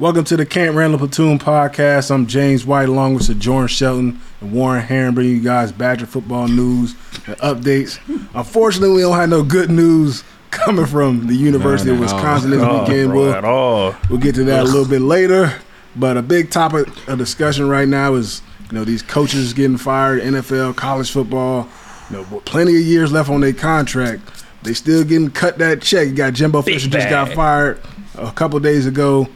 Welcome 0.00 0.24
to 0.24 0.36
the 0.38 0.46
Camp 0.46 0.76
Randall 0.76 0.98
Platoon 0.98 1.38
podcast. 1.38 2.10
I'm 2.10 2.26
James 2.26 2.64
White, 2.64 2.88
along 2.88 3.14
with 3.14 3.24
Sojourn 3.24 3.68
Shelton 3.68 4.18
and 4.40 4.50
Warren 4.52 4.80
Herring, 4.82 5.14
bringing 5.14 5.34
you 5.36 5.42
guys 5.42 5.72
Badger 5.72 6.06
football 6.06 6.48
news 6.48 6.94
and 7.26 7.36
updates. 7.38 7.98
Unfortunately, 8.34 8.96
we 8.96 9.02
don't 9.02 9.16
have 9.16 9.28
no 9.28 9.42
good 9.42 9.70
news 9.70 10.24
coming 10.50 10.86
from 10.86 11.26
the 11.26 11.34
University 11.34 11.90
of 11.90 12.00
None 12.00 12.08
at 12.08 12.12
all. 12.12 12.16
Wisconsin 12.18 12.50
this 12.50 12.60
weekend. 12.88 13.10
bro, 13.10 13.20
We'll, 13.20 13.32
at 13.34 13.44
all. 13.44 13.94
we'll 14.08 14.18
get 14.18 14.34
to 14.36 14.44
that 14.44 14.60
a 14.60 14.64
little 14.64 14.88
bit 14.88 15.02
later. 15.02 15.52
But 15.94 16.16
a 16.16 16.22
big 16.22 16.50
topic 16.50 16.88
of 17.06 17.18
discussion 17.18 17.68
right 17.68 17.86
now 17.88 18.14
is 18.14 18.40
you 18.70 18.78
know 18.78 18.84
these 18.84 19.02
coaches 19.02 19.52
getting 19.52 19.76
fired, 19.76 20.22
NFL, 20.22 20.76
college 20.76 21.10
football. 21.12 21.68
You 22.10 22.16
know, 22.16 22.40
plenty 22.46 22.74
of 22.74 22.82
years 22.82 23.12
left 23.12 23.28
on 23.28 23.42
their 23.42 23.52
contract. 23.52 24.44
They 24.62 24.72
still 24.72 25.04
getting 25.04 25.30
cut 25.30 25.58
that 25.58 25.82
check. 25.82 26.08
You 26.08 26.14
got 26.14 26.32
Jimbo 26.32 26.62
Fisher 26.62 26.88
just 26.88 27.10
got 27.10 27.32
fired 27.32 27.82
a 28.16 28.32
couple 28.32 28.58
days 28.60 28.86
ago. 28.86 29.28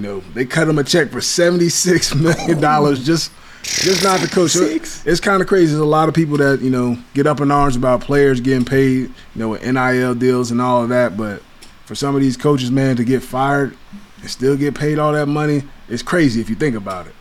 You 0.00 0.06
know, 0.06 0.20
they 0.32 0.46
cut 0.46 0.66
him 0.66 0.78
a 0.78 0.84
check 0.84 1.10
for 1.10 1.20
seventy 1.20 1.68
six 1.68 2.14
million 2.26 2.58
dollars 2.58 3.04
just 3.04 3.30
just 3.62 4.02
not 4.02 4.20
the 4.20 4.28
coach. 4.28 4.52
So 4.52 4.64
It's 5.04 5.20
kind 5.20 5.42
of 5.42 5.48
crazy. 5.48 5.72
There's 5.72 5.80
a 5.80 5.84
lot 5.84 6.08
of 6.08 6.14
people 6.14 6.38
that 6.38 6.62
you 6.62 6.70
know 6.70 6.96
get 7.12 7.26
up 7.26 7.40
in 7.42 7.50
arms 7.50 7.76
about 7.76 8.00
players 8.00 8.40
getting 8.40 8.64
paid, 8.64 9.08
you 9.08 9.12
know, 9.34 9.50
with 9.50 9.62
NIL 9.62 10.14
deals 10.14 10.50
and 10.50 10.60
all 10.60 10.82
of 10.82 10.88
that. 10.88 11.18
But 11.18 11.42
for 11.84 11.94
some 11.94 12.14
of 12.14 12.22
these 12.22 12.38
coaches, 12.38 12.70
man, 12.70 12.96
to 12.96 13.04
get 13.04 13.22
fired 13.22 13.76
and 14.22 14.30
still 14.30 14.56
get 14.56 14.74
paid 14.74 14.98
all 14.98 15.12
that 15.12 15.26
money, 15.26 15.64
it's 15.88 16.02
crazy 16.02 16.40
if 16.40 16.48
you 16.48 16.56
think 16.56 16.76
about 16.76 17.06
it. 17.06 17.14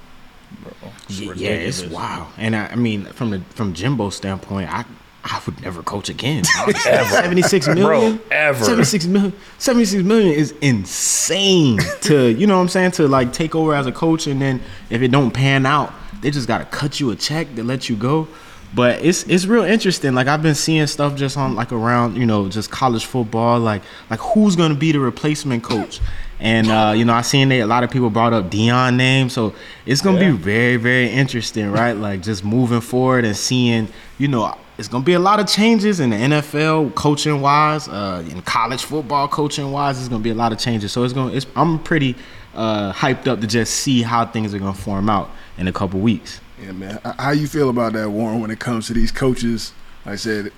Yeah, 1.09 1.34
yeah, 1.36 1.50
it's 1.50 1.84
wow. 1.84 2.30
And 2.38 2.56
I, 2.56 2.68
I 2.68 2.75
mean, 2.75 3.06
from 3.08 3.31
the 3.31 3.42
from 3.50 3.73
Jimbo's 3.73 4.16
standpoint, 4.16 4.72
I 4.73 4.86
I 5.23 5.42
would 5.45 5.62
never 5.62 5.84
coach 5.84 6.09
again. 6.09 6.44
Seventy 6.45 7.42
six 7.42 7.67
million, 7.67 8.17
Bro, 8.17 8.20
ever. 8.31 8.64
76 8.64 9.06
million, 9.08 9.34
76 9.58 10.03
million 10.03 10.34
is 10.34 10.53
insane 10.62 11.80
to 12.02 12.30
you 12.30 12.48
know 12.48 12.56
what 12.56 12.62
I'm 12.64 12.70
saying 12.70 12.92
to 12.92 13.08
like 13.08 13.34
take 13.34 13.53
over 13.56 13.75
as 13.75 13.86
a 13.86 13.92
coach, 13.92 14.28
and 14.28 14.42
then 14.42 14.62
if 14.90 15.02
it 15.02 15.09
don't 15.09 15.31
pan 15.31 15.66
out, 15.66 15.94
they 16.22 16.31
just 16.31 16.47
gotta 16.47 16.66
cut 16.66 17.00
you 17.00 17.12
a 17.12 17.16
check 17.16 17.53
to 17.56 17.64
let 17.64 17.90
you 17.90 17.95
go. 17.95 18.28
But 18.73 19.03
it's 19.03 19.23
it's 19.23 19.45
real 19.45 19.64
interesting. 19.64 20.14
Like 20.14 20.28
I've 20.28 20.42
been 20.44 20.56
seeing 20.56 20.86
stuff 20.88 21.16
just 21.16 21.38
on 21.38 21.56
like 21.56 21.72
around 21.72 22.16
you 22.17 22.25
know 22.25 22.47
just 22.50 22.70
college 22.72 23.06
football, 23.06 23.59
like 23.59 23.81
like 24.09 24.20
who's 24.20 24.56
gonna 24.56 24.75
be 24.75 24.92
the 24.92 25.00
replacement 25.00 25.64
coach. 25.64 26.00
And 26.40 26.70
uh, 26.72 26.94
you 26.95 27.03
know, 27.03 27.14
I 27.14 27.22
seen 27.23 27.50
that 27.50 27.59
a 27.59 27.66
lot 27.66 27.84
of 27.84 27.90
people 27.92 28.09
brought 28.09 28.31
up 28.31 28.50
Deion 28.50 28.95
name, 28.95 29.30
so 29.30 29.53
it's 29.86 30.02
gonna 30.02 30.22
Yeah. 30.22 30.31
be 30.31 30.38
very, 30.38 30.78
very 30.78 31.09
interesting, 31.09 31.70
right? 31.72 31.92
Like 31.94 32.22
just 32.22 32.45
moving 32.45 32.80
forward 32.80 33.25
and 33.25 33.36
seeing, 33.36 33.90
you 34.17 34.30
know, 34.30 34.56
it's 34.80 34.88
gonna 34.88 35.03
be 35.03 35.13
a 35.13 35.19
lot 35.19 35.39
of 35.39 35.47
changes 35.47 35.99
in 35.99 36.09
the 36.09 36.16
NFL 36.16 36.95
coaching 36.95 37.41
wise, 37.41 37.88
uh, 37.89 38.23
in 38.30 38.41
college 38.44 38.83
football 38.85 39.27
coaching 39.27 39.72
wise. 39.72 39.99
It's 39.99 40.08
gonna 40.08 40.23
be 40.23 40.30
a 40.31 40.35
lot 40.35 40.52
of 40.53 40.58
changes, 40.58 40.91
so 40.91 41.03
it's 41.03 41.13
gonna. 41.13 41.33
It's, 41.33 41.45
I'm 41.55 41.77
pretty 41.80 42.16
uh, 42.55 42.94
hyped 42.94 43.27
up 43.27 43.41
to 43.41 43.47
just 43.47 43.73
see 43.75 44.02
how 44.02 44.25
things 44.25 44.53
are 44.53 44.59
gonna 44.59 44.73
form 44.73 45.09
out 45.09 45.30
in 45.57 45.67
a 45.67 45.73
couple 45.73 46.00
weeks. 46.00 46.39
Yeah, 46.63 46.72
man. 46.72 47.00
How 47.19 47.31
you 47.31 47.47
feel 47.47 47.69
about 47.69 47.94
that, 47.94 48.09
Warren, 48.09 48.39
when 48.39 48.52
it 48.52 48.59
comes 48.59 48.88
to 48.88 48.94
these 48.94 49.11
coaches? 49.11 49.73
Like 50.05 50.13
I 50.13 50.16
said, 50.16 50.45
you 50.45 50.52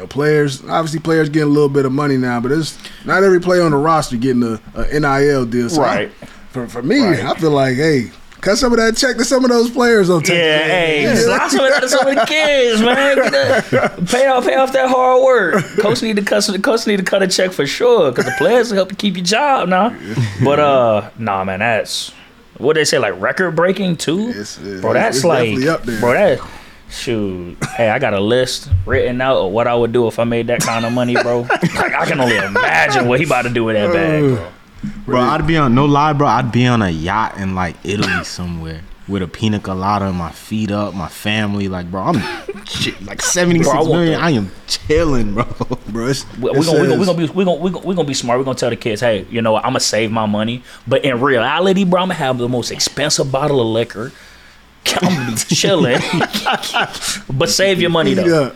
know, 0.00 0.06
players. 0.06 0.62
Obviously, 0.64 1.00
players 1.00 1.28
getting 1.28 1.48
a 1.48 1.52
little 1.52 1.68
bit 1.68 1.86
of 1.86 1.92
money 1.92 2.16
now, 2.16 2.40
but 2.40 2.50
it's 2.52 2.76
not 3.04 3.22
every 3.22 3.40
player 3.40 3.62
on 3.62 3.70
the 3.70 3.76
roster 3.76 4.16
getting 4.16 4.42
a, 4.42 4.60
a 4.74 4.98
NIL 5.00 5.46
deal. 5.46 5.70
So 5.70 5.82
I- 5.82 5.94
Right. 5.96 6.12
for 6.50 6.66
for 6.66 6.82
me, 6.82 7.00
Right. 7.00 7.24
I 7.24 7.34
feel 7.34 7.50
like, 7.52 7.76
hey, 7.76 8.10
cut 8.40 8.56
some 8.58 8.72
of 8.72 8.78
that 8.78 8.96
check 8.96 9.16
to 9.16 9.24
some 9.24 9.44
of 9.44 9.50
those 9.50 9.70
players 9.70 10.10
on 10.10 10.20
Texas. 10.20 10.36
Yeah, 10.36 10.58
hey, 10.64 11.02
Yeah. 11.02 11.14
slide 11.14 11.50
some 11.50 11.64
of 11.64 11.70
that 11.72 11.80
to 11.82 11.88
some 11.88 12.06
of 12.08 12.14
the 12.14 12.24
kids, 12.26 12.80
man. 12.80 13.16
That- 13.16 14.06
pay 14.08 14.26
off, 14.26 14.44
pay 14.46 14.56
off 14.56 14.72
that 14.72 14.88
hard 14.88 15.22
work. 15.22 15.64
Coach 15.78 16.02
need 16.02 16.16
to 16.16 16.22
cut, 16.22 16.42
some- 16.42 16.60
coach 16.62 16.86
need 16.86 16.98
to 16.98 17.02
cut 17.04 17.22
a 17.22 17.28
check 17.28 17.52
for 17.52 17.66
sure, 17.66 18.10
because 18.10 18.24
the 18.26 18.34
players 18.38 18.70
will 18.70 18.76
help 18.76 18.90
you 18.90 18.96
keep 18.96 19.16
your 19.16 19.24
job 19.24 19.68
now. 19.68 19.94
But 20.42 20.58
uh, 20.60 21.10
nah, 21.18 21.44
man, 21.44 21.58
that's 21.60 22.12
what 22.58 22.74
they 22.74 22.84
say, 22.84 22.98
like 22.98 23.20
record 23.20 23.52
breaking 23.56 23.96
too. 23.96 24.30
It's- 24.30 24.58
it's- 24.58 24.80
bro, 24.80 24.92
that's 24.94 25.18
it's 25.18 25.24
like, 25.24 25.44
definitely 25.48 25.68
up 25.68 25.82
there. 25.84 26.00
bro, 26.00 26.12
that 26.12 26.40
shoot. 26.90 27.56
Hey, 27.76 27.88
I 27.88 27.98
got 28.00 28.14
a 28.14 28.20
list 28.20 28.68
written 28.84 29.20
out 29.20 29.36
of 29.36 29.52
what 29.52 29.66
I 29.68 29.74
would 29.74 29.92
do 29.92 30.08
if 30.08 30.18
I 30.18 30.24
made 30.24 30.48
that 30.48 30.60
kind 30.60 30.84
of 30.84 30.92
money, 30.92 31.14
bro. 31.14 31.42
like 31.50 31.94
I 31.94 32.04
can 32.06 32.20
only 32.20 32.36
imagine 32.36 33.06
what 33.06 33.20
he 33.20 33.26
about 33.26 33.42
to 33.42 33.50
do 33.50 33.62
with 33.64 33.76
that 33.76 33.92
bag, 33.92 34.22
bro. 34.22 34.48
Bro, 35.04 35.20
I'd 35.20 35.46
be 35.46 35.56
on 35.56 35.74
no 35.74 35.84
lie, 35.84 36.12
bro. 36.12 36.26
I'd 36.26 36.52
be 36.52 36.66
on 36.66 36.82
a 36.82 36.90
yacht 36.90 37.36
in 37.38 37.54
like 37.54 37.76
Italy 37.84 38.24
somewhere 38.24 38.82
with 39.08 39.22
a 39.22 39.28
pina 39.28 39.58
colada, 39.58 40.12
my 40.12 40.30
feet 40.30 40.70
up, 40.70 40.94
my 40.94 41.08
family. 41.08 41.68
Like, 41.68 41.90
bro, 41.90 42.02
I'm 42.02 42.64
shit, 42.64 43.00
like 43.02 43.20
seventy 43.20 43.60
Bro, 43.60 43.72
I 43.72 43.84
million. 43.84 44.12
that. 44.12 44.22
I 44.22 44.30
am 44.30 44.50
chilling, 44.66 45.34
bro. 45.34 45.44
bro. 45.88 46.06
It's, 46.06 46.24
we're, 46.38 46.52
we 46.52 46.64
gonna, 46.64 46.80
we 46.80 46.86
gonna, 46.86 46.98
we 46.98 47.04
says- 47.04 47.06
gonna 47.06 47.18
be 47.18 47.32
we 47.32 47.44
gonna, 47.44 47.60
we 47.60 47.70
gonna, 47.70 47.86
we 47.86 47.94
gonna 47.94 48.08
be 48.08 48.14
smart. 48.14 48.38
We're 48.38 48.44
gonna 48.44 48.56
tell 48.56 48.70
the 48.70 48.76
kids, 48.76 49.00
hey, 49.00 49.26
you 49.30 49.42
know 49.42 49.52
what? 49.52 49.64
I'm 49.64 49.70
gonna 49.70 49.80
save 49.80 50.10
my 50.10 50.26
money, 50.26 50.62
but 50.86 51.04
in 51.04 51.20
reality, 51.20 51.84
bro, 51.84 52.00
I'm 52.02 52.08
gonna 52.08 52.14
have 52.14 52.38
the 52.38 52.48
most 52.48 52.70
expensive 52.70 53.30
bottle 53.30 53.60
of 53.60 53.66
liquor. 53.66 54.12
I'm 55.02 55.36
chilling, 55.36 56.00
but 57.30 57.50
save 57.50 57.80
your 57.82 57.90
money 57.90 58.14
though. 58.14 58.52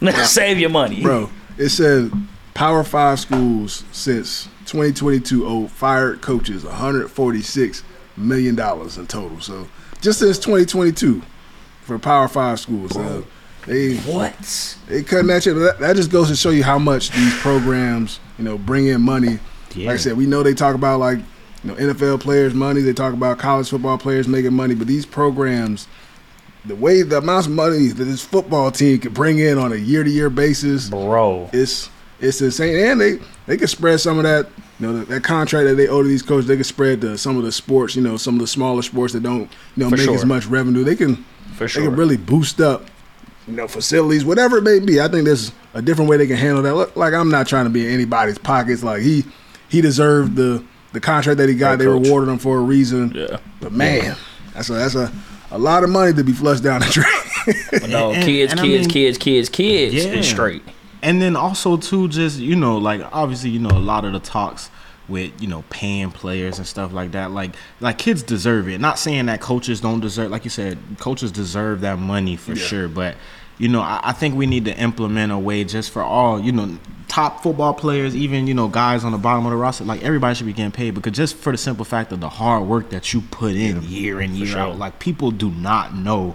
Yeah. 0.00 0.24
save 0.24 0.58
your 0.58 0.70
money, 0.70 1.02
bro. 1.02 1.28
It 1.58 1.68
said 1.68 2.10
Power 2.56 2.82
Five 2.84 3.20
schools 3.20 3.84
since 3.92 4.46
2022 4.64 5.46
oh, 5.46 5.68
fired 5.68 6.22
coaches 6.22 6.64
146 6.64 7.84
million 8.16 8.54
dollars 8.54 8.96
in 8.96 9.06
total. 9.06 9.40
So 9.40 9.68
just 10.00 10.20
since 10.20 10.38
2022 10.38 11.22
for 11.82 11.98
Power 11.98 12.28
Five 12.28 12.58
schools, 12.58 12.96
uh, 12.96 13.22
they 13.66 13.96
What? 13.96 14.78
they 14.88 15.02
cutting 15.02 15.26
that 15.26 15.42
shit. 15.42 15.54
That, 15.56 15.80
that 15.80 15.96
just 15.96 16.10
goes 16.10 16.28
to 16.28 16.36
show 16.36 16.48
you 16.48 16.64
how 16.64 16.78
much 16.78 17.10
these 17.10 17.34
programs, 17.40 18.20
you 18.38 18.44
know, 18.44 18.56
bring 18.56 18.86
in 18.86 19.02
money. 19.02 19.38
Yeah. 19.74 19.88
Like 19.88 19.94
I 19.96 19.98
said, 19.98 20.16
we 20.16 20.24
know 20.24 20.42
they 20.42 20.54
talk 20.54 20.74
about 20.74 20.98
like 20.98 21.18
you 21.62 21.70
know 21.70 21.74
NFL 21.74 22.20
players' 22.20 22.54
money. 22.54 22.80
They 22.80 22.94
talk 22.94 23.12
about 23.12 23.38
college 23.38 23.68
football 23.68 23.98
players 23.98 24.28
making 24.28 24.54
money, 24.54 24.74
but 24.74 24.86
these 24.86 25.04
programs. 25.04 25.88
The 26.64 26.74
way 26.74 27.02
the 27.02 27.18
amounts 27.18 27.46
of 27.46 27.52
money 27.52 27.88
that 27.88 28.02
this 28.02 28.24
football 28.24 28.72
team 28.72 28.98
could 28.98 29.14
bring 29.14 29.38
in 29.38 29.56
on 29.56 29.72
a 29.72 29.76
year 29.76 30.02
to 30.02 30.10
year 30.10 30.28
basis, 30.28 30.88
Bro, 30.88 31.50
it's 31.52 31.90
it's 32.20 32.40
insane. 32.40 32.76
And 32.76 33.00
they 33.00 33.18
they 33.46 33.56
could 33.56 33.68
spread 33.70 34.00
some 34.00 34.18
of 34.18 34.24
that 34.24 34.46
you 34.78 34.86
know 34.86 34.98
that, 34.98 35.08
that 35.08 35.24
contract 35.24 35.66
that 35.68 35.74
they 35.76 35.88
owe 35.88 36.02
to 36.02 36.08
these 36.08 36.22
coaches. 36.22 36.46
They 36.46 36.56
could 36.56 36.66
spread 36.66 37.00
to 37.02 37.16
some 37.18 37.36
of 37.36 37.42
the 37.44 37.52
sports. 37.52 37.96
You 37.96 38.02
know, 38.02 38.16
some 38.16 38.34
of 38.34 38.40
the 38.40 38.46
smaller 38.46 38.82
sports 38.82 39.12
that 39.14 39.22
don't 39.22 39.50
you 39.76 39.84
know 39.84 39.90
For 39.90 39.96
make 39.96 40.08
as 40.08 40.24
much 40.24 40.46
revenue. 40.46 40.84
They 40.84 40.96
can 40.96 41.24
for 41.56 41.68
sure. 41.68 41.82
they 41.82 41.88
can 41.88 41.96
really 41.96 42.16
boost 42.16 42.60
up 42.60 42.84
you 43.46 43.54
know 43.54 43.68
facilities, 43.68 44.24
whatever 44.24 44.58
it 44.58 44.62
may 44.62 44.78
be. 44.80 45.00
I 45.00 45.08
think 45.08 45.24
there's 45.24 45.52
a 45.74 45.80
different 45.82 46.10
way 46.10 46.16
they 46.16 46.26
can 46.26 46.36
handle 46.36 46.62
that. 46.62 46.74
Look, 46.74 46.96
Like 46.96 47.14
I'm 47.14 47.30
not 47.30 47.46
trying 47.46 47.64
to 47.64 47.70
be 47.70 47.86
in 47.86 47.92
anybody's 47.92 48.38
pockets. 48.38 48.82
Like 48.82 49.02
he 49.02 49.24
he 49.68 49.80
deserved 49.80 50.36
the 50.36 50.64
the 50.92 51.00
contract 51.00 51.38
that 51.38 51.48
he 51.48 51.54
got. 51.54 51.70
Head 51.70 51.80
They 51.80 51.84
coach. 51.84 52.04
rewarded 52.04 52.28
him 52.30 52.38
for 52.38 52.56
a 52.58 52.60
reason. 52.62 53.12
yeah. 53.14 53.38
But 53.60 53.72
man, 53.72 54.16
that's 54.54 54.68
a 54.70 54.74
that's 54.74 54.94
a 54.94 55.12
a 55.52 55.58
lot 55.58 55.84
of 55.84 55.90
money 55.90 56.12
to 56.12 56.24
be 56.24 56.32
flushed 56.32 56.64
down 56.64 56.80
the 56.80 56.86
drain. 56.86 57.06
But 57.70 57.88
no, 57.90 58.10
And- 58.12 58.24
kids, 58.24 58.50
and 58.50 58.60
I 58.60 58.64
kids, 58.64 58.86
mean- 58.86 58.90
kids, 58.92 59.18
kids, 59.18 59.48
kids, 59.48 59.94
Yeah. 59.94 60.12
is 60.14 60.26
straight. 60.28 60.62
And 61.06 61.22
then 61.22 61.36
also 61.36 61.76
too, 61.76 62.08
just 62.08 62.40
you 62.40 62.56
know, 62.56 62.78
like 62.78 63.00
obviously, 63.12 63.50
you 63.50 63.60
know, 63.60 63.70
a 63.70 63.78
lot 63.78 64.04
of 64.04 64.12
the 64.12 64.18
talks 64.18 64.70
with 65.08 65.40
you 65.40 65.46
know 65.46 65.62
paying 65.70 66.10
players 66.10 66.58
and 66.58 66.66
stuff 66.66 66.92
like 66.92 67.12
that. 67.12 67.30
Like 67.30 67.52
like 67.78 67.96
kids 67.96 68.24
deserve 68.24 68.68
it. 68.68 68.80
Not 68.80 68.98
saying 68.98 69.26
that 69.26 69.40
coaches 69.40 69.80
don't 69.80 70.00
deserve. 70.00 70.32
Like 70.32 70.42
you 70.42 70.50
said, 70.50 70.78
coaches 70.98 71.30
deserve 71.30 71.82
that 71.82 72.00
money 72.00 72.34
for 72.34 72.56
sure. 72.56 72.88
But 72.88 73.14
you 73.56 73.68
know, 73.68 73.82
I, 73.82 74.00
I 74.02 74.12
think 74.14 74.34
we 74.34 74.46
need 74.46 74.64
to 74.64 74.76
implement 74.76 75.30
a 75.30 75.38
way 75.38 75.62
just 75.62 75.92
for 75.92 76.02
all 76.02 76.40
you 76.40 76.50
know 76.50 76.76
top 77.06 77.40
football 77.40 77.72
players, 77.72 78.16
even 78.16 78.48
you 78.48 78.54
know 78.54 78.66
guys 78.66 79.04
on 79.04 79.12
the 79.12 79.18
bottom 79.18 79.46
of 79.46 79.52
the 79.52 79.56
roster. 79.56 79.84
Like 79.84 80.02
everybody 80.02 80.34
should 80.34 80.46
be 80.46 80.52
getting 80.52 80.72
paid 80.72 80.94
because 80.94 81.12
just 81.12 81.36
for 81.36 81.52
the 81.52 81.58
simple 81.58 81.84
fact 81.84 82.10
of 82.10 82.18
the 82.18 82.28
hard 82.28 82.66
work 82.66 82.90
that 82.90 83.14
you 83.14 83.20
put 83.20 83.54
in 83.54 83.80
year 83.84 84.20
in 84.20 84.34
year 84.34 84.48
sure. 84.48 84.58
out. 84.58 84.76
Like 84.76 84.98
people 84.98 85.30
do 85.30 85.52
not 85.52 85.94
know 85.94 86.34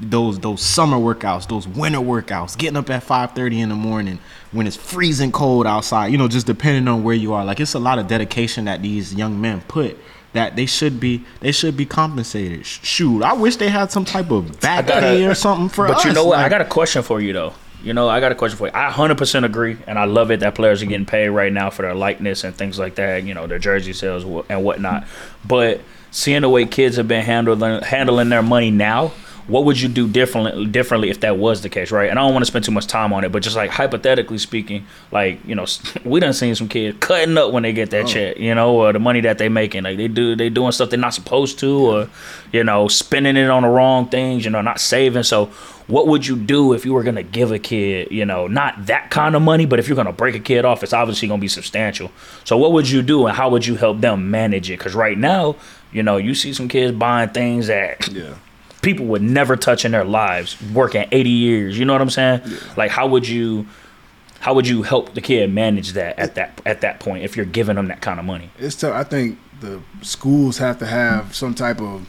those 0.00 0.38
those 0.38 0.62
summer 0.62 0.96
workouts, 0.96 1.48
those 1.48 1.68
winter 1.68 1.98
workouts, 1.98 2.56
getting 2.56 2.76
up 2.76 2.88
at 2.90 3.02
five 3.02 3.32
thirty 3.32 3.60
in 3.60 3.68
the 3.68 3.74
morning 3.74 4.18
when 4.52 4.66
it's 4.66 4.76
freezing 4.76 5.32
cold 5.32 5.66
outside. 5.66 6.08
You 6.08 6.18
know, 6.18 6.28
just 6.28 6.46
depending 6.46 6.88
on 6.88 7.02
where 7.04 7.14
you 7.14 7.32
are. 7.34 7.44
Like 7.44 7.60
it's 7.60 7.74
a 7.74 7.78
lot 7.78 7.98
of 7.98 8.06
dedication 8.06 8.64
that 8.64 8.82
these 8.82 9.14
young 9.14 9.40
men 9.40 9.60
put 9.68 9.98
that 10.32 10.54
they 10.56 10.64
should 10.66 11.00
be 11.00 11.24
they 11.40 11.52
should 11.52 11.76
be 11.76 11.84
compensated. 11.84 12.64
Shoot, 12.64 13.22
I 13.22 13.32
wish 13.34 13.56
they 13.56 13.68
had 13.68 13.90
some 13.90 14.04
type 14.04 14.30
of 14.30 14.60
back 14.60 14.86
gotta- 14.86 15.00
pay 15.00 15.26
or 15.26 15.34
something 15.34 15.68
for 15.68 15.86
But 15.88 15.98
us. 15.98 16.04
you 16.04 16.12
know 16.12 16.24
what? 16.26 16.38
I 16.38 16.48
got 16.48 16.60
a 16.60 16.64
question 16.66 17.02
for 17.02 17.20
you 17.20 17.32
though. 17.32 17.52
You 17.82 17.94
know, 17.94 18.08
I 18.10 18.20
got 18.20 18.30
a 18.30 18.34
question 18.34 18.58
for 18.58 18.66
you. 18.66 18.72
I 18.74 18.90
100% 18.90 19.42
agree, 19.46 19.78
and 19.86 19.98
I 19.98 20.04
love 20.04 20.30
it 20.30 20.40
that 20.40 20.54
players 20.54 20.82
are 20.82 20.86
getting 20.86 21.06
paid 21.06 21.30
right 21.30 21.50
now 21.50 21.70
for 21.70 21.80
their 21.80 21.94
likeness 21.94 22.44
and 22.44 22.54
things 22.54 22.78
like 22.78 22.96
that. 22.96 23.24
You 23.24 23.32
know, 23.32 23.46
their 23.46 23.58
jersey 23.58 23.94
sales 23.94 24.22
and 24.50 24.62
whatnot. 24.62 25.04
But 25.48 25.80
seeing 26.10 26.42
the 26.42 26.50
way 26.50 26.66
kids 26.66 26.96
have 26.96 27.08
been 27.08 27.24
handling 27.24 27.82
handling 27.82 28.28
their 28.28 28.42
money 28.42 28.70
now, 28.70 29.12
what 29.50 29.64
would 29.64 29.80
you 29.80 29.88
do 29.88 30.06
differently 30.06 30.64
differently 30.66 31.10
if 31.10 31.20
that 31.20 31.36
was 31.36 31.62
the 31.62 31.68
case, 31.68 31.90
right? 31.90 32.08
And 32.08 32.18
I 32.18 32.22
don't 32.22 32.32
want 32.32 32.42
to 32.42 32.46
spend 32.46 32.64
too 32.64 32.70
much 32.70 32.86
time 32.86 33.12
on 33.12 33.24
it, 33.24 33.32
but 33.32 33.42
just 33.42 33.56
like 33.56 33.70
hypothetically 33.70 34.38
speaking, 34.38 34.86
like 35.10 35.44
you 35.44 35.56
know, 35.56 35.66
we 36.04 36.20
done 36.20 36.32
seen 36.32 36.54
some 36.54 36.68
kids 36.68 36.96
cutting 37.00 37.36
up 37.36 37.52
when 37.52 37.64
they 37.64 37.72
get 37.72 37.90
that 37.90 38.04
oh. 38.04 38.06
check, 38.06 38.36
you 38.38 38.54
know, 38.54 38.76
or 38.76 38.92
the 38.92 39.00
money 39.00 39.20
that 39.22 39.38
they 39.38 39.48
making, 39.48 39.82
like 39.82 39.96
they 39.96 40.06
do 40.06 40.36
they 40.36 40.50
doing 40.50 40.70
stuff 40.70 40.90
they're 40.90 41.00
not 41.00 41.14
supposed 41.14 41.58
to, 41.58 41.78
or 41.78 42.10
you 42.52 42.62
know, 42.62 42.86
spending 42.86 43.36
it 43.36 43.50
on 43.50 43.62
the 43.64 43.68
wrong 43.68 44.08
things, 44.08 44.44
you 44.44 44.50
know, 44.52 44.60
not 44.60 44.80
saving. 44.80 45.24
So, 45.24 45.46
what 45.88 46.06
would 46.06 46.24
you 46.24 46.36
do 46.36 46.72
if 46.72 46.84
you 46.86 46.92
were 46.92 47.02
gonna 47.02 47.24
give 47.24 47.50
a 47.50 47.58
kid, 47.58 48.12
you 48.12 48.24
know, 48.24 48.46
not 48.46 48.86
that 48.86 49.10
kind 49.10 49.34
of 49.34 49.42
money, 49.42 49.66
but 49.66 49.80
if 49.80 49.88
you're 49.88 49.96
gonna 49.96 50.12
break 50.12 50.36
a 50.36 50.40
kid 50.40 50.64
off, 50.64 50.84
it's 50.84 50.92
obviously 50.92 51.26
gonna 51.26 51.40
be 51.40 51.48
substantial. 51.48 52.12
So, 52.44 52.56
what 52.56 52.70
would 52.70 52.88
you 52.88 53.02
do, 53.02 53.26
and 53.26 53.36
how 53.36 53.50
would 53.50 53.66
you 53.66 53.74
help 53.74 54.00
them 54.00 54.30
manage 54.30 54.70
it? 54.70 54.78
Because 54.78 54.94
right 54.94 55.18
now, 55.18 55.56
you 55.92 56.04
know, 56.04 56.18
you 56.18 56.36
see 56.36 56.52
some 56.52 56.68
kids 56.68 56.96
buying 56.96 57.30
things 57.30 57.66
that 57.66 58.08
yeah 58.12 58.34
people 58.82 59.06
would 59.06 59.22
never 59.22 59.56
touch 59.56 59.84
in 59.84 59.92
their 59.92 60.04
lives 60.04 60.56
working 60.72 61.06
80 61.10 61.30
years 61.30 61.78
you 61.78 61.84
know 61.84 61.92
what 61.92 62.02
i'm 62.02 62.10
saying 62.10 62.40
yeah. 62.46 62.58
like 62.76 62.90
how 62.90 63.06
would 63.06 63.26
you 63.26 63.66
how 64.40 64.54
would 64.54 64.66
you 64.66 64.82
help 64.82 65.14
the 65.14 65.20
kid 65.20 65.52
manage 65.52 65.92
that 65.92 66.18
at 66.18 66.34
that 66.34 66.60
at 66.64 66.80
that 66.80 67.00
point 67.00 67.24
if 67.24 67.36
you're 67.36 67.46
giving 67.46 67.76
them 67.76 67.88
that 67.88 68.00
kind 68.00 68.18
of 68.18 68.24
money 68.24 68.50
it's 68.58 68.76
tough 68.76 68.94
i 68.94 69.04
think 69.04 69.38
the 69.60 69.80
schools 70.02 70.58
have 70.58 70.78
to 70.78 70.86
have 70.86 71.34
some 71.34 71.54
type 71.54 71.80
of 71.80 72.06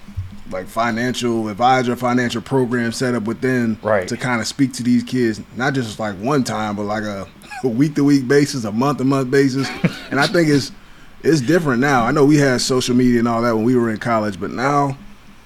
like 0.51 0.67
financial 0.67 1.47
advisor 1.47 1.95
financial 1.95 2.41
program 2.41 2.91
set 2.91 3.15
up 3.15 3.23
within 3.23 3.77
right. 3.81 4.07
to 4.07 4.17
kind 4.17 4.41
of 4.41 4.47
speak 4.47 4.73
to 4.73 4.83
these 4.83 5.03
kids 5.03 5.41
not 5.55 5.73
just 5.73 5.99
like 5.99 6.15
one 6.17 6.43
time 6.43 6.75
but 6.75 6.83
like 6.83 7.03
a, 7.03 7.27
a 7.63 7.67
week 7.67 7.95
to 7.95 8.03
week 8.03 8.27
basis 8.27 8.63
a 8.63 8.71
month 8.71 8.97
to 8.97 9.03
month 9.03 9.29
basis 9.29 9.67
and 10.09 10.19
i 10.19 10.27
think 10.27 10.49
it's 10.49 10.71
it's 11.23 11.41
different 11.41 11.79
now 11.79 12.03
i 12.05 12.11
know 12.11 12.25
we 12.25 12.37
had 12.37 12.59
social 12.59 12.95
media 12.95 13.19
and 13.19 13.27
all 13.27 13.41
that 13.41 13.55
when 13.55 13.63
we 13.63 13.75
were 13.75 13.89
in 13.89 13.97
college 13.97 14.39
but 14.39 14.51
now 14.51 14.97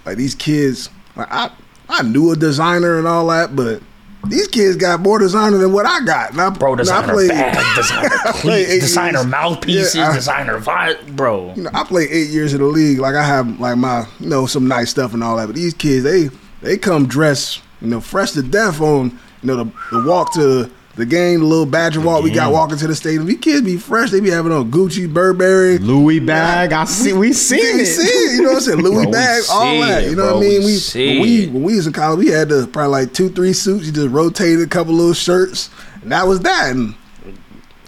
like 0.06 0.18
these 0.18 0.36
kids 0.36 0.90
like 1.16 1.28
I, 1.32 1.52
I 1.90 2.04
knew 2.04 2.32
a 2.32 2.36
designer 2.36 2.98
and 2.98 3.08
all 3.08 3.28
that, 3.28 3.56
but 3.56 3.82
these 4.30 4.48
kids 4.48 4.76
got 4.76 5.00
more 5.02 5.20
designer 5.20 5.58
than 5.58 5.72
what 5.72 5.86
I 5.86 6.04
got. 6.04 6.32
And 6.32 6.42
I, 6.42 6.50
bro, 6.50 6.76
designer 6.76 7.14
played, 7.14 7.30
bag, 7.30 7.76
designer 7.76 8.10
cleats, 8.26 8.80
designer 8.80 9.20
years. 9.20 9.28
mouthpieces, 9.28 9.96
yeah, 9.96 10.10
I, 10.10 10.16
designer 10.16 10.60
vibe, 10.60 11.16
bro. 11.16 11.54
You 11.56 11.64
know, 11.64 11.70
I 11.74 11.84
played 11.84 12.10
eight 12.12 12.30
years 12.30 12.54
in 12.54 12.62
the 12.62 12.68
league. 12.68 13.00
Like 13.00 13.16
I 13.16 13.24
have 13.24 13.60
like 13.60 13.78
my 13.78 14.06
you 14.20 14.30
know 14.30 14.46
some 14.46 14.68
nice 14.68 14.90
stuff 14.90 15.14
and 15.14 15.24
all 15.24 15.38
that. 15.38 15.48
But 15.48 15.56
these 15.56 15.74
kids, 15.74 16.04
they 16.04 16.30
they 16.62 16.78
come 16.78 17.08
dressed 17.08 17.62
you 17.82 17.88
know 17.88 18.02
fresh 18.02 18.32
to 18.32 18.42
death 18.44 18.82
on 18.82 19.12
you 19.42 19.48
know 19.48 19.58
the, 19.58 19.72
the 19.92 20.04
walk 20.08 20.34
to 20.34 20.72
the 20.96 21.06
game, 21.06 21.42
the 21.42 21.46
little 21.46 21.66
Badger 21.66 22.00
walk 22.00 22.24
we 22.24 22.32
got 22.32 22.54
walking 22.54 22.78
to 22.78 22.88
the 22.88 22.96
stadium. 22.96 23.26
These 23.26 23.40
kids 23.40 23.62
be 23.62 23.78
fresh. 23.78 24.12
They 24.12 24.22
be 24.22 24.30
having 24.30 24.52
on 24.52 24.72
Gucci, 24.72 25.12
Burberry, 25.12 25.78
Louis 25.78 26.20
bag. 26.20 26.72
I 26.72 26.86
see. 26.86 27.12
We 27.12 27.34
seen 27.34 27.60
we 27.60 27.82
it. 27.82 27.86
See 27.86 28.02
it. 28.04 28.36
You 28.38 28.44
know 28.44 28.50
what 28.50 28.56
I'm 28.56 28.62
saying? 28.62 28.80
Louis 28.80 29.04
bro, 29.04 29.12
bag, 29.12 29.44
all 29.52 29.82
that. 29.82 30.04
You 30.06 30.16
know 30.16 30.24
bro, 30.24 30.38
what 30.38 30.46
I 30.46 30.48
mean? 30.48 30.64
We 30.64 30.80
when 30.94 31.22
we 31.22 31.48
when 31.48 31.64
we 31.64 31.76
was 31.76 31.88
in 31.88 31.94
college, 31.94 32.20
we 32.20 32.28
had 32.28 32.50
the, 32.50 32.68
probably 32.68 32.92
like 32.92 33.14
two, 33.14 33.30
three 33.30 33.54
suits. 33.54 33.88
You 33.88 33.92
just 33.92 34.10
rotated 34.10 34.62
a 34.62 34.68
couple 34.68 34.94
little 34.94 35.14
shirts, 35.14 35.70
and 36.02 36.12
that 36.12 36.28
was 36.28 36.40
that. 36.42 36.72
And 36.72 36.96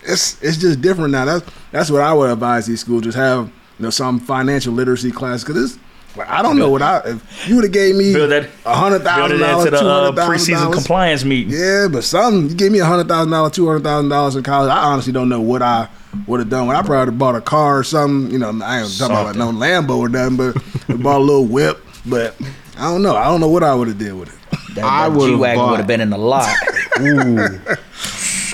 it's 0.04 0.42
it's 0.44 0.58
just 0.58 0.82
different 0.82 1.12
now. 1.12 1.26
That's 1.26 1.50
that's 1.72 1.90
what 1.90 2.02
I 2.02 2.14
would 2.14 2.30
advise 2.30 2.66
these 2.66 2.82
schools. 2.82 3.04
Just 3.04 3.18
have 3.18 3.48
you 3.48 3.84
know 3.84 3.90
some 3.90 4.20
financial 4.20 4.74
literacy 4.74 5.12
class 5.12 5.44
because 5.46 5.72
it's 5.72 5.84
I 6.20 6.42
don't 6.42 6.58
know 6.58 6.70
what 6.70 6.82
I. 6.82 7.00
If 7.06 7.48
you 7.50 7.56
would 7.56 7.64
have 7.66 7.74
gave 7.74 7.96
me 7.96 8.14
a 8.14 8.76
hundred 8.76 9.04
thousand 9.04 9.40
dollars, 9.40 9.74
uh, 9.74 9.80
two 9.80 9.88
hundred 9.88 10.16
thousand 10.16 10.56
preseason 10.56 10.74
compliance 10.74 11.24
meeting. 11.24 11.54
Yeah, 11.54 11.88
but 11.92 12.04
some 12.04 12.48
you 12.50 12.56
gave 12.56 12.72
me 12.72 12.80
a 12.80 12.86
hundred 12.86 13.08
thousand 13.08 13.32
dollars, 13.32 13.52
two 13.54 13.68
hundred 13.68 13.84
thousand 13.84 14.10
dollars 14.10 14.36
in 14.36 14.44
college. 14.44 14.70
I 14.70 14.78
honestly 14.84 15.14
don't 15.14 15.30
know 15.30 15.42
what 15.42 15.62
I 15.62 15.90
would 16.28 16.40
have 16.40 16.50
done. 16.50 16.68
When 16.68 16.76
I 16.76 16.82
probably 16.82 17.16
bought 17.16 17.36
a 17.36 17.42
car 17.42 17.80
or 17.80 17.84
something. 17.84 18.32
You 18.32 18.40
know, 18.40 18.50
I 18.64 18.82
ain't 18.82 18.98
talking 18.98 19.16
about 19.16 19.36
no 19.36 19.52
Lambo 19.52 19.98
or 19.98 20.10
nothing, 20.10 20.38
but 20.38 20.54
bought 21.04 21.18
a 21.18 21.24
little 21.24 21.46
whip. 21.46 21.84
But 22.06 22.36
I 22.78 22.92
don't 22.92 23.04
know. 23.04 23.16
I 23.16 23.26
don't 23.26 23.42
know 23.42 23.50
what 23.50 23.64
I 23.64 23.76
would 23.76 23.88
have 23.88 23.98
did 23.98 24.14
with 24.14 24.30
it. 24.30 24.36
That, 24.76 24.76
that 24.76 24.86
I 24.86 25.08
would 25.08 25.78
have 25.78 25.88
been 25.88 26.02
in 26.02 26.10
the 26.10 26.18
lot. 26.18 26.56
Ooh. 27.00 27.60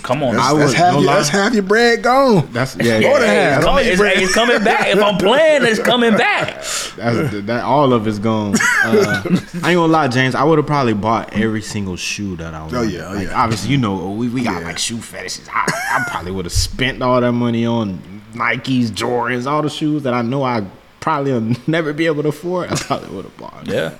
Come 0.03 0.21
on, 0.21 0.35
that's, 0.35 0.53
that's, 0.53 0.73
half, 0.73 0.93
your, 0.95 1.03
that's 1.03 1.29
half 1.29 1.53
your 1.53 1.63
bread 1.63 2.03
gone. 2.03 2.45
That's 2.51 2.75
yeah, 2.75 2.99
yeah, 2.99 3.19
yeah. 3.19 3.55
It's, 3.55 3.65
coming, 3.65 3.87
it's, 3.87 4.01
it's, 4.01 4.33
coming 4.33 4.61
back. 4.61 4.87
If 4.87 5.01
I'm 5.01 5.17
playing, 5.17 5.63
it's 5.63 5.79
coming 5.79 6.17
back. 6.17 6.55
That's 6.97 7.45
that. 7.45 7.63
All 7.63 7.91
of 7.91 8.05
it's 8.05 8.19
gone. 8.19 8.55
Uh, 8.83 9.23
I 9.23 9.29
ain't 9.29 9.61
gonna 9.61 9.87
lie, 9.87 10.07
James. 10.09 10.35
I 10.35 10.43
would 10.43 10.59
have 10.59 10.67
probably 10.67 10.93
bought 10.93 11.33
every 11.33 11.61
single 11.61 11.95
shoe 11.95 12.35
that 12.35 12.53
I 12.53 12.61
want. 12.61 12.73
Oh 12.73 12.81
yeah, 12.81 13.07
oh, 13.07 13.13
like, 13.13 13.27
yeah. 13.29 13.41
Obviously, 13.41 13.71
you 13.71 13.77
know, 13.77 14.11
we, 14.11 14.29
we 14.29 14.43
got 14.43 14.61
yeah. 14.61 14.67
like 14.67 14.77
shoe 14.77 14.99
fetishes. 14.99 15.47
I, 15.51 15.63
I 15.65 16.03
probably 16.11 16.31
would 16.33 16.45
have 16.45 16.53
spent 16.53 17.01
all 17.01 17.19
that 17.19 17.31
money 17.31 17.65
on 17.65 17.99
Nikes, 18.33 18.89
Jordans, 18.89 19.47
all 19.47 19.61
the 19.61 19.69
shoes 19.69 20.03
that 20.03 20.13
I 20.13 20.21
know 20.21 20.43
I 20.43 20.67
probably 20.99 21.31
will 21.31 21.55
never 21.67 21.93
be 21.93 22.05
able 22.05 22.23
to 22.23 22.29
afford. 22.29 22.71
I 22.71 22.75
probably 22.75 23.15
would 23.15 23.25
have 23.25 23.37
bought. 23.37 23.67
Yeah. 23.67 23.95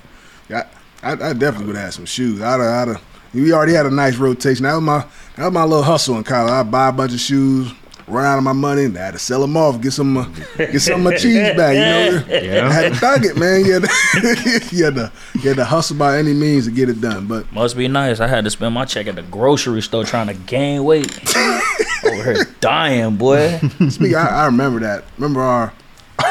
Yeah. 0.48 0.68
I, 1.02 1.12
I 1.12 1.32
definitely 1.32 1.66
would 1.66 1.76
have 1.76 1.86
had 1.86 1.94
some 1.94 2.06
shoes. 2.06 2.40
I'd 2.40 2.60
I'd 2.60 2.88
have 2.88 3.02
we 3.34 3.52
already 3.52 3.72
had 3.72 3.86
a 3.86 3.90
nice 3.90 4.16
rotation. 4.16 4.62
That 4.64 4.74
was 4.74 4.82
my 4.82 5.04
that 5.36 5.44
was 5.44 5.52
my 5.52 5.64
little 5.64 5.82
hustle 5.82 6.16
in 6.16 6.24
college. 6.24 6.52
I 6.52 6.62
buy 6.62 6.88
a 6.88 6.92
bunch 6.92 7.12
of 7.12 7.20
shoes, 7.20 7.72
run 8.06 8.24
out 8.24 8.38
of 8.38 8.44
my 8.44 8.52
money, 8.52 8.84
and 8.84 8.96
I 8.96 9.06
had 9.06 9.10
to 9.12 9.18
sell 9.18 9.40
them 9.40 9.56
off, 9.56 9.80
get 9.80 9.92
some 9.92 10.16
uh, 10.16 10.28
get 10.56 10.80
some 10.80 11.06
of 11.06 11.12
my 11.12 11.16
cheese 11.16 11.56
back. 11.56 11.74
You 11.74 11.80
know, 11.80 12.40
yeah. 12.40 12.68
I 12.68 12.72
had 12.72 12.92
to 12.92 12.98
thug 12.98 13.24
it, 13.24 13.36
man. 13.36 13.64
You 13.64 13.72
had, 13.74 13.82
to, 13.82 14.68
you, 14.76 14.84
had 14.84 14.94
to, 14.94 15.12
you 15.34 15.48
had 15.48 15.56
to 15.56 15.64
hustle 15.64 15.96
by 15.96 16.18
any 16.18 16.34
means 16.34 16.66
to 16.66 16.70
get 16.70 16.88
it 16.88 17.00
done. 17.00 17.26
But 17.26 17.50
must 17.52 17.76
be 17.76 17.88
nice. 17.88 18.20
I 18.20 18.28
had 18.28 18.44
to 18.44 18.50
spend 18.50 18.74
my 18.74 18.84
check 18.84 19.06
at 19.06 19.16
the 19.16 19.22
grocery 19.22 19.82
store 19.82 20.04
trying 20.04 20.28
to 20.28 20.34
gain 20.34 20.84
weight. 20.84 21.18
Over 22.04 22.34
here 22.34 22.44
dying, 22.60 23.16
boy. 23.16 23.58
Speaking, 23.88 24.14
I, 24.14 24.28
I 24.28 24.46
remember 24.46 24.80
that. 24.80 25.04
Remember 25.16 25.40
our 25.40 25.72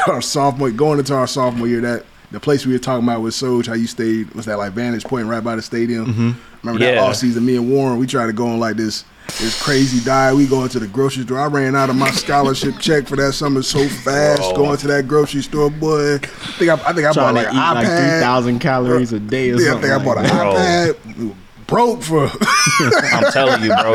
our 0.06 0.22
sophomore 0.22 0.70
going 0.70 0.98
into 0.98 1.14
our 1.14 1.26
sophomore 1.26 1.68
year 1.68 1.80
that 1.82 2.06
the 2.34 2.40
place 2.40 2.66
we 2.66 2.72
were 2.72 2.78
talking 2.78 3.06
about 3.06 3.22
with 3.22 3.32
Soj, 3.32 3.66
how 3.66 3.74
you 3.74 3.86
stayed 3.86 4.30
was 4.34 4.46
that 4.46 4.58
like 4.58 4.72
Vantage 4.72 5.04
Point 5.04 5.26
right 5.26 5.42
by 5.42 5.56
the 5.56 5.62
stadium. 5.62 6.06
Mm-hmm. 6.06 6.30
Remember 6.62 6.84
yeah. 6.84 6.92
that 6.92 6.98
off 6.98 7.16
season? 7.16 7.46
Me 7.46 7.56
and 7.56 7.70
Warren, 7.70 7.98
we 7.98 8.06
tried 8.06 8.26
to 8.26 8.32
go 8.32 8.46
on 8.48 8.58
like 8.58 8.76
this 8.76 9.04
this 9.38 9.60
crazy 9.62 10.04
diet. 10.04 10.36
We 10.36 10.46
going 10.46 10.68
to 10.70 10.78
the 10.78 10.86
grocery 10.86 11.22
store. 11.22 11.38
I 11.38 11.46
ran 11.46 11.74
out 11.74 11.90
of 11.90 11.96
my 11.96 12.10
scholarship 12.10 12.78
check 12.80 13.06
for 13.06 13.16
that 13.16 13.32
summer 13.32 13.62
so 13.62 13.88
fast. 13.88 14.42
Bro. 14.42 14.56
Going 14.56 14.76
to 14.78 14.86
that 14.88 15.08
grocery 15.08 15.42
store, 15.42 15.70
boy. 15.70 16.16
I 16.16 16.18
think 16.18 16.70
I, 16.70 16.74
I 16.74 16.92
think 16.92 17.06
I 17.06 17.12
bought 17.12 17.34
like 17.34 17.46
iPad, 17.46 17.74
like 17.74 17.86
three 17.86 18.20
thousand 18.20 18.58
calories 18.58 19.12
a 19.12 19.20
day. 19.20 19.50
Or 19.50 19.60
yeah, 19.60 19.74
I 19.74 19.80
think 19.80 19.92
I 19.92 20.04
bought 20.04 20.18
an 20.18 20.24
iPad 20.26 21.36
broke 21.66 22.02
for. 22.02 22.26
I'm 22.80 23.32
telling 23.32 23.62
you, 23.62 23.68
bro. 23.68 23.94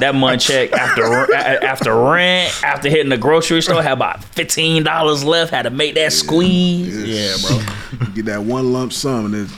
That 0.00 0.14
money 0.14 0.38
check 0.38 0.72
after 0.72 1.34
after 1.34 1.94
rent, 1.94 2.52
after 2.62 2.88
hitting 2.88 3.08
the 3.08 3.16
grocery 3.16 3.62
store, 3.62 3.82
had 3.82 3.92
about 3.92 4.24
fifteen 4.24 4.82
dollars 4.82 5.24
left. 5.24 5.50
Had 5.50 5.62
to 5.62 5.70
make 5.70 5.94
that 5.94 6.12
squeeze. 6.12 7.04
Yeah, 7.04 7.36
bro. 7.46 8.06
Get 8.14 8.26
that 8.26 8.42
one 8.42 8.72
lump 8.72 8.92
sum, 8.92 9.26
and 9.26 9.34
it's 9.34 9.52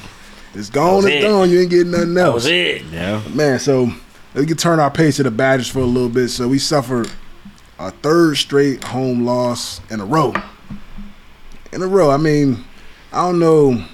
it's 0.54 0.70
gone. 0.70 1.06
It's 1.06 1.16
it. 1.16 1.22
gone. 1.22 1.50
You 1.50 1.60
ain't 1.60 1.70
getting 1.70 1.90
nothing 1.90 2.16
else. 2.16 2.26
That 2.26 2.34
was 2.34 2.46
it. 2.46 2.82
Yeah, 2.86 3.22
man. 3.34 3.58
So 3.58 3.90
we 4.34 4.46
can 4.46 4.56
turn 4.56 4.80
our 4.80 4.90
pace 4.90 5.16
to 5.16 5.22
the 5.22 5.30
Badgers 5.30 5.68
for 5.68 5.80
a 5.80 5.84
little 5.84 6.08
bit. 6.08 6.28
So 6.28 6.48
we 6.48 6.58
suffered 6.58 7.10
a 7.78 7.90
third 7.90 8.36
straight 8.36 8.84
home 8.84 9.24
loss 9.24 9.80
in 9.90 10.00
a 10.00 10.04
row. 10.04 10.34
In 11.72 11.82
a 11.82 11.87
row. 11.87 12.11
I 12.11 12.16
mean, 12.16 12.64
I 13.12 13.26
don't 13.26 13.38
know 13.38 13.84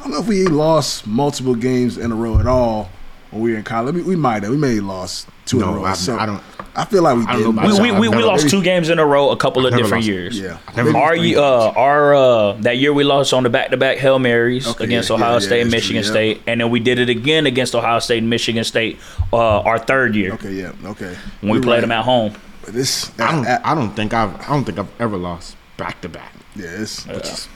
I 0.00 0.04
don't 0.04 0.12
know 0.12 0.20
if 0.20 0.28
we 0.28 0.46
lost 0.46 1.06
multiple 1.06 1.54
games 1.54 1.98
in 1.98 2.10
a 2.10 2.14
row 2.14 2.38
at 2.38 2.46
all 2.46 2.90
when 3.30 3.42
we 3.42 3.52
were 3.52 3.58
in 3.58 3.64
college. 3.64 3.94
We, 3.94 4.02
we 4.02 4.16
might 4.16 4.42
have. 4.44 4.50
We 4.50 4.56
may 4.56 4.76
have 4.76 4.84
lost 4.84 5.28
two 5.44 5.58
no, 5.58 5.68
in 5.68 5.74
a 5.74 5.76
row. 5.76 5.84
I, 5.84 5.92
so 5.92 6.16
I 6.16 6.24
don't. 6.24 6.42
I 6.74 6.86
feel 6.86 7.02
like 7.02 7.18
we 7.18 7.26
did. 7.26 7.46
We, 7.54 7.80
we, 7.80 8.00
we, 8.00 8.08
we 8.08 8.22
lost 8.22 8.48
two 8.48 8.62
games 8.62 8.88
in 8.88 8.98
a 8.98 9.04
row, 9.04 9.28
a 9.28 9.36
couple 9.36 9.66
of 9.66 9.74
different 9.74 9.96
lost, 9.96 10.06
years. 10.06 10.40
Yeah. 10.40 10.58
Our 10.74 11.14
uh, 11.16 11.72
our 11.72 12.14
uh, 12.14 12.52
that 12.60 12.78
year 12.78 12.94
we 12.94 13.04
lost 13.04 13.34
on 13.34 13.42
the 13.42 13.50
back 13.50 13.72
to 13.72 13.76
back 13.76 13.98
hail 13.98 14.18
marys 14.18 14.66
okay, 14.66 14.84
against 14.84 15.10
yeah, 15.10 15.16
Ohio 15.16 15.34
yeah, 15.34 15.38
State 15.40 15.56
yeah, 15.56 15.62
and 15.62 15.70
Michigan 15.70 16.02
true, 16.02 16.10
State, 16.10 16.42
and 16.46 16.62
then 16.62 16.70
we 16.70 16.80
did 16.80 16.98
it 16.98 17.10
again 17.10 17.44
against 17.44 17.74
Ohio 17.74 17.98
State 17.98 18.18
and 18.18 18.30
Michigan 18.30 18.64
State. 18.64 18.98
Uh, 19.34 19.60
our 19.60 19.78
third 19.78 20.14
year. 20.14 20.32
Okay. 20.32 20.54
Yeah. 20.54 20.72
Okay. 20.82 21.14
When 21.42 21.50
we 21.50 21.56
You're 21.58 21.62
played 21.62 21.74
right. 21.74 21.80
them 21.82 21.92
at 21.92 22.06
home. 22.06 22.32
But 22.64 22.72
this, 22.72 23.12
I 23.20 23.32
don't. 23.32 23.46
I, 23.46 23.60
I 23.72 23.74
don't 23.74 23.94
think 23.94 24.14
I've. 24.14 24.34
I 24.40 24.46
don't 24.46 24.64
think 24.64 24.78
I've 24.78 25.00
ever 25.00 25.18
lost 25.18 25.58
back 25.76 26.00
to 26.00 26.08
back. 26.08 26.32
Yeah. 26.56 26.68
It's. 26.70 27.02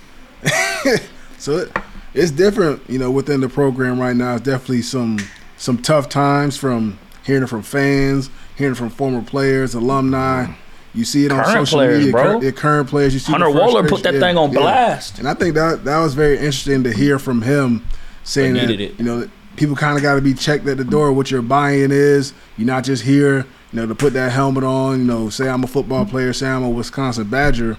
so. 1.39 1.57
It, 1.57 1.73
it's 2.15 2.31
different, 2.31 2.83
you 2.89 2.99
know, 2.99 3.11
within 3.11 3.41
the 3.41 3.49
program 3.49 4.01
right 4.01 4.17
now. 4.17 4.35
It's 4.35 4.45
definitely 4.45 4.83
some 4.83 5.19
some 5.57 5.79
tough 5.79 6.09
times 6.09 6.57
from 6.57 6.99
hearing 7.25 7.43
it 7.43 7.49
from 7.49 7.63
fans, 7.63 8.31
hearing 8.57 8.75
from 8.75 8.91
former 8.91 9.23
players, 9.23 9.75
alumni. 9.75 10.53
You 10.95 11.05
see 11.05 11.27
it 11.27 11.33
on 11.33 11.43
current 11.43 11.67
social 11.67 11.79
players, 11.79 11.99
media, 11.99 12.13
bro. 12.13 12.41
Cur- 12.41 12.53
current 12.53 12.89
players. 12.89 13.15
You 13.15 13.21
see 13.21 13.33
Hunter 13.33 13.47
Wohler 13.47 13.89
put 13.89 14.05
that 14.05 14.15
yeah, 14.15 14.21
thing 14.21 14.39
on 14.39 14.53
yeah. 14.53 14.61
blast, 14.61 15.19
and 15.19 15.29
I 15.29 15.35
think 15.35 15.55
that 15.57 15.85
that 15.85 15.99
was 15.99 16.15
very 16.15 16.37
interesting 16.37 16.85
to 16.85 16.93
hear 16.93 17.19
from 17.19 17.43
him 17.43 17.85
saying 18.23 18.55
that 18.55 18.71
it. 18.71 18.99
you 18.99 19.05
know 19.05 19.29
people 19.57 19.77
kind 19.77 19.97
of 19.97 20.03
got 20.03 20.15
to 20.15 20.21
be 20.21 20.35
checked 20.35 20.67
at 20.67 20.77
the 20.77 20.85
door 20.85 21.13
what 21.13 21.31
your 21.31 21.43
buy-in 21.43 21.91
is. 21.93 22.33
You're 22.57 22.67
not 22.67 22.85
just 22.85 23.03
here, 23.03 23.39
you 23.73 23.81
know, 23.81 23.87
to 23.87 23.95
put 23.95 24.13
that 24.13 24.33
helmet 24.33 24.65
on. 24.65 25.01
You 25.01 25.05
know, 25.05 25.31
say 25.31 25.49
I'm 25.49 25.65
a 25.65 25.67
football 25.67 26.05
player, 26.05 26.33
say 26.33 26.47
I'm 26.47 26.63
a 26.63 26.71
Wisconsin 26.71 27.29
Badger. 27.29 27.77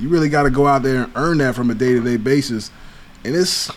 You 0.00 0.08
really 0.08 0.28
got 0.28 0.44
to 0.44 0.50
go 0.50 0.66
out 0.66 0.82
there 0.82 1.04
and 1.04 1.12
earn 1.16 1.38
that 1.38 1.56
from 1.56 1.70
a 1.70 1.74
day-to-day 1.74 2.18
basis 2.18 2.70
and 3.24 3.34
it's 3.34 3.70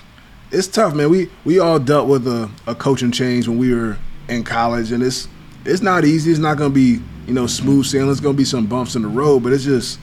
it's 0.52 0.68
tough, 0.68 0.94
man. 0.94 1.10
We 1.10 1.30
we 1.46 1.60
all 1.60 1.80
dealt 1.80 2.08
with 2.08 2.28
a, 2.28 2.50
a 2.68 2.76
coaching 2.76 3.12
change 3.12 3.48
when 3.48 3.58
we 3.58 3.74
were 3.74 3.98
in 4.28 4.44
college, 4.44 4.92
and 4.92 5.02
it's 5.04 5.28
it's 5.66 5.82
not 5.82 6.06
easy. 6.06 6.32
It's 6.32 6.40
not 6.40 6.58
going 6.58 6.72
to 6.72 6.76
be 6.76 7.02
you 7.28 7.34
know 7.34 7.48
smooth 7.48 7.86
sailing. 7.86 8.12
It's 8.12 8.20
going 8.20 8.36
to 8.36 8.38
be 8.38 8.46
some 8.46 8.68
bumps 8.68 8.96
in 8.96 9.02
the 9.02 9.08
road, 9.08 9.44
but 9.44 9.54
it's 9.54 9.64
just 9.64 10.00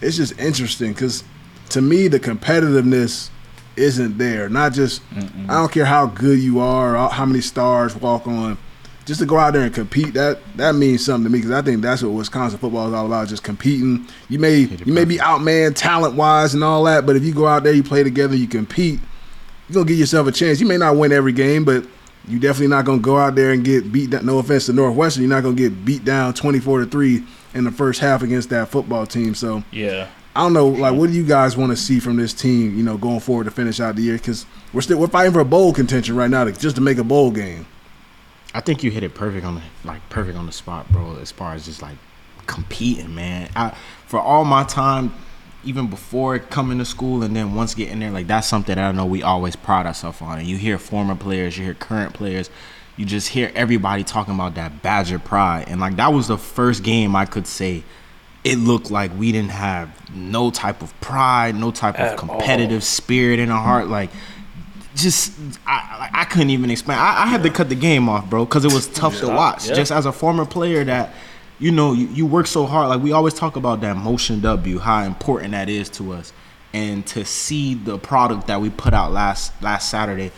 it's 0.00 0.16
just 0.16 0.38
interesting 0.38 0.92
because 0.92 1.24
to 1.70 1.80
me 1.80 2.08
the 2.08 2.20
competitiveness 2.20 3.30
isn't 3.76 4.18
there. 4.18 4.48
Not 4.48 4.72
just 4.72 5.02
I 5.48 5.54
don't 5.54 5.72
care 5.72 5.84
how 5.86 6.06
good 6.06 6.38
you 6.38 6.60
are, 6.60 6.96
or 6.96 7.08
how 7.08 7.26
many 7.26 7.40
stars 7.40 7.94
walk 7.96 8.26
on. 8.26 8.58
Just 9.08 9.20
to 9.20 9.26
go 9.26 9.38
out 9.38 9.54
there 9.54 9.62
and 9.62 9.72
compete, 9.74 10.12
that 10.12 10.38
that 10.56 10.74
means 10.74 11.02
something 11.02 11.24
to 11.24 11.30
me 11.30 11.38
because 11.38 11.50
I 11.50 11.62
think 11.62 11.80
that's 11.80 12.02
what 12.02 12.12
Wisconsin 12.12 12.58
football 12.58 12.88
is 12.88 12.92
all 12.92 13.06
about. 13.06 13.26
Just 13.26 13.42
competing. 13.42 14.06
You 14.28 14.38
may 14.38 14.56
you 14.84 14.92
may 14.92 15.06
be 15.06 15.16
outman 15.16 15.74
talent 15.74 16.14
wise 16.14 16.52
and 16.52 16.62
all 16.62 16.84
that, 16.84 17.06
but 17.06 17.16
if 17.16 17.24
you 17.24 17.32
go 17.32 17.46
out 17.46 17.62
there, 17.64 17.72
you 17.72 17.82
play 17.82 18.02
together, 18.02 18.36
you 18.36 18.46
compete, 18.46 19.00
you're 19.66 19.74
gonna 19.74 19.86
give 19.86 19.98
yourself 19.98 20.26
a 20.26 20.32
chance. 20.32 20.60
You 20.60 20.66
may 20.66 20.76
not 20.76 20.98
win 20.98 21.10
every 21.10 21.32
game, 21.32 21.64
but 21.64 21.86
you're 22.28 22.38
definitely 22.38 22.66
not 22.68 22.84
gonna 22.84 22.98
go 22.98 23.16
out 23.16 23.34
there 23.34 23.52
and 23.52 23.64
get 23.64 23.90
beat. 23.90 24.10
Down. 24.10 24.26
No 24.26 24.40
offense 24.40 24.66
to 24.66 24.74
Northwestern, 24.74 25.22
you're 25.22 25.30
not 25.30 25.42
gonna 25.42 25.56
get 25.56 25.86
beat 25.86 26.04
down 26.04 26.34
24 26.34 26.80
to 26.80 26.84
three 26.84 27.24
in 27.54 27.64
the 27.64 27.72
first 27.72 28.00
half 28.00 28.22
against 28.22 28.50
that 28.50 28.68
football 28.68 29.06
team. 29.06 29.34
So 29.34 29.64
Yeah. 29.72 30.08
I 30.36 30.42
don't 30.42 30.52
know, 30.52 30.68
like, 30.68 30.94
what 30.94 31.08
do 31.08 31.16
you 31.16 31.24
guys 31.24 31.56
want 31.56 31.70
to 31.70 31.76
see 31.76 31.98
from 31.98 32.16
this 32.16 32.34
team? 32.34 32.76
You 32.76 32.84
know, 32.84 32.98
going 32.98 33.20
forward 33.20 33.44
to 33.44 33.50
finish 33.50 33.80
out 33.80 33.96
the 33.96 34.02
year 34.02 34.18
because 34.18 34.44
we're 34.74 34.82
still 34.82 34.98
we're 34.98 35.08
fighting 35.08 35.32
for 35.32 35.40
a 35.40 35.46
bowl 35.46 35.72
contention 35.72 36.14
right 36.14 36.30
now, 36.30 36.44
to, 36.44 36.52
just 36.52 36.76
to 36.76 36.82
make 36.82 36.98
a 36.98 37.04
bowl 37.04 37.30
game. 37.30 37.66
I 38.54 38.60
think 38.60 38.82
you 38.82 38.90
hit 38.90 39.02
it 39.02 39.14
perfect 39.14 39.44
on 39.44 39.56
the 39.56 39.62
like 39.84 40.06
perfect 40.08 40.38
on 40.38 40.46
the 40.46 40.52
spot, 40.52 40.90
bro. 40.90 41.16
As 41.16 41.30
far 41.30 41.54
as 41.54 41.66
just 41.66 41.82
like 41.82 41.96
competing, 42.46 43.14
man. 43.14 43.50
I 43.54 43.76
for 44.06 44.20
all 44.20 44.44
my 44.44 44.64
time, 44.64 45.12
even 45.64 45.88
before 45.88 46.38
coming 46.38 46.78
to 46.78 46.84
school, 46.84 47.22
and 47.22 47.36
then 47.36 47.54
once 47.54 47.74
getting 47.74 48.00
there, 48.00 48.10
like 48.10 48.26
that's 48.26 48.46
something 48.46 48.74
that 48.74 48.82
I 48.82 48.92
know 48.92 49.06
we 49.06 49.22
always 49.22 49.54
pride 49.54 49.86
ourselves 49.86 50.20
on. 50.22 50.38
And 50.38 50.48
you 50.48 50.56
hear 50.56 50.78
former 50.78 51.14
players, 51.14 51.56
you 51.58 51.64
hear 51.64 51.74
current 51.74 52.14
players, 52.14 52.50
you 52.96 53.04
just 53.04 53.28
hear 53.28 53.52
everybody 53.54 54.02
talking 54.02 54.34
about 54.34 54.54
that 54.56 54.82
Badger 54.82 55.18
pride, 55.18 55.66
and 55.68 55.80
like 55.80 55.96
that 55.96 56.12
was 56.12 56.28
the 56.28 56.38
first 56.38 56.82
game 56.82 57.14
I 57.14 57.26
could 57.26 57.46
say 57.46 57.84
it 58.44 58.56
looked 58.56 58.90
like 58.90 59.10
we 59.18 59.32
didn't 59.32 59.50
have 59.50 59.90
no 60.14 60.50
type 60.50 60.80
of 60.80 60.98
pride, 61.00 61.54
no 61.54 61.70
type 61.70 61.98
At 61.98 62.14
of 62.14 62.18
competitive 62.18 62.82
spirit 62.84 63.38
in 63.40 63.50
our 63.50 63.62
heart, 63.62 63.88
like 63.88 64.10
just 64.98 65.32
I 65.66 66.10
I 66.12 66.24
couldn't 66.24 66.50
even 66.50 66.70
explain. 66.70 66.98
I, 66.98 67.22
I 67.22 67.26
had 67.26 67.42
to 67.44 67.50
cut 67.50 67.68
the 67.68 67.74
game 67.74 68.08
off, 68.08 68.28
bro, 68.28 68.44
because 68.44 68.64
it 68.64 68.72
was 68.72 68.88
tough 68.88 69.18
to 69.20 69.28
watch. 69.28 69.68
Yeah. 69.68 69.74
Just 69.74 69.92
as 69.92 70.06
a 70.06 70.12
former 70.12 70.44
player, 70.44 70.84
that 70.84 71.14
you 71.58 71.70
know 71.70 71.92
you, 71.92 72.08
you 72.08 72.26
work 72.26 72.46
so 72.46 72.66
hard. 72.66 72.88
Like 72.88 73.00
we 73.00 73.12
always 73.12 73.34
talk 73.34 73.56
about 73.56 73.80
that 73.82 73.96
motion 73.96 74.40
W, 74.40 74.78
how 74.78 75.04
important 75.04 75.52
that 75.52 75.68
is 75.68 75.88
to 75.90 76.12
us, 76.12 76.32
and 76.72 77.06
to 77.08 77.24
see 77.24 77.74
the 77.74 77.98
product 77.98 78.48
that 78.48 78.60
we 78.60 78.70
put 78.70 78.92
out 78.92 79.12
last 79.12 79.60
last 79.62 79.90
Saturday, 79.90 80.32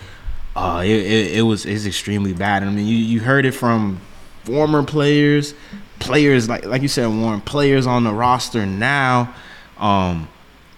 uh, 0.55 0.83
it, 0.85 0.90
it, 0.90 1.38
it 1.38 1.43
was 1.43 1.64
it's 1.64 1.87
extremely 1.87 2.35
bad. 2.35 2.62
I 2.62 2.71
mean, 2.71 2.87
you, 2.87 2.97
you 2.97 3.21
heard 3.21 3.47
it 3.47 3.52
from 3.52 4.00
former 4.45 4.83
players, 4.83 5.55
players 5.99 6.49
like 6.49 6.67
like 6.67 6.83
you 6.83 6.88
said, 6.88 7.07
Warren, 7.07 7.40
players 7.40 7.87
on 7.87 8.05
the 8.05 8.12
roster 8.12 8.67
now. 8.67 9.35
Um, 9.79 10.29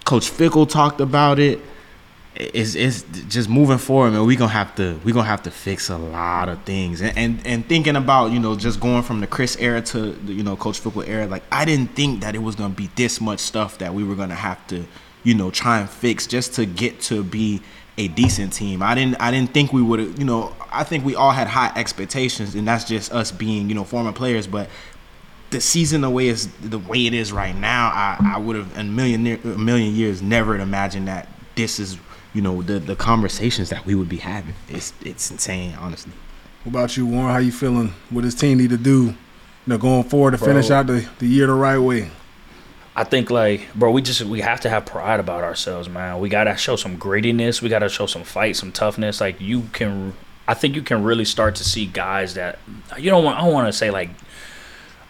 Coach 0.04 0.30
Fickell 0.30 0.68
talked 0.68 1.00
about 1.00 1.38
it 1.38 1.60
it's, 2.54 2.74
it's 2.74 3.02
just 3.28 3.48
moving 3.48 3.78
forward, 3.78 4.12
man. 4.12 4.26
We 4.26 4.36
gonna 4.36 4.52
have 4.52 4.74
to 4.76 4.98
we 5.04 5.12
gonna 5.12 5.26
have 5.26 5.42
to 5.44 5.50
fix 5.50 5.88
a 5.88 5.96
lot 5.96 6.48
of 6.48 6.62
things, 6.64 7.00
and 7.00 7.16
and, 7.16 7.46
and 7.46 7.66
thinking 7.66 7.96
about 7.96 8.32
you 8.32 8.40
know 8.40 8.56
just 8.56 8.80
going 8.80 9.02
from 9.02 9.20
the 9.20 9.26
Chryst 9.26 9.60
era 9.60 9.80
to 9.82 10.12
the, 10.12 10.32
you 10.32 10.42
know 10.42 10.56
Coach 10.56 10.80
Fickell 10.80 11.06
era. 11.06 11.26
Like 11.26 11.42
I 11.52 11.64
didn't 11.64 11.94
think 11.94 12.20
that 12.20 12.34
it 12.34 12.42
was 12.42 12.54
gonna 12.54 12.74
be 12.74 12.90
this 12.96 13.20
much 13.20 13.40
stuff 13.40 13.78
that 13.78 13.94
we 13.94 14.04
were 14.04 14.14
gonna 14.14 14.34
have 14.34 14.66
to 14.68 14.84
you 15.24 15.34
know 15.34 15.50
try 15.50 15.80
and 15.80 15.88
fix 15.88 16.26
just 16.26 16.54
to 16.54 16.66
get 16.66 17.00
to 17.02 17.22
be 17.22 17.62
a 17.98 18.08
decent 18.08 18.52
team. 18.52 18.82
I 18.82 18.94
didn't 18.94 19.20
I 19.20 19.30
didn't 19.30 19.52
think 19.52 19.72
we 19.72 19.82
would 19.82 20.18
you 20.18 20.24
know 20.24 20.54
I 20.70 20.84
think 20.84 21.04
we 21.04 21.14
all 21.14 21.32
had 21.32 21.48
high 21.48 21.72
expectations, 21.76 22.54
and 22.54 22.66
that's 22.66 22.84
just 22.84 23.12
us 23.12 23.30
being 23.30 23.68
you 23.68 23.74
know 23.74 23.84
former 23.84 24.12
players, 24.12 24.46
but 24.46 24.68
the 25.50 25.60
season 25.60 26.00
the 26.00 26.10
way 26.10 26.28
is 26.28 26.48
the 26.62 26.78
way 26.78 27.06
it 27.06 27.14
is 27.14 27.30
right 27.30 27.54
now, 27.54 27.88
I, 27.88 28.34
I 28.34 28.38
would 28.38 28.56
have 28.56 28.72
in 28.76 28.88
a 28.88 28.90
million 28.90 29.26
a 29.26 29.58
million 29.58 29.94
years 29.94 30.22
never 30.22 30.56
imagined 30.56 31.08
that 31.08 31.28
this 31.54 31.78
is 31.78 31.98
you 32.34 32.42
know 32.42 32.62
the 32.62 32.78
the 32.78 32.96
conversations 32.96 33.70
that 33.70 33.84
we 33.86 33.94
would 33.94 34.08
be 34.08 34.18
having. 34.18 34.54
It's 34.68 34.92
it's 35.04 35.30
insane, 35.30 35.74
honestly. 35.78 36.12
What 36.64 36.70
about 36.70 36.96
you, 36.96 37.06
Warren? 37.06 37.32
How 37.32 37.38
you 37.38 37.52
feeling? 37.52 37.92
What 38.10 38.22
does 38.22 38.34
team 38.34 38.58
need 38.58 38.70
to 38.70 38.76
do, 38.76 39.06
you 39.06 39.16
know, 39.66 39.78
going 39.78 40.04
forward 40.04 40.32
to 40.32 40.38
Bro. 40.38 40.46
finish 40.46 40.70
out 40.70 40.86
the, 40.86 41.08
the 41.18 41.26
year 41.26 41.46
the 41.46 41.54
right 41.54 41.78
way? 41.78 42.10
I 42.94 43.04
think 43.04 43.30
like, 43.30 43.72
bro, 43.74 43.90
we 43.90 44.02
just 44.02 44.22
we 44.22 44.40
have 44.40 44.60
to 44.60 44.68
have 44.68 44.86
pride 44.86 45.18
about 45.18 45.44
ourselves, 45.44 45.88
man. 45.88 46.20
We 46.20 46.28
gotta 46.28 46.56
show 46.56 46.76
some 46.76 46.98
grittiness. 46.98 47.62
We 47.62 47.68
gotta 47.68 47.88
show 47.88 48.06
some 48.06 48.22
fight, 48.22 48.56
some 48.56 48.70
toughness. 48.70 49.20
Like 49.20 49.40
you 49.40 49.62
can, 49.72 50.12
I 50.46 50.54
think 50.54 50.76
you 50.76 50.82
can 50.82 51.02
really 51.02 51.24
start 51.24 51.54
to 51.56 51.64
see 51.64 51.86
guys 51.86 52.34
that 52.34 52.58
you 52.98 53.10
don't 53.10 53.24
want. 53.24 53.38
I 53.38 53.42
don't 53.42 53.52
want 53.52 53.68
to 53.68 53.72
say 53.72 53.90
like, 53.90 54.10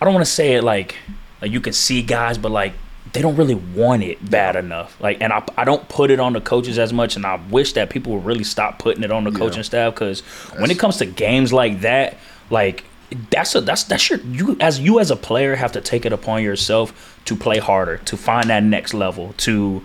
I 0.01 0.05
don't 0.05 0.15
want 0.15 0.25
to 0.25 0.31
say 0.31 0.55
it 0.55 0.63
like, 0.65 0.97
like 1.41 1.51
you 1.51 1.61
can 1.61 1.73
see 1.73 2.03
guys, 2.03 2.39
but 2.39 2.53
like 2.53 2.75
they 3.13 3.21
don't 3.21 3.37
really 3.37 3.55
want 3.55 4.03
it 4.03 4.31
bad 4.31 4.57
enough. 4.57 4.99
Like, 5.01 5.19
and 5.21 5.33
I 5.33 5.45
I 5.57 5.65
don't 5.65 5.87
put 5.89 6.11
it 6.11 6.21
on 6.21 6.33
the 6.33 6.41
coaches 6.41 6.79
as 6.79 6.93
much, 6.93 7.17
and 7.17 7.27
I 7.27 7.41
wish 7.51 7.75
that 7.75 7.91
people 7.91 8.15
would 8.15 8.25
really 8.25 8.45
stop 8.45 8.79
putting 8.79 9.05
it 9.05 9.11
on 9.11 9.25
the 9.25 9.31
coaching 9.31 9.63
staff 9.63 9.95
because 9.95 10.21
when 10.59 10.71
it 10.71 10.79
comes 10.79 10.97
to 10.99 11.07
games 11.07 11.53
like 11.53 11.81
that, 11.81 12.17
like 12.51 12.85
that's 13.31 13.55
a 13.55 13.61
that's 13.61 13.85
that's 13.85 14.09
your 14.09 14.19
you 14.21 14.57
as 14.61 14.81
you 14.81 14.99
as 14.99 15.11
a 15.11 15.17
player 15.17 15.55
have 15.57 15.73
to 15.73 15.81
take 15.81 16.07
it 16.07 16.13
upon 16.13 16.43
yourself 16.43 17.21
to 17.27 17.37
play 17.37 17.59
harder, 17.59 17.99
to 17.99 18.17
find 18.17 18.49
that 18.51 18.63
next 18.63 18.95
level, 18.95 19.35
to 19.39 19.85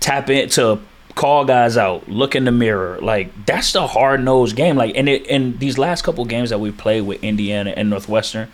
tap 0.00 0.30
in 0.30 0.48
to 0.50 0.80
call 1.14 1.44
guys 1.44 1.76
out, 1.76 2.08
look 2.08 2.34
in 2.34 2.44
the 2.44 2.52
mirror. 2.52 2.98
Like 3.00 3.46
that's 3.46 3.72
the 3.72 3.86
hard 3.86 4.22
nosed 4.22 4.56
game. 4.56 4.76
Like 4.76 4.96
and 4.96 5.08
it 5.08 5.26
and 5.28 5.58
these 5.58 5.78
last 5.78 6.02
couple 6.02 6.24
games 6.24 6.50
that 6.50 6.60
we 6.60 6.70
played 6.70 7.02
with 7.02 7.22
Indiana 7.24 7.74
and 7.76 7.90
Northwestern, 7.90 8.50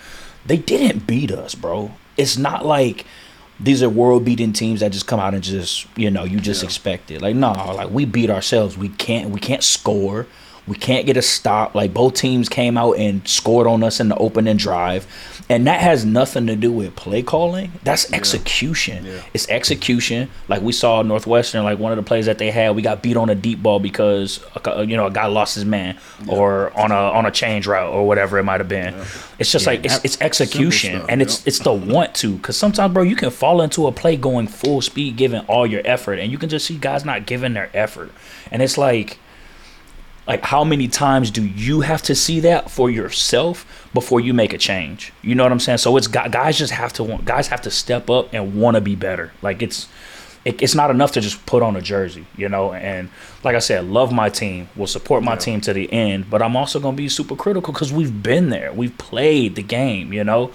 they 0.46 0.56
didn't 0.56 1.06
beat 1.06 1.30
us, 1.30 1.54
bro. 1.54 1.92
It's 2.16 2.36
not 2.36 2.64
like 2.64 3.04
these 3.60 3.82
are 3.82 3.88
world 3.88 4.24
beating 4.24 4.52
teams 4.52 4.80
that 4.80 4.92
just 4.92 5.06
come 5.06 5.18
out 5.18 5.34
and 5.34 5.42
just 5.42 5.86
you 5.96 6.10
know 6.10 6.24
you 6.24 6.38
just 6.40 6.62
expect 6.62 7.10
it. 7.10 7.20
Like 7.20 7.36
no, 7.36 7.52
like 7.52 7.90
we 7.90 8.04
beat 8.04 8.30
ourselves. 8.30 8.78
We 8.78 8.88
can't 8.90 9.30
we 9.30 9.40
can't 9.40 9.62
score. 9.62 10.26
We 10.68 10.76
can't 10.76 11.06
get 11.06 11.16
a 11.16 11.22
stop. 11.22 11.74
Like 11.74 11.92
both 11.94 12.14
teams 12.14 12.48
came 12.48 12.76
out 12.76 12.92
and 12.92 13.26
scored 13.26 13.66
on 13.66 13.82
us 13.82 14.00
in 14.00 14.08
the 14.08 14.16
opening 14.16 14.56
drive. 14.56 15.06
And 15.50 15.66
that 15.66 15.80
has 15.80 16.04
nothing 16.04 16.46
to 16.48 16.56
do 16.56 16.70
with 16.70 16.94
play 16.94 17.22
calling. 17.22 17.72
That's 17.82 18.12
execution. 18.12 19.06
It's 19.32 19.48
execution. 19.48 20.28
Like 20.46 20.60
we 20.60 20.72
saw 20.72 21.00
Northwestern, 21.00 21.64
like 21.64 21.78
one 21.78 21.90
of 21.90 21.96
the 21.96 22.02
plays 22.02 22.26
that 22.26 22.36
they 22.36 22.50
had, 22.50 22.76
we 22.76 22.82
got 22.82 23.02
beat 23.02 23.16
on 23.16 23.30
a 23.30 23.34
deep 23.34 23.62
ball 23.62 23.80
because 23.80 24.44
you 24.80 24.96
know 24.96 25.06
a 25.06 25.10
guy 25.10 25.26
lost 25.26 25.54
his 25.54 25.64
man, 25.64 25.98
or 26.28 26.78
on 26.78 26.92
a 26.92 26.94
on 26.94 27.24
a 27.24 27.30
change 27.30 27.66
route 27.66 27.90
or 27.90 28.06
whatever 28.06 28.38
it 28.38 28.42
might 28.42 28.60
have 28.60 28.68
been. 28.68 28.94
It's 29.38 29.50
just 29.50 29.66
like 29.66 29.86
it's, 29.86 30.04
it's 30.04 30.20
execution, 30.20 30.96
stuff, 30.96 31.06
and 31.08 31.22
it's 31.22 31.46
it's 31.46 31.60
the 31.60 31.72
want 31.72 32.14
to. 32.16 32.36
Because 32.36 32.58
sometimes, 32.58 32.92
bro, 32.92 33.02
you 33.02 33.16
can 33.16 33.30
fall 33.30 33.62
into 33.62 33.86
a 33.86 33.92
play 33.92 34.16
going 34.16 34.48
full 34.48 34.82
speed, 34.82 35.16
giving 35.16 35.40
all 35.46 35.66
your 35.66 35.80
effort, 35.86 36.18
and 36.18 36.30
you 36.30 36.36
can 36.36 36.50
just 36.50 36.66
see 36.66 36.76
guys 36.76 37.06
not 37.06 37.24
giving 37.24 37.54
their 37.54 37.70
effort, 37.72 38.12
and 38.50 38.60
it's 38.60 38.76
like 38.76 39.18
like 40.28 40.44
how 40.44 40.62
many 40.62 40.86
times 40.86 41.30
do 41.30 41.44
you 41.44 41.80
have 41.80 42.02
to 42.02 42.14
see 42.14 42.40
that 42.40 42.70
for 42.70 42.90
yourself 42.90 43.88
before 43.94 44.20
you 44.20 44.34
make 44.34 44.52
a 44.52 44.58
change? 44.58 45.12
You 45.22 45.34
know 45.34 45.42
what 45.42 45.50
i'm 45.50 45.58
saying? 45.58 45.78
So 45.78 45.96
it's 45.96 46.06
guys 46.06 46.58
just 46.58 46.72
have 46.72 46.92
to 46.94 47.02
want 47.02 47.24
guys 47.24 47.48
have 47.48 47.62
to 47.62 47.70
step 47.70 48.10
up 48.10 48.32
and 48.34 48.54
want 48.60 48.74
to 48.76 48.82
be 48.82 48.94
better. 48.94 49.32
Like 49.40 49.62
it's 49.62 49.88
it, 50.44 50.62
it's 50.62 50.74
not 50.74 50.90
enough 50.90 51.12
to 51.12 51.20
just 51.20 51.44
put 51.46 51.62
on 51.62 51.74
a 51.74 51.80
jersey 51.80 52.26
you 52.36 52.48
know? 52.48 52.72
And 52.72 53.10
like 53.42 53.56
i 53.56 53.58
said 53.58 53.86
love 53.86 54.12
my 54.12 54.28
team 54.28 54.68
will 54.76 54.86
support 54.86 55.22
my 55.24 55.34
team 55.36 55.60
to 55.62 55.72
the 55.72 55.92
end 55.92 56.30
but 56.30 56.42
i'm 56.42 56.56
also 56.56 56.78
going 56.78 56.94
to 56.94 57.02
be 57.02 57.08
super 57.08 57.34
critical 57.34 57.72
because 57.72 57.92
we've 57.92 58.22
been 58.22 58.50
there. 58.50 58.72
We've 58.72 58.96
played 58.98 59.56
the 59.56 59.62
game 59.62 60.12
you 60.12 60.24
know 60.24 60.52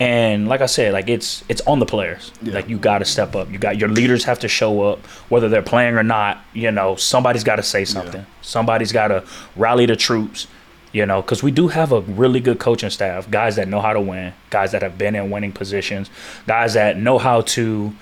and 0.00 0.48
like 0.48 0.60
I 0.60 0.66
said, 0.66 0.92
like 0.92 1.08
it's 1.08 1.44
it's 1.48 1.60
on 1.62 1.78
the 1.78 1.86
players. 1.86 2.32
Like 2.42 2.68
you 2.68 2.78
got 2.78 2.98
to 2.98 3.04
step 3.04 3.36
up. 3.36 3.50
You 3.50 3.58
got 3.58 3.78
your 3.78 3.88
leaders 3.88 4.24
have 4.24 4.40
to 4.40 4.48
show 4.48 4.82
up, 4.82 5.04
whether 5.28 5.48
they're 5.48 5.62
playing 5.62 5.94
or 5.94 6.02
not. 6.02 6.44
You 6.52 6.70
know, 6.70 6.96
somebody's 6.96 7.44
got 7.44 7.56
to 7.56 7.62
say 7.62 7.84
something. 7.84 8.26
Somebody's 8.42 8.92
got 8.92 9.08
to 9.08 9.24
rally 9.56 9.86
the 9.86 9.96
troops. 9.96 10.46
You 10.92 11.06
know, 11.06 11.22
because 11.22 11.42
we 11.42 11.50
do 11.50 11.68
have 11.68 11.90
a 11.90 12.02
really 12.02 12.38
good 12.38 12.60
coaching 12.60 12.90
staff, 12.90 13.28
guys 13.28 13.56
that 13.56 13.66
know 13.66 13.80
how 13.80 13.92
to 13.92 14.00
win, 14.00 14.32
guys 14.50 14.70
that 14.72 14.82
have 14.82 14.96
been 14.96 15.16
in 15.16 15.28
winning 15.28 15.50
positions, 15.50 16.08
guys 16.46 16.74
that 16.74 16.96
know 16.96 17.18
how 17.18 17.40
to, 17.40 17.92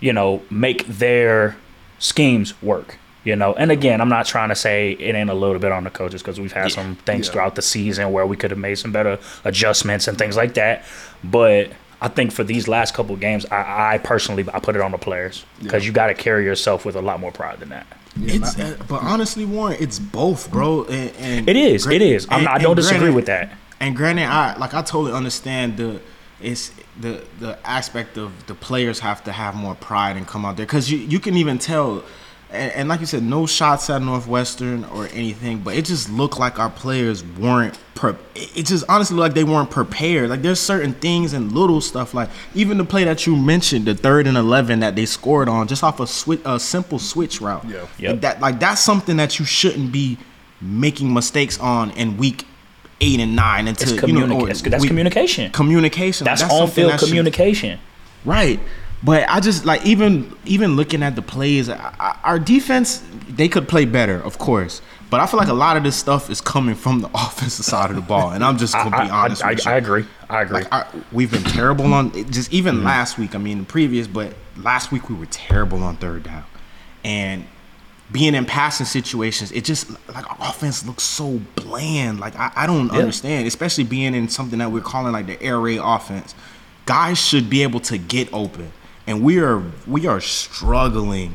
you 0.00 0.12
know, 0.14 0.42
make 0.50 0.86
their 0.86 1.56
schemes 1.98 2.60
work. 2.62 2.96
You 3.28 3.36
know, 3.36 3.52
and 3.52 3.70
again, 3.70 4.00
I'm 4.00 4.08
not 4.08 4.24
trying 4.24 4.48
to 4.48 4.54
say 4.54 4.92
it 4.92 5.14
ain't 5.14 5.28
a 5.28 5.34
little 5.34 5.58
bit 5.58 5.70
on 5.70 5.84
the 5.84 5.90
coaches 5.90 6.22
because 6.22 6.40
we've 6.40 6.52
had 6.62 6.72
some 6.72 6.96
things 7.08 7.26
Yeah. 7.26 7.32
throughout 7.32 7.54
the 7.56 7.62
season 7.62 8.10
where 8.10 8.26
we 8.26 8.36
could 8.36 8.50
have 8.50 8.58
made 8.58 8.76
some 8.76 8.90
better 8.90 9.18
adjustments 9.44 10.08
and 10.08 10.16
things 10.16 10.34
like 10.34 10.54
that. 10.54 10.84
But 11.22 11.70
I 12.00 12.08
think 12.08 12.32
for 12.32 12.42
these 12.42 12.68
last 12.68 12.94
couple 12.94 13.14
of 13.14 13.20
games, 13.20 13.44
I, 13.50 13.94
I 13.94 13.98
personally 13.98 14.46
I 14.54 14.60
put 14.60 14.76
it 14.76 14.80
on 14.82 14.92
the 14.92 14.98
players 14.98 15.44
because 15.62 15.84
you 15.86 15.92
got 15.92 16.06
to 16.06 16.14
carry 16.14 16.44
yourself 16.50 16.86
with 16.86 16.96
a 16.96 17.02
lot 17.02 17.20
more 17.20 17.30
pride 17.32 17.60
than 17.60 17.68
that. 17.68 17.86
It's 18.22 18.58
uh, 18.58 18.76
but 18.88 19.02
honestly, 19.02 19.44
Warren, 19.44 19.76
it's 19.78 19.98
both, 19.98 20.50
bro. 20.50 20.84
And, 20.84 21.12
and 21.18 21.48
It 21.50 21.56
is, 21.56 21.84
gra- 21.84 21.94
it 21.96 22.02
is. 22.02 22.26
I'm 22.30 22.36
and- 22.36 22.44
not, 22.46 22.54
I 22.54 22.58
don't 22.64 22.76
disagree 22.76 22.98
granted- 23.00 23.16
with 23.16 23.26
that. 23.26 23.52
And 23.80 23.94
granted, 23.94 24.24
I 24.24 24.56
like 24.56 24.72
I 24.72 24.80
totally 24.82 25.12
understand 25.12 25.76
the 25.76 26.00
it's 26.40 26.72
the 26.98 27.22
the 27.40 27.58
aspect 27.68 28.16
of 28.16 28.46
the 28.46 28.54
players 28.54 29.00
have 29.00 29.22
to 29.24 29.32
have 29.32 29.54
more 29.54 29.74
pride 29.74 30.16
and 30.16 30.26
come 30.26 30.46
out 30.46 30.56
there 30.56 30.64
because 30.66 30.90
you 30.90 30.98
you 30.98 31.20
can 31.20 31.36
even 31.36 31.58
tell 31.58 32.02
and, 32.50 32.72
and 32.72 32.88
like 32.88 33.00
you 33.00 33.06
said, 33.06 33.22
no 33.22 33.46
shots 33.46 33.90
at 33.90 34.00
Northwestern 34.02 34.84
or 34.84 35.06
anything, 35.12 35.58
but 35.58 35.76
it 35.76 35.84
just 35.84 36.10
looked 36.10 36.38
like 36.38 36.58
our 36.58 36.70
players 36.70 37.22
weren't. 37.24 37.78
Pre- 37.94 38.14
it 38.34 38.64
just 38.66 38.84
honestly 38.88 39.16
looked 39.16 39.30
like 39.30 39.34
they 39.34 39.44
weren't 39.44 39.70
prepared. 39.70 40.30
Like 40.30 40.42
there's 40.42 40.60
certain 40.60 40.92
things 40.94 41.32
and 41.32 41.50
little 41.52 41.80
stuff, 41.80 42.14
like 42.14 42.30
even 42.54 42.78
the 42.78 42.84
play 42.84 43.04
that 43.04 43.26
you 43.26 43.36
mentioned, 43.36 43.86
the 43.86 43.94
third 43.94 44.26
and 44.26 44.36
eleven 44.36 44.80
that 44.80 44.94
they 44.96 45.04
scored 45.04 45.48
on, 45.48 45.66
just 45.66 45.82
off 45.82 45.98
a 46.00 46.06
switch, 46.06 46.40
a 46.44 46.58
simple 46.60 46.98
switch 46.98 47.40
route. 47.40 47.64
Yeah. 47.66 47.86
Yep. 47.98 48.10
Like 48.12 48.20
that, 48.20 48.40
like 48.40 48.60
that's 48.60 48.80
something 48.80 49.16
that 49.16 49.38
you 49.38 49.44
shouldn't 49.44 49.90
be 49.92 50.16
making 50.60 51.12
mistakes 51.12 51.58
on 51.60 51.90
in 51.92 52.16
week 52.16 52.44
eight 53.00 53.20
and 53.20 53.36
nine 53.36 53.68
into 53.68 53.82
It's 53.82 53.92
you 53.92 54.12
know 54.12 54.26
communica- 54.26 54.34
or 54.42 54.46
that's- 54.46 54.62
that's 54.62 54.84
communication. 54.86 55.52
Communication. 55.52 56.24
That's, 56.24 56.40
something 56.40 56.56
on 56.60 56.68
field 56.68 56.92
that 56.92 57.00
should- 57.00 57.08
communication. 57.08 57.78
Right. 58.24 58.58
But 59.02 59.28
I 59.28 59.38
just 59.40 59.64
like 59.64 59.84
even 59.86 60.34
even 60.44 60.74
looking 60.76 61.02
at 61.02 61.14
the 61.14 61.22
plays, 61.22 61.68
I, 61.68 61.76
I, 62.00 62.18
our 62.24 62.38
defense 62.38 63.02
they 63.28 63.48
could 63.48 63.68
play 63.68 63.84
better, 63.84 64.20
of 64.20 64.38
course. 64.38 64.82
But 65.10 65.20
I 65.20 65.26
feel 65.26 65.38
like 65.38 65.48
a 65.48 65.54
lot 65.54 65.76
of 65.76 65.84
this 65.84 65.96
stuff 65.96 66.28
is 66.30 66.40
coming 66.40 66.74
from 66.74 67.00
the 67.00 67.08
offensive 67.14 67.64
side 67.64 67.90
of 67.90 67.96
the 67.96 68.02
ball, 68.02 68.30
and 68.32 68.42
I'm 68.44 68.58
just 68.58 68.74
gonna 68.74 68.90
be 68.90 68.96
I, 68.96 69.24
honest 69.24 69.44
I, 69.44 69.50
with 69.52 69.64
you. 69.64 69.70
I 69.70 69.76
agree. 69.76 70.04
I 70.28 70.42
agree. 70.42 70.54
Like, 70.54 70.72
I, 70.72 70.86
we've 71.12 71.30
been 71.30 71.44
terrible 71.44 71.92
on 71.94 72.12
just 72.30 72.52
even 72.52 72.76
Mm-hmm. 72.76 72.84
last 72.86 73.18
week. 73.18 73.34
I 73.34 73.38
mean, 73.38 73.58
the 73.60 73.64
previous, 73.64 74.06
but 74.08 74.34
last 74.56 74.90
week 74.92 75.08
we 75.08 75.14
were 75.14 75.26
terrible 75.26 75.82
on 75.84 75.96
third 75.96 76.24
down, 76.24 76.44
and 77.04 77.44
being 78.10 78.34
in 78.34 78.44
passing 78.46 78.86
situations, 78.86 79.52
it 79.52 79.64
just 79.64 79.90
like 80.12 80.28
our 80.30 80.50
offense 80.50 80.84
looks 80.86 81.04
so 81.04 81.40
bland. 81.54 82.18
Like 82.20 82.34
I, 82.36 82.50
I 82.56 82.66
don't 82.66 82.92
Yeah. 82.92 82.98
understand, 82.98 83.46
especially 83.46 83.84
being 83.84 84.14
in 84.14 84.28
something 84.28 84.58
that 84.58 84.72
we're 84.72 84.80
calling 84.82 85.12
like 85.12 85.26
the 85.26 85.40
air 85.42 85.60
raid 85.60 85.80
offense. 85.82 86.34
Guys 86.86 87.18
should 87.18 87.48
be 87.48 87.62
able 87.62 87.80
to 87.80 87.98
get 87.98 88.28
open, 88.32 88.72
and 89.08 89.24
we 89.24 89.40
are 89.40 89.62
we 89.86 90.06
are 90.06 90.20
struggling 90.20 91.34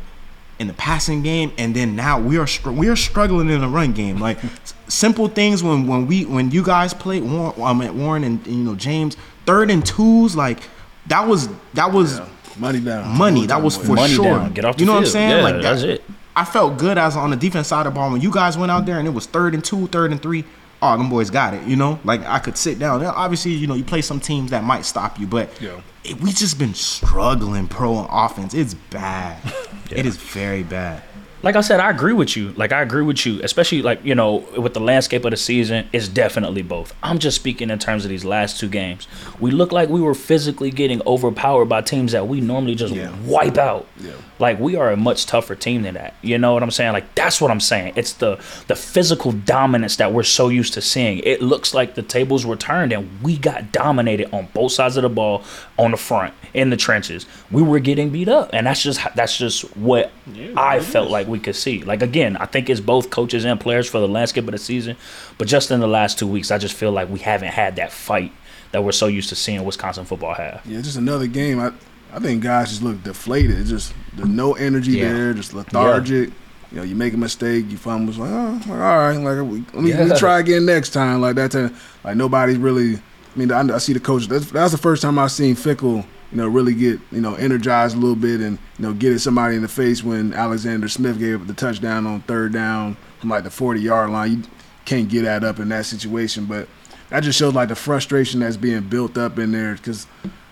in 0.59 0.67
the 0.67 0.73
passing 0.73 1.23
game, 1.23 1.51
and 1.57 1.75
then 1.75 1.95
now 1.95 2.19
we 2.19 2.37
are 2.37 2.47
str- 2.47 2.71
we 2.71 2.87
are 2.87 2.95
struggling 2.95 3.49
in 3.49 3.59
the 3.59 3.67
run 3.67 3.91
game. 3.91 4.19
Like 4.19 4.37
simple 4.87 5.27
things 5.27 5.63
when 5.63 5.87
when 5.87 6.07
we 6.07 6.23
when 6.23 6.51
you 6.51 6.63
guys 6.63 6.93
played 6.93 7.23
Warren, 7.23 7.61
I 7.61 7.73
mean, 7.73 7.99
Warren 7.99 8.23
and 8.23 8.45
you 8.47 8.63
know 8.63 8.75
James 8.75 9.17
third 9.45 9.69
and 9.71 9.85
twos 9.85 10.35
like 10.35 10.59
that 11.07 11.27
was 11.27 11.49
that 11.73 11.91
was 11.91 12.21
Money 12.57 12.79
down. 12.79 13.17
money. 13.17 13.47
That 13.47 13.61
was 13.63 13.75
for 13.75 13.95
Money 13.95 14.13
sure. 14.13 14.25
down. 14.25 14.53
Get 14.53 14.63
off 14.63 14.75
the 14.75 14.81
you 14.81 14.85
know 14.85 14.93
what 14.93 14.99
I'm 14.99 15.05
saying? 15.07 15.29
Yeah, 15.31 15.41
like 15.41 15.55
that, 15.55 15.61
that's 15.63 15.81
it. 15.81 16.03
I 16.35 16.45
felt 16.45 16.77
good 16.77 16.97
as 16.99 17.15
on 17.15 17.31
the 17.31 17.35
defense 17.35 17.67
side 17.67 17.87
of 17.87 17.93
the 17.93 17.99
ball 17.99 18.11
when 18.11 18.21
you 18.21 18.31
guys 18.31 18.57
went 18.57 18.71
out 18.71 18.85
there 18.85 18.99
and 18.99 19.07
it 19.07 19.11
was 19.11 19.25
third 19.25 19.55
and 19.55 19.63
two, 19.63 19.87
third 19.87 20.11
and 20.11 20.21
three. 20.21 20.45
Oh, 20.85 20.97
them 20.97 21.09
boys 21.09 21.29
got 21.29 21.53
it. 21.53 21.63
You 21.65 21.77
know, 21.77 21.97
like 22.03 22.25
I 22.25 22.39
could 22.39 22.57
sit 22.57 22.77
down. 22.77 23.01
Now, 23.01 23.13
obviously, 23.15 23.53
you 23.53 23.67
know, 23.67 23.73
you 23.75 23.85
play 23.85 24.01
some 24.01 24.19
teams 24.19 24.51
that 24.51 24.63
might 24.65 24.83
stop 24.85 25.17
you, 25.19 25.25
but 25.25 25.49
Yeah. 25.61 25.79
it, 26.03 26.19
we 26.19 26.33
just 26.33 26.59
been 26.59 26.73
struggling 26.73 27.67
pro 27.69 27.93
on 27.95 28.07
offense. 28.11 28.53
It's 28.53 28.73
bad. 28.73 29.37
It 29.91 30.05
is 30.07 30.17
very 30.17 30.63
bad. 30.63 31.03
Like 31.43 31.55
I 31.57 31.61
said, 31.61 31.79
I 31.81 31.89
agree 31.89 32.13
with 32.13 32.35
you. 32.37 32.51
Like 32.53 32.71
I 32.71 32.81
agree 32.81 33.03
with 33.03 33.25
you, 33.25 33.39
especially 33.43 33.81
like 33.81 34.03
you 34.03 34.15
know 34.15 34.37
with 34.57 34.73
the 34.73 34.79
landscape 34.79 35.25
of 35.25 35.31
the 35.31 35.37
season. 35.37 35.87
It's 35.93 36.07
definitely 36.07 36.61
both. 36.63 36.95
I'm 37.03 37.19
just 37.19 37.35
speaking 37.35 37.69
in 37.69 37.77
terms 37.79 38.05
of 38.05 38.09
these 38.09 38.23
last 38.25 38.59
two 38.59 38.69
games. 38.69 39.07
We 39.39 39.51
look 39.51 39.71
like 39.71 39.89
we 39.89 40.01
were 40.01 40.15
physically 40.15 40.71
getting 40.71 41.01
overpowered 41.05 41.65
by 41.65 41.81
teams 41.81 42.13
that 42.13 42.27
we 42.27 42.41
normally 42.41 42.75
just 42.75 42.93
Yeah. 42.93 43.11
wipe 43.25 43.57
out. 43.57 43.85
Yeah. 43.99 44.11
Like 44.39 44.59
we 44.59 44.75
are 44.75 44.89
a 44.91 44.97
much 44.97 45.25
tougher 45.25 45.53
team 45.55 45.83
than 45.83 45.93
that. 45.93 46.15
You 46.21 46.37
know 46.37 46.53
what 46.53 46.63
I'm 46.63 46.71
saying? 46.71 46.93
Like 46.93 47.13
that's 47.15 47.39
what 47.41 47.51
I'm 47.51 47.59
saying. 47.59 47.93
It's 47.97 48.13
the 48.13 48.37
the 48.67 48.75
physical 48.75 49.31
dominance 49.33 49.97
that 49.97 50.13
we're 50.13 50.23
so 50.23 50.47
used 50.49 50.73
to 50.75 50.81
seeing. 50.81 51.19
It 51.19 51.41
looks 51.41 51.73
like 51.73 51.95
the 51.95 52.01
tables 52.01 52.45
were 52.45 52.55
turned 52.55 52.93
and 52.93 53.09
we 53.21 53.37
got 53.37 53.71
dominated 53.71 54.33
on 54.33 54.47
both 54.53 54.71
sides 54.71 54.95
of 54.97 55.03
the 55.03 55.09
ball, 55.09 55.43
on 55.77 55.91
the 55.91 55.97
front, 55.97 56.33
in 56.53 56.69
the 56.69 56.77
trenches. 56.77 57.25
We 57.51 57.61
were 57.61 57.79
getting 57.79 58.09
beat 58.09 58.27
up, 58.29 58.49
and 58.53 58.65
that's 58.65 58.81
just 58.81 58.99
that's 59.15 59.37
just 59.37 59.61
what 59.77 60.11
I 60.55 60.79
felt 60.79 61.09
like 61.11 61.27
we 61.33 61.39
could 61.39 61.55
see. 61.57 61.83
Like 61.83 62.01
again, 62.01 62.37
I 62.37 62.45
think 62.45 62.69
it's 62.69 62.79
both 62.79 63.09
coaches 63.09 63.43
and 63.43 63.59
players 63.59 63.89
for 63.89 63.99
the 63.99 64.07
landscape 64.07 64.45
of 64.45 64.51
the 64.53 64.57
season, 64.57 64.95
but 65.37 65.49
just 65.49 65.69
in 65.71 65.81
the 65.81 65.87
last 65.87 66.17
two 66.17 66.27
weeks, 66.27 66.49
I 66.51 66.57
just 66.57 66.75
feel 66.75 66.91
like 66.93 67.09
we 67.09 67.19
haven't 67.19 67.49
had 67.51 67.75
that 67.75 67.91
fight 67.91 68.31
that 68.71 68.83
we're 68.83 68.91
so 68.93 69.07
used 69.07 69.29
to 69.29 69.35
seeing 69.35 69.63
Wisconsin 69.65 70.05
football 70.05 70.33
have. 70.35 70.61
Yeah, 70.65 70.79
just 70.81 70.97
another 70.97 71.27
game. 71.27 71.59
I 71.59 71.71
I 72.13 72.19
think 72.19 72.43
guys 72.43 72.69
just 72.69 72.83
look 72.83 73.03
deflated. 73.03 73.59
It's 73.59 73.69
just 73.69 73.93
there's 74.13 74.29
no 74.29 74.53
energy 74.53 74.93
Yeah. 74.93 75.11
there, 75.11 75.33
just 75.33 75.53
lethargic. 75.53 76.29
You 76.71 76.77
know, 76.77 76.83
you 76.83 76.95
make 76.95 77.13
a 77.13 77.17
mistake, 77.17 77.65
you 77.69 77.77
fumble. 77.77 78.13
Like, 78.13 78.31
oh, 78.31 78.59
like, 78.61 78.69
all 78.69 78.75
right, 78.77 79.17
like 79.17 79.37
we, 79.51 79.59
let 79.73 79.75
me 79.83 79.93
let 79.93 80.07
me 80.09 80.17
try 80.17 80.39
again 80.39 80.65
next 80.65 80.89
time. 80.91 81.21
Like 81.21 81.35
that 81.35 81.51
time, 81.51 81.75
like 82.03 82.15
nobody's 82.15 82.57
really. 82.57 82.95
I 83.35 83.39
mean, 83.39 83.51
I, 83.51 83.61
I 83.75 83.77
see 83.79 83.93
the 83.93 83.99
coach. 83.99 84.27
That's, 84.27 84.51
that's 84.51 84.71
the 84.71 84.77
first 84.77 85.01
time 85.01 85.17
I've 85.17 85.31
seen 85.31 85.55
Fickell, 85.55 86.05
you 86.33 86.41
know, 86.41 86.47
really 86.47 86.73
get 86.73 86.99
you 87.11 87.21
know 87.21 87.35
energized 87.35 87.95
a 87.95 87.99
little 87.99 88.15
bit 88.15 88.41
and 88.41 88.57
you 88.79 88.83
know 88.83 88.93
get 88.93 89.13
at 89.13 89.21
somebody 89.21 89.55
in 89.55 89.61
the 89.61 89.67
face 89.67 90.03
when 90.03 90.33
Alexander 90.33 90.87
Smith 90.87 91.19
gave 91.19 91.41
up 91.41 91.47
the 91.47 91.53
touchdown 91.53 92.07
on 92.07 92.21
third 92.21 92.51
down 92.51 92.97
from 93.19 93.29
like 93.29 93.43
the 93.43 93.51
40 93.51 93.79
yard 93.79 94.09
line. 94.09 94.31
You 94.31 94.43
can't 94.83 95.07
get 95.07 95.23
that 95.23 95.43
up 95.43 95.59
in 95.59 95.69
that 95.69 95.85
situation, 95.85 96.45
but 96.45 96.67
that 97.09 97.21
just 97.21 97.37
shows 97.37 97.53
like 97.53 97.69
the 97.69 97.75
frustration 97.75 98.39
that's 98.39 98.57
being 98.57 98.81
built 98.81 99.15
up 99.15 99.37
in 99.37 99.51
there 99.51 99.75
because 99.75 100.07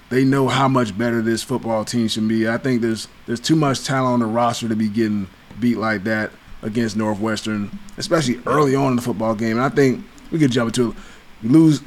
they 0.10 0.24
know 0.24 0.48
how 0.48 0.68
much 0.68 0.96
better 0.96 1.24
this 1.24 1.42
football 1.42 1.84
team 1.84 2.08
should 2.08 2.28
be. 2.28 2.48
I 2.48 2.60
think 2.60 2.84
there's 2.84 3.08
there's 3.26 3.40
too 3.40 3.56
much 3.56 3.84
talent 3.84 4.14
on 4.14 4.20
the 4.20 4.28
roster 4.28 4.70
to 4.70 4.76
be 4.76 4.88
getting 4.88 5.28
beat 5.60 5.80
like 5.80 6.04
that 6.04 6.30
against 6.62 6.96
Northwestern, 6.96 7.72
especially 7.98 8.40
early 8.46 8.76
on 8.76 8.92
in 8.92 8.96
the 8.98 9.02
football 9.02 9.34
game. 9.34 9.58
And 9.58 9.66
I 9.66 9.70
think 9.70 10.06
we 10.30 10.38
could 10.38 10.52
jump 10.52 10.70
into. 10.70 10.96
Lose 11.44 11.82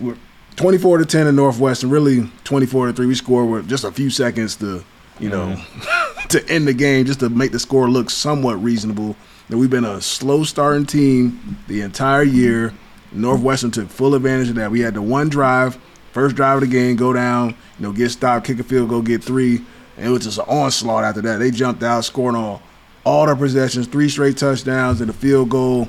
24 0.56 0.98
to 0.98 1.04
10 1.04 1.26
in 1.26 1.36
Northwestern, 1.36 1.90
really 1.90 2.30
24 2.44 2.88
to 2.88 2.92
3. 2.92 3.06
We 3.06 3.14
score 3.14 3.44
with 3.44 3.68
just 3.68 3.84
a 3.84 3.90
few 3.90 4.10
seconds 4.10 4.56
to, 4.56 4.84
you 5.18 5.28
know, 5.28 5.56
mm-hmm. 5.56 6.28
to 6.28 6.48
end 6.48 6.68
the 6.68 6.74
game 6.74 7.06
just 7.06 7.20
to 7.20 7.28
make 7.28 7.52
the 7.52 7.58
score 7.58 7.88
look 7.90 8.10
somewhat 8.10 8.62
reasonable. 8.62 9.16
And 9.48 9.58
we've 9.58 9.70
been 9.70 9.84
a 9.84 10.00
slow 10.00 10.44
starting 10.44 10.86
team 10.86 11.58
the 11.68 11.80
entire 11.82 12.22
year. 12.22 12.72
Northwestern 13.12 13.70
took 13.70 13.88
full 13.88 14.14
advantage 14.14 14.48
of 14.48 14.54
that. 14.56 14.70
We 14.70 14.80
had 14.80 14.94
the 14.94 15.02
one 15.02 15.28
drive, 15.28 15.78
first 16.12 16.36
drive 16.36 16.56
of 16.56 16.60
the 16.62 16.66
game, 16.66 16.96
go 16.96 17.12
down, 17.12 17.50
you 17.50 17.82
know, 17.86 17.92
get 17.92 18.10
stopped, 18.10 18.46
kick 18.46 18.58
a 18.58 18.64
field 18.64 18.88
go 18.88 19.02
get 19.02 19.22
three, 19.22 19.56
and 19.96 20.06
it 20.06 20.10
was 20.10 20.24
just 20.24 20.38
an 20.38 20.44
onslaught 20.48 21.04
after 21.04 21.20
that. 21.22 21.38
They 21.38 21.50
jumped 21.50 21.82
out, 21.82 22.04
scored 22.04 22.34
on 22.34 22.60
all 23.04 23.26
their 23.26 23.36
possessions, 23.36 23.86
three 23.86 24.08
straight 24.08 24.36
touchdowns 24.36 25.00
and 25.00 25.10
a 25.10 25.12
field 25.12 25.50
goal. 25.50 25.88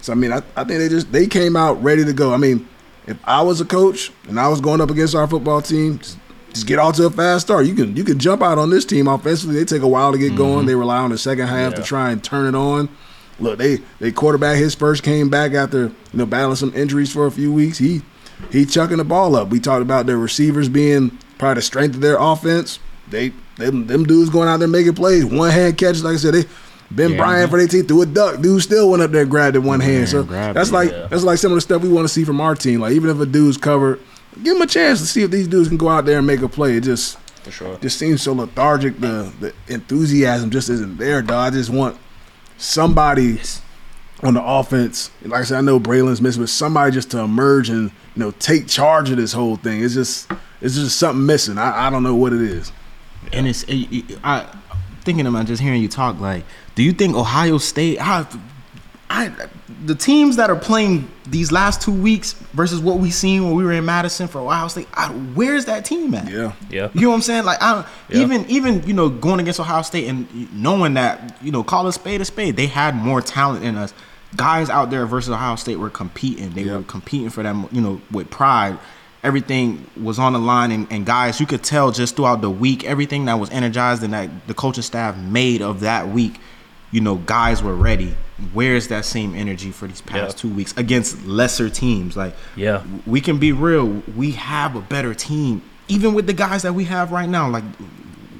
So 0.00 0.12
I 0.12 0.16
mean, 0.16 0.32
I, 0.32 0.38
I 0.56 0.64
think 0.64 0.78
they 0.78 0.88
just 0.88 1.12
they 1.12 1.26
came 1.26 1.56
out 1.56 1.82
ready 1.82 2.04
to 2.04 2.12
go. 2.12 2.32
I 2.32 2.36
mean, 2.36 2.66
if 3.06 3.18
I 3.24 3.42
was 3.42 3.60
a 3.60 3.64
coach 3.64 4.12
and 4.28 4.38
I 4.38 4.48
was 4.48 4.60
going 4.60 4.80
up 4.80 4.90
against 4.90 5.14
our 5.14 5.26
football 5.26 5.62
team, 5.62 5.98
just, 5.98 6.18
just 6.50 6.66
get 6.66 6.78
off 6.78 6.96
to 6.96 7.06
a 7.06 7.10
fast 7.10 7.46
start. 7.46 7.66
You 7.66 7.74
can 7.74 7.96
you 7.96 8.04
can 8.04 8.18
jump 8.18 8.42
out 8.42 8.58
on 8.58 8.70
this 8.70 8.84
team 8.84 9.08
offensively. 9.08 9.56
They 9.56 9.64
take 9.64 9.82
a 9.82 9.88
while 9.88 10.12
to 10.12 10.18
get 10.18 10.28
mm-hmm. 10.28 10.36
going. 10.36 10.66
They 10.66 10.74
rely 10.74 10.98
on 10.98 11.10
the 11.10 11.18
second 11.18 11.48
half 11.48 11.74
to 11.74 11.82
try 11.82 12.10
and 12.10 12.22
turn 12.22 12.46
it 12.46 12.58
on. 12.58 12.88
Look, 13.38 13.58
they 13.58 13.78
they 14.00 14.12
quarterback 14.12 14.56
his 14.56 14.74
first 14.74 15.02
came 15.02 15.28
back 15.28 15.52
after 15.52 15.84
you 15.84 15.94
know 16.14 16.26
battling 16.26 16.56
some 16.56 16.74
injuries 16.74 17.12
for 17.12 17.26
a 17.26 17.30
few 17.30 17.52
weeks. 17.52 17.78
He 17.78 18.02
he 18.50 18.64
chucking 18.64 18.98
the 18.98 19.04
ball 19.04 19.36
up. 19.36 19.48
We 19.48 19.60
talked 19.60 19.82
about 19.82 20.06
their 20.06 20.18
receivers 20.18 20.68
being 20.68 21.18
probably 21.38 21.56
the 21.56 21.62
strength 21.62 21.94
of 21.94 22.00
their 22.00 22.16
offense. 22.18 22.78
They 23.08 23.32
them, 23.56 23.86
them 23.86 24.04
dudes 24.04 24.30
going 24.30 24.48
out 24.48 24.58
there 24.58 24.68
making 24.68 24.94
plays, 24.94 25.24
one 25.24 25.50
hand 25.50 25.78
catches. 25.78 26.04
Like 26.04 26.14
I 26.14 26.16
said, 26.16 26.34
they 26.34 26.44
Ben 26.90 27.10
Yeah. 27.12 27.16
Bryant 27.18 27.50
for 27.50 27.58
their 27.58 27.68
team 27.68 27.84
threw 27.86 28.02
a 28.02 28.06
duck. 28.06 28.40
Dude 28.40 28.62
still 28.62 28.90
went 28.90 29.02
up 29.02 29.10
there 29.10 29.22
and 29.22 29.30
grabbed 29.30 29.56
it 29.56 29.60
one 29.60 29.80
hand. 29.80 30.08
So 30.08 30.22
that's 30.22 30.70
it, 30.70 30.72
like 30.72 30.90
yeah. 30.90 31.06
that's 31.08 31.24
like 31.24 31.38
some 31.38 31.52
of 31.52 31.56
the 31.56 31.60
stuff 31.60 31.82
we 31.82 31.88
want 31.88 32.06
to 32.06 32.12
see 32.12 32.24
from 32.24 32.40
our 32.40 32.54
team. 32.54 32.80
Like 32.80 32.92
even 32.92 33.10
if 33.10 33.18
a 33.20 33.26
dude's 33.26 33.56
covered, 33.56 34.00
give 34.42 34.56
him 34.56 34.62
a 34.62 34.66
chance 34.66 35.00
to 35.00 35.06
see 35.06 35.22
if 35.22 35.30
these 35.30 35.48
dudes 35.48 35.68
can 35.68 35.76
go 35.78 35.88
out 35.88 36.04
there 36.04 36.18
and 36.18 36.26
make 36.26 36.42
a 36.42 36.48
play. 36.48 36.76
It 36.76 36.82
just 36.84 37.18
For 37.42 37.50
sure. 37.50 37.76
just 37.78 37.98
seems 37.98 38.22
so 38.22 38.32
lethargic. 38.32 39.00
The 39.00 39.32
the 39.40 39.52
enthusiasm 39.72 40.50
just 40.50 40.68
isn't 40.70 40.98
there, 40.98 41.22
dog. 41.22 41.52
I 41.52 41.56
just 41.56 41.70
want 41.70 41.96
somebody 42.56 43.40
on 44.22 44.34
the 44.34 44.42
offense. 44.44 45.10
Like 45.22 45.40
I 45.40 45.44
said, 45.44 45.58
I 45.58 45.60
know 45.60 45.78
Braelon's 45.78 46.22
missing, 46.22 46.42
but 46.42 46.48
somebody 46.48 46.92
just 46.92 47.10
to 47.12 47.18
emerge 47.18 47.68
and 47.68 47.90
you 48.14 48.20
know 48.20 48.30
take 48.32 48.66
charge 48.68 49.10
of 49.10 49.16
this 49.16 49.32
whole 49.32 49.56
thing. 49.56 49.82
It's 49.82 49.94
just 49.94 50.30
it's 50.60 50.74
just 50.74 50.98
something 50.98 51.26
missing. 51.26 51.58
I, 51.58 51.88
I 51.88 51.90
don't 51.90 52.02
know 52.02 52.14
what 52.14 52.32
it 52.32 52.40
is. 52.40 52.72
And 53.32 53.46
it's 53.46 53.64
it- 53.64 53.88
it- 53.92 54.18
I 54.24 54.46
thinking 55.06 55.26
about 55.26 55.46
just 55.46 55.62
hearing 55.62 55.80
you 55.80 55.88
talk. 55.88 56.20
Like, 56.20 56.44
do 56.74 56.82
you 56.82 56.92
think 56.92 57.16
Ohio 57.16 57.56
State? 57.56 57.98
How, 57.98 58.28
I 59.08 59.32
the 59.84 59.94
teams 59.94 60.36
that 60.36 60.50
are 60.50 60.56
playing 60.56 61.08
these 61.28 61.52
last 61.52 61.80
two 61.80 61.92
weeks 61.92 62.32
versus 62.52 62.80
what 62.80 62.98
we 62.98 63.10
seen 63.10 63.44
when 63.44 63.54
we 63.54 63.64
were 63.64 63.72
in 63.72 63.84
Madison 63.84 64.26
for 64.28 64.40
Ohio 64.40 64.68
State. 64.68 64.88
I, 64.94 65.08
where's 65.08 65.66
that 65.66 65.84
team 65.84 66.12
at? 66.14 66.30
Yeah. 66.30 66.52
Yeah. 66.68 66.90
You 66.92 67.02
know 67.02 67.10
what 67.10 67.14
I'm 67.16 67.22
saying? 67.22 67.44
Like 67.44 67.58
I 67.62 67.86
Yeah. 68.08 68.22
even 68.22 68.44
even 68.50 68.82
you 68.86 68.92
know 68.92 69.08
going 69.08 69.40
against 69.40 69.60
Ohio 69.60 69.82
State 69.82 70.08
and 70.08 70.52
knowing 70.52 70.94
that 70.94 71.36
you 71.40 71.52
know 71.52 71.62
call 71.62 71.86
a 71.86 71.92
spade 71.92 72.20
a 72.20 72.24
spade, 72.24 72.56
they 72.56 72.66
had 72.66 72.94
more 72.94 73.22
talent 73.22 73.64
in 73.64 73.76
us. 73.76 73.94
Guys 74.34 74.68
out 74.68 74.90
there 74.90 75.06
versus 75.06 75.30
Ohio 75.30 75.56
State 75.56 75.76
were 75.76 75.88
competing. 75.88 76.50
They 76.50 76.64
were 76.64 76.82
competing 76.82 77.30
for 77.30 77.42
them. 77.42 77.68
You 77.72 77.80
know 77.80 78.00
with 78.10 78.28
pride. 78.28 78.76
Everything 79.26 79.84
was 80.00 80.20
on 80.20 80.34
the 80.34 80.38
line, 80.38 80.70
and, 80.70 80.86
and 80.92 81.04
guys, 81.04 81.40
you 81.40 81.46
could 81.46 81.64
tell 81.64 81.90
just 81.90 82.14
throughout 82.14 82.42
the 82.42 82.48
week, 82.50 82.84
everything 82.84 83.24
that 83.24 83.34
was 83.40 83.50
energized 83.50 84.04
and 84.04 84.12
that 84.14 84.30
the 84.46 84.54
coaching 84.54 84.84
staff 84.84 85.16
made 85.16 85.62
of 85.62 85.80
that 85.80 86.08
week, 86.08 86.38
you 86.92 87.00
know, 87.00 87.16
guys 87.16 87.60
were 87.60 87.74
ready. 87.74 88.14
Where's 88.52 88.86
that 88.86 89.04
same 89.04 89.34
energy 89.34 89.72
for 89.72 89.88
these 89.88 90.00
past 90.00 90.36
Yeah. 90.36 90.40
two 90.42 90.48
weeks 90.54 90.72
against 90.76 91.26
lesser 91.26 91.68
teams? 91.68 92.16
Like, 92.16 92.36
Yeah. 92.54 92.82
we 93.04 93.20
can 93.20 93.38
be 93.38 93.50
real. 93.50 94.00
We 94.16 94.30
have 94.32 94.76
a 94.76 94.80
better 94.80 95.12
team, 95.12 95.60
even 95.88 96.14
with 96.14 96.28
the 96.28 96.32
guys 96.32 96.62
that 96.62 96.74
we 96.74 96.84
have 96.84 97.10
right 97.10 97.28
now. 97.28 97.48
Like 97.48 97.64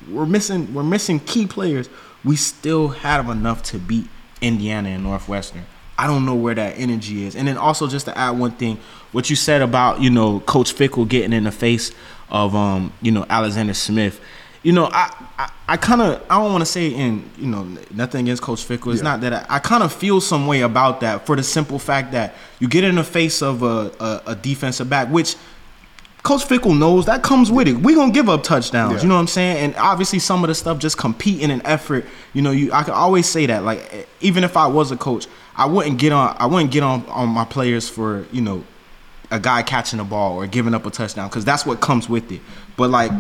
we're 0.09 0.25
missing 0.27 0.73
we're 0.73 0.85
missing 0.85 1.19
key 1.19 1.47
players. 1.47 1.89
We 2.25 2.37
still 2.37 2.89
have 2.89 3.29
enough 3.29 3.65
to 3.65 3.79
beat 3.79 4.07
Indiana 4.41 4.91
and 4.91 5.03
Northwestern. 5.03 5.65
I 5.99 6.07
don't 6.07 6.27
know 6.27 6.35
where 6.35 6.55
that 6.55 6.75
energy 6.79 7.25
is. 7.25 7.35
And 7.35 7.49
then 7.49 7.57
also 7.57 7.89
just 7.89 8.05
to 8.05 8.17
add 8.17 8.39
one 8.39 8.51
thing, 8.53 8.79
what 9.17 9.31
you 9.31 9.35
said 9.37 9.63
about 9.63 10.03
you 10.03 10.11
know 10.11 10.41
Coach 10.41 10.75
Fickell 10.75 11.09
getting 11.09 11.33
in 11.33 11.45
the 11.45 11.51
face 11.51 11.91
of 12.29 12.55
um 12.55 12.93
you 13.01 13.11
know 13.11 13.25
Alexander 13.31 13.73
Smith. 13.73 14.21
You 14.63 14.73
know, 14.73 14.91
I 14.93 15.05
I, 15.39 15.51
I 15.69 15.77
kind 15.79 16.03
of 16.03 16.23
I 16.29 16.37
don't 16.39 16.53
want 16.53 16.61
to 16.63 16.67
say 16.67 16.89
in 16.89 17.29
you 17.39 17.47
know 17.47 17.63
nothing 17.95 18.27
against 18.27 18.43
Coach 18.43 18.63
Fickell. 18.69 18.93
It's 18.93 18.99
Yeah. 19.03 19.11
not 19.11 19.21
that 19.23 19.33
I, 19.33 19.57
I 19.57 19.59
kind 19.59 19.83
of 19.83 19.91
feel 19.91 20.21
some 20.21 20.47
way 20.47 20.61
about 20.61 21.01
that 21.01 21.25
for 21.25 21.35
the 21.35 21.43
simple 21.43 21.79
fact 21.79 22.13
that 22.13 22.35
you 22.61 22.69
get 22.69 22.85
in 22.85 22.97
the 22.97 23.05
face 23.05 23.41
of 23.43 23.63
a, 23.63 23.91
a, 23.99 24.23
a 24.33 24.35
defensive 24.35 24.91
back, 24.91 25.09
which 25.09 25.37
Coach 26.23 26.43
Fickell 26.43 26.77
knows 26.77 27.07
that 27.07 27.23
comes 27.23 27.51
with 27.51 27.69
it. 27.69 27.77
We 27.79 27.95
gonna 27.95 28.13
give 28.13 28.29
up 28.29 28.43
touchdowns. 28.43 28.97
Yeah. 28.97 29.03
You 29.03 29.09
know 29.09 29.15
what 29.15 29.21
I'm 29.21 29.29
saying? 29.29 29.57
And 29.65 29.77
obviously, 29.77 30.19
some 30.19 30.45
of 30.45 30.49
the 30.49 30.55
stuff 30.55 30.79
just 30.79 30.99
compete 30.99 31.41
in 31.41 31.51
an 31.51 31.63
effort. 31.65 32.05
You 32.35 32.43
know, 32.43 32.51
you 32.51 32.71
I 32.73 32.83
can 32.83 32.93
always 32.93 33.27
say 33.27 33.47
that. 33.47 33.63
Like, 33.65 34.09
even 34.21 34.45
if 34.45 34.59
I 34.59 34.67
was 34.67 34.91
a 34.91 34.97
coach, 34.99 35.27
I 35.57 35.65
wouldn't 35.65 35.99
get 35.99 36.13
on. 36.13 36.37
I 36.39 36.45
wouldn't 36.47 36.71
get 36.73 36.83
on 36.83 37.07
on 37.07 37.29
my 37.31 37.45
players 37.47 37.89
for 37.89 38.27
you 38.33 38.43
know 38.43 38.65
a 39.31 39.41
guy 39.41 39.63
catching 39.63 39.99
the 39.99 40.05
ball 40.05 40.37
or 40.37 40.47
giving 40.47 40.75
up 40.75 40.87
a 40.87 40.91
touchdown 40.91 41.29
because 41.29 41.45
that's 41.45 41.67
what 41.67 41.81
comes 41.81 42.09
with 42.09 42.31
it. 42.31 42.41
But 42.77 42.91
like, 42.91 43.11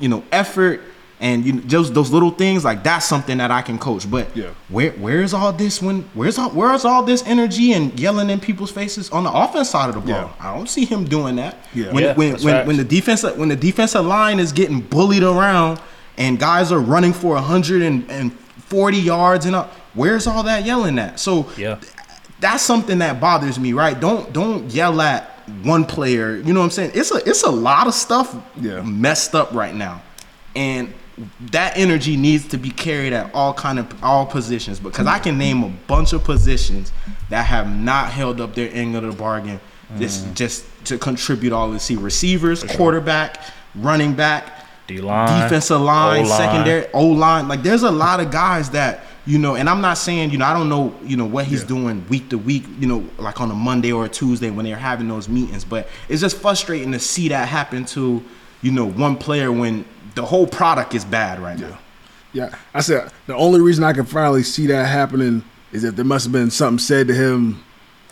you 0.00 0.08
know, 0.08 0.22
effort 0.32 0.80
and 1.18 1.44
you 1.46 1.54
know, 1.54 1.60
just 1.62 1.94
those 1.94 2.10
little 2.12 2.30
things 2.30 2.62
like 2.64 2.84
that's 2.84 3.06
something 3.06 3.38
that 3.38 3.50
I 3.50 3.62
can 3.62 3.78
coach. 3.78 4.08
But 4.10 4.36
Yeah. 4.36 4.48
where 4.68 4.90
where's 4.92 5.32
all 5.32 5.52
this 5.52 5.80
when 5.80 6.02
where's 6.14 6.38
all 6.38 6.50
where's 6.50 6.84
all 6.84 7.02
this 7.02 7.22
energy 7.26 7.72
and 7.72 7.98
yelling 7.98 8.28
in 8.30 8.38
people's 8.38 8.70
faces 8.70 9.08
on 9.10 9.24
the 9.24 9.32
offense 9.32 9.70
side 9.70 9.88
of 9.88 9.94
the 9.94 10.00
ball? 10.02 10.08
Yeah. 10.10 10.28
I 10.38 10.54
don't 10.54 10.68
see 10.68 10.84
him 10.84 11.04
doing 11.04 11.36
that. 11.36 11.56
Yeah. 11.74 11.90
When 11.92 12.04
Yeah, 12.04 12.12
when 12.14 12.32
when, 12.32 12.38
facts. 12.42 12.66
when 12.66 12.76
the 12.76 12.84
defensive 12.84 13.36
when 13.38 13.48
the 13.48 13.56
defensive 13.56 14.04
line 14.04 14.38
is 14.38 14.52
getting 14.52 14.80
bullied 14.80 15.22
around 15.22 15.80
and 16.18 16.38
guys 16.38 16.70
are 16.70 16.80
running 16.80 17.12
for 17.14 17.34
140 17.36 18.96
yards 18.98 19.46
and 19.46 19.56
up, 19.56 19.72
where's 19.94 20.26
all 20.26 20.42
that 20.42 20.64
yelling 20.66 20.98
at? 20.98 21.18
So 21.18 21.46
Yeah. 21.56 21.76
that's 22.40 22.62
something 22.62 22.98
that 22.98 23.20
bothers 23.20 23.58
me, 23.58 23.72
right? 23.72 23.98
Don't 23.98 24.32
don't 24.32 24.70
yell 24.70 25.00
at 25.00 25.30
one 25.62 25.84
player. 25.84 26.36
You 26.36 26.52
know 26.52 26.60
what 26.60 26.64
I'm 26.66 26.70
saying? 26.70 26.92
It's 26.94 27.10
a 27.12 27.16
it's 27.28 27.42
a 27.42 27.50
lot 27.50 27.86
of 27.86 27.94
stuff 27.94 28.34
Yeah. 28.60 28.82
messed 28.82 29.34
up 29.34 29.52
right 29.52 29.74
now, 29.74 30.02
and 30.54 30.92
that 31.52 31.76
energy 31.76 32.16
needs 32.16 32.46
to 32.48 32.58
be 32.58 32.70
carried 32.70 33.12
at 33.12 33.34
all 33.34 33.54
kind 33.54 33.78
of 33.78 33.86
all 34.04 34.26
positions. 34.26 34.78
Because 34.80 35.06
I 35.06 35.18
can 35.18 35.38
name 35.38 35.62
a 35.62 35.68
bunch 35.86 36.12
of 36.12 36.24
positions 36.24 36.92
that 37.30 37.46
have 37.46 37.68
not 37.74 38.10
held 38.10 38.40
up 38.40 38.54
their 38.54 38.70
end 38.72 38.96
of 38.96 39.02
the 39.02 39.12
bargain. 39.12 39.60
This 39.96 40.18
Mm. 40.18 40.34
just 40.34 40.64
to 40.86 40.98
contribute 40.98 41.52
all 41.52 41.70
this. 41.70 41.84
See 41.84 41.96
receivers, 41.96 42.64
quarterback, 42.64 43.38
running 43.76 44.14
back, 44.14 44.44
D 44.88 45.00
line, 45.00 45.42
defensive 45.42 45.80
line, 45.80 46.24
O-line. 46.26 46.38
secondary, 46.38 46.86
O 46.92 47.06
line. 47.06 47.46
Like 47.48 47.62
there's 47.62 47.82
a 47.84 47.90
lot 47.90 48.18
of 48.20 48.30
guys 48.30 48.70
that 48.70 49.04
you 49.26 49.38
know, 49.38 49.56
and 49.56 49.68
I'm 49.68 49.80
not 49.80 49.98
saying 49.98 50.30
you 50.30 50.38
know 50.38 50.44
I 50.46 50.52
don't 50.54 50.68
know 50.68 50.94
you 51.04 51.16
know 51.16 51.24
what 51.26 51.46
he's 51.46 51.62
Yeah. 51.62 51.68
doing 51.68 52.06
week 52.08 52.28
to 52.30 52.38
week. 52.38 52.64
You 52.78 52.86
know, 52.86 53.04
like 53.18 53.40
on 53.40 53.50
a 53.50 53.54
Monday 53.54 53.92
or 53.92 54.04
a 54.04 54.08
Tuesday 54.08 54.50
when 54.50 54.64
they're 54.64 54.76
having 54.76 55.08
those 55.08 55.28
meetings. 55.28 55.64
But 55.64 55.88
it's 56.08 56.20
just 56.20 56.36
frustrating 56.38 56.92
to 56.92 56.98
see 56.98 57.28
that 57.28 57.48
happen 57.48 57.84
to 57.86 58.22
you 58.62 58.70
know 58.72 58.86
one 58.86 59.16
player 59.16 59.50
when 59.52 59.84
the 60.14 60.24
whole 60.24 60.46
product 60.46 60.94
is 60.94 61.04
bad 61.04 61.40
right 61.40 61.58
now. 61.58 61.78
Yeah, 62.32 62.54
I 62.74 62.80
said 62.80 63.10
the 63.26 63.34
only 63.34 63.60
reason 63.60 63.82
I 63.84 63.92
can 63.92 64.04
finally 64.04 64.42
see 64.42 64.66
that 64.68 64.86
happening 64.86 65.42
is 65.72 65.82
that 65.82 65.96
there 65.96 66.04
must 66.04 66.24
have 66.26 66.32
been 66.32 66.50
something 66.50 66.78
said 66.78 67.08
to 67.08 67.14
him 67.14 67.62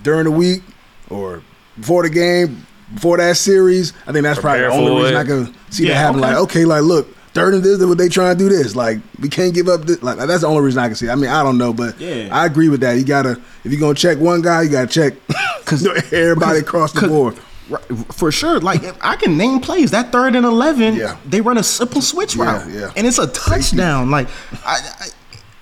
during 0.03 0.25
the 0.25 0.31
week 0.31 0.63
or 1.11 1.43
before 1.79 2.03
the 2.03 2.11
game, 2.11 2.67
before 2.93 3.19
that 3.19 3.37
series. 3.37 3.93
I 4.07 4.13
think 4.13 4.25
that's 4.25 4.41
Prepare 4.41 4.69
probably 4.69 4.85
the 4.87 4.91
only 4.91 5.03
reason 5.03 5.17
it. 5.17 5.21
I 5.21 5.25
can 5.25 5.55
see 5.71 5.87
Yeah, 5.87 5.95
that 5.95 5.99
happen. 5.99 6.21
okay. 6.21 6.29
Like, 6.29 6.37
okay, 6.43 6.65
like 6.65 6.83
look, 6.83 7.14
third 7.35 7.55
and 7.55 7.63
this, 7.63 7.85
what 7.85 7.99
they 7.99 8.09
trying 8.09 8.37
to 8.37 8.39
do 8.45 8.49
this. 8.49 8.75
Like, 8.77 8.99
we 9.21 9.29
can't 9.29 9.53
give 9.55 9.69
up. 9.69 9.83
This. 9.83 10.03
Like, 10.03 10.17
that's 10.19 10.41
the 10.43 10.47
only 10.47 10.63
reason 10.63 10.81
I 10.83 10.87
can 10.87 10.95
see. 10.97 11.07
it. 11.07 11.11
I 11.11 11.15
mean, 11.17 11.31
I 11.31 11.43
don't 11.43 11.59
know, 11.59 11.73
but 11.73 12.01
Yeah. 12.01 12.29
I 12.33 12.47
agree 12.47 12.69
with 12.69 12.81
that. 12.81 12.93
You 12.97 13.05
gotta 13.05 13.33
if 13.65 13.73
you're 13.73 13.81
gonna 13.81 13.95
check 13.95 14.19
one 14.19 14.41
guy, 14.43 14.63
you 14.63 14.71
gotta 14.71 14.87
check 14.87 15.15
because 15.61 15.87
everybody 16.13 16.61
across 16.61 16.93
the 16.93 17.07
board. 17.09 17.37
Right, 17.69 17.83
For 18.13 18.31
sure, 18.31 18.61
like 18.61 18.83
if 18.83 18.95
I 19.01 19.17
can 19.17 19.37
name 19.39 19.59
plays 19.61 19.91
that 19.93 20.13
third 20.13 20.37
and 20.37 20.45
eleven. 20.45 20.97
Yeah. 20.97 21.17
they 21.27 21.41
run 21.41 21.57
a 21.59 21.63
simple 21.63 22.03
switch 22.03 22.37
Yeah, 22.37 22.45
route, 22.45 22.71
yeah. 22.71 22.93
and 22.97 23.07
it's 23.07 23.19
a 23.19 23.27
touchdown. 23.29 24.11
Like, 24.11 24.29
I, 24.67 24.81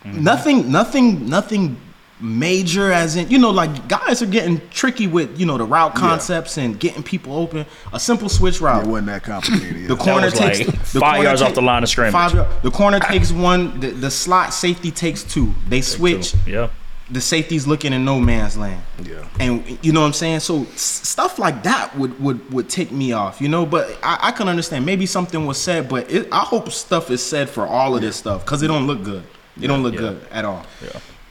I, 0.05 0.09
nothing, 0.09 0.71
nothing, 0.73 1.29
nothing 1.29 1.77
major. 2.23 2.93
As 2.93 3.17
in, 3.17 3.29
you 3.31 3.39
know, 3.39 3.51
like 3.51 3.89
guys 3.89 4.23
are 4.23 4.27
getting 4.27 4.61
tricky 4.71 5.07
with 5.07 5.39
you 5.39 5.47
know 5.47 5.59
the 5.59 5.65
route 5.65 5.95
concepts 5.95 6.57
and 6.59 6.79
getting 6.79 7.03
people 7.03 7.35
open. 7.37 7.67
A 7.93 8.01
simple 8.01 8.29
switch 8.29 8.61
route. 8.61 8.85
It 8.85 8.89
wasn't 8.89 9.09
that 9.09 9.23
complicated. 9.25 9.89
The 9.89 9.97
corner 9.97 10.31
takes 10.31 10.61
like 10.61 10.67
the 10.69 11.01
five 11.01 11.15
corner 11.17 11.23
yards 11.25 11.43
off 11.43 11.55
the 11.55 11.63
line 11.63 11.83
of 11.83 11.89
scrimmage. 11.89 12.13
Five 12.13 12.63
the 12.63 12.71
corner 12.71 13.01
takes 13.01 13.33
one. 13.33 13.81
The, 13.81 13.91
the 13.91 14.11
slot 14.11 14.55
safety 14.55 14.91
takes 14.91 15.23
two. 15.25 15.53
They 15.69 15.81
switch. 15.81 16.35
Yeah. 16.47 16.71
The 17.11 17.21
safety's 17.21 17.67
looking 17.67 17.93
in 17.93 18.07
no 18.07 18.19
man's 18.19 18.57
land. 18.57 18.81
Yeah. 19.03 19.29
And 19.39 19.79
you 19.85 19.93
know 19.93 20.01
what 20.01 20.07
I'm 20.07 20.13
saying? 20.15 20.41
So 20.41 20.63
s- 20.63 20.81
stuff 20.81 21.39
like 21.39 21.63
that 21.65 21.95
would 21.99 22.19
would 22.23 22.51
would 22.53 22.71
tick 22.71 22.91
me 22.91 23.13
off, 23.13 23.39
you 23.41 23.49
know. 23.49 23.67
But 23.67 23.99
I, 24.03 24.19
I 24.29 24.33
can 24.33 24.49
understand. 24.49 24.87
Maybe 24.87 25.05
something 25.05 25.45
was 25.45 25.61
said, 25.61 25.91
but 25.91 26.11
it, 26.11 26.29
I 26.33 26.39
hope 26.41 26.71
stuff 26.71 27.11
is 27.11 27.23
said 27.23 27.51
for 27.51 27.67
all 27.67 27.95
of 27.95 28.01
this 28.01 28.17
stuff 28.17 28.45
because 28.47 28.63
it 28.63 28.69
don't 28.69 28.87
look 28.87 29.03
good. 29.05 29.25
It 29.61 29.67
don't 29.67 29.83
look 29.83 29.93
Yeah. 29.95 30.01
good 30.01 30.27
at 30.31 30.47
all. 30.47 30.65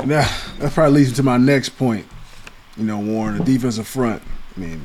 Now 0.06 0.28
that 0.60 0.72
probably 0.74 1.00
leads 1.00 1.12
me 1.12 1.16
to 1.18 1.24
my 1.24 1.38
next 1.38 1.70
point. 1.70 2.06
You 2.78 2.84
know, 2.86 3.00
Warren, 3.00 3.38
the 3.38 3.44
defensive 3.44 3.88
front. 3.88 4.22
I 4.56 4.60
mean, 4.60 4.82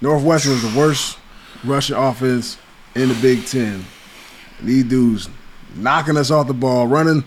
Northwestern 0.00 0.52
was 0.52 0.62
the 0.62 0.78
worst 0.78 1.18
rushing 1.64 1.96
offense 1.96 2.58
in 2.94 3.08
the 3.08 3.14
Big 3.16 3.46
Ten. 3.46 3.84
These 4.62 4.84
dudes 4.84 5.28
knocking 5.76 6.16
us 6.16 6.30
off 6.30 6.46
the 6.48 6.54
ball, 6.54 6.86
running, 6.86 7.24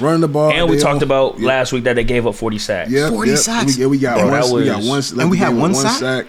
running 0.00 0.20
the 0.20 0.28
ball. 0.28 0.52
And 0.52 0.68
we 0.70 0.78
talked 0.78 1.00
don't- 1.00 1.02
about 1.04 1.38
yeah, 1.38 1.48
last 1.48 1.72
week 1.72 1.84
that 1.84 1.94
they 1.94 2.04
gave 2.04 2.26
up 2.26 2.34
40 2.34 2.58
sacks. 2.58 2.90
yeah, 2.90 3.10
40 3.10 3.30
yeah. 3.30 3.36
sacks. 3.36 3.76
We, 3.76 3.82
yeah, 3.82 3.86
we 3.88 3.98
got 3.98 4.18
Bro, 4.18 4.26
one. 4.30 4.40
that 4.40 4.54
we 4.54 4.64
got 4.64 4.82
one. 4.82 5.02
And 5.20 5.30
we 5.30 5.36
had 5.38 5.48
game 5.50 5.60
one 5.60 5.70
with 5.72 5.80
sack? 5.80 6.26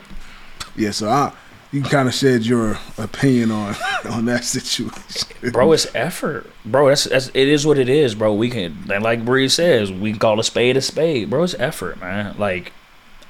Yeah, 0.76 0.92
so 0.92 1.10
I, 1.10 1.32
you 1.74 1.82
can 1.82 1.90
kind 1.90 2.08
of 2.08 2.14
shed 2.14 2.46
your 2.46 2.78
opinion 3.00 3.52
on 3.52 3.76
on 4.10 4.26
that 4.26 4.44
situation, 4.46 5.52
Bro, 5.52 5.74
it's 5.74 5.88
effort. 5.96 6.50
Bro, 6.64 6.90
that's, 6.90 7.06
that's 7.06 7.30
it 7.30 7.48
is 7.48 7.66
what 7.66 7.80
it 7.80 7.90
is, 7.90 8.16
bro. 8.16 8.34
We 8.34 8.50
can 8.50 8.78
and 8.94 9.04
like 9.04 9.26
Bree 9.26 9.50
says, 9.50 9.92
we 9.92 10.12
can 10.12 10.20
call 10.20 10.40
a 10.40 10.44
spade 10.44 10.78
a 10.78 10.82
spade. 10.82 11.30
Bro, 11.30 11.44
it's 11.44 11.56
effort, 11.56 12.00
man. 12.00 12.36
Like 12.38 12.72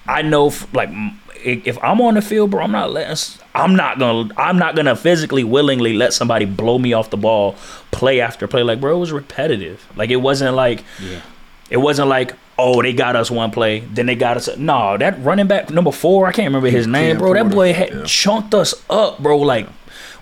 I 0.06 0.22
know 0.22 0.52
like 0.74 0.90
if 1.46 1.82
I'm 1.82 2.02
on 2.02 2.16
the 2.16 2.22
field, 2.22 2.52
bro, 2.52 2.64
I'm 2.64 2.72
not 2.72 2.92
letting 2.92 3.18
I'm 3.56 3.76
not 3.76 3.98
going 3.98 4.30
to 4.30 4.40
I'm 4.40 4.58
not 4.58 4.76
going 4.76 4.88
to 4.88 4.96
physically 4.96 5.46
willingly 5.46 5.94
let 5.94 6.14
somebody 6.14 6.46
blow 6.46 6.78
me 6.78 6.94
off 6.94 7.10
the 7.10 7.18
ball 7.18 7.56
play 7.92 8.20
after 8.20 8.48
play 8.48 8.64
like 8.64 8.82
bro, 8.82 8.98
it 8.98 9.00
was 9.00 9.14
repetitive. 9.14 9.86
Like 9.96 10.10
it 10.10 10.18
wasn't 10.18 10.56
like 10.56 10.84
it 11.74 11.78
wasn't 11.78 12.08
like 12.08 12.34
oh, 12.58 12.84
they 12.84 12.94
got 12.94 13.16
us 13.16 13.32
one 13.32 13.50
play, 13.50 13.80
then 13.80 14.06
they 14.06 14.16
got 14.16 14.38
us. 14.38 14.48
No, 14.58 14.96
that 14.96 15.22
running 15.24 15.48
back 15.48 15.72
number 15.72 15.92
four, 15.92 16.28
I 16.28 16.32
can't 16.32 16.46
remember 16.48 16.70
his 16.70 16.86
name, 16.86 17.18
bro. 17.18 17.34
That 17.34 17.50
boy 17.50 17.74
had 17.74 17.90
Yeah. 17.90 18.04
chunked 18.06 18.54
us 18.54 18.76
up, 18.90 19.18
bro. 19.20 19.38
Like 19.40 19.68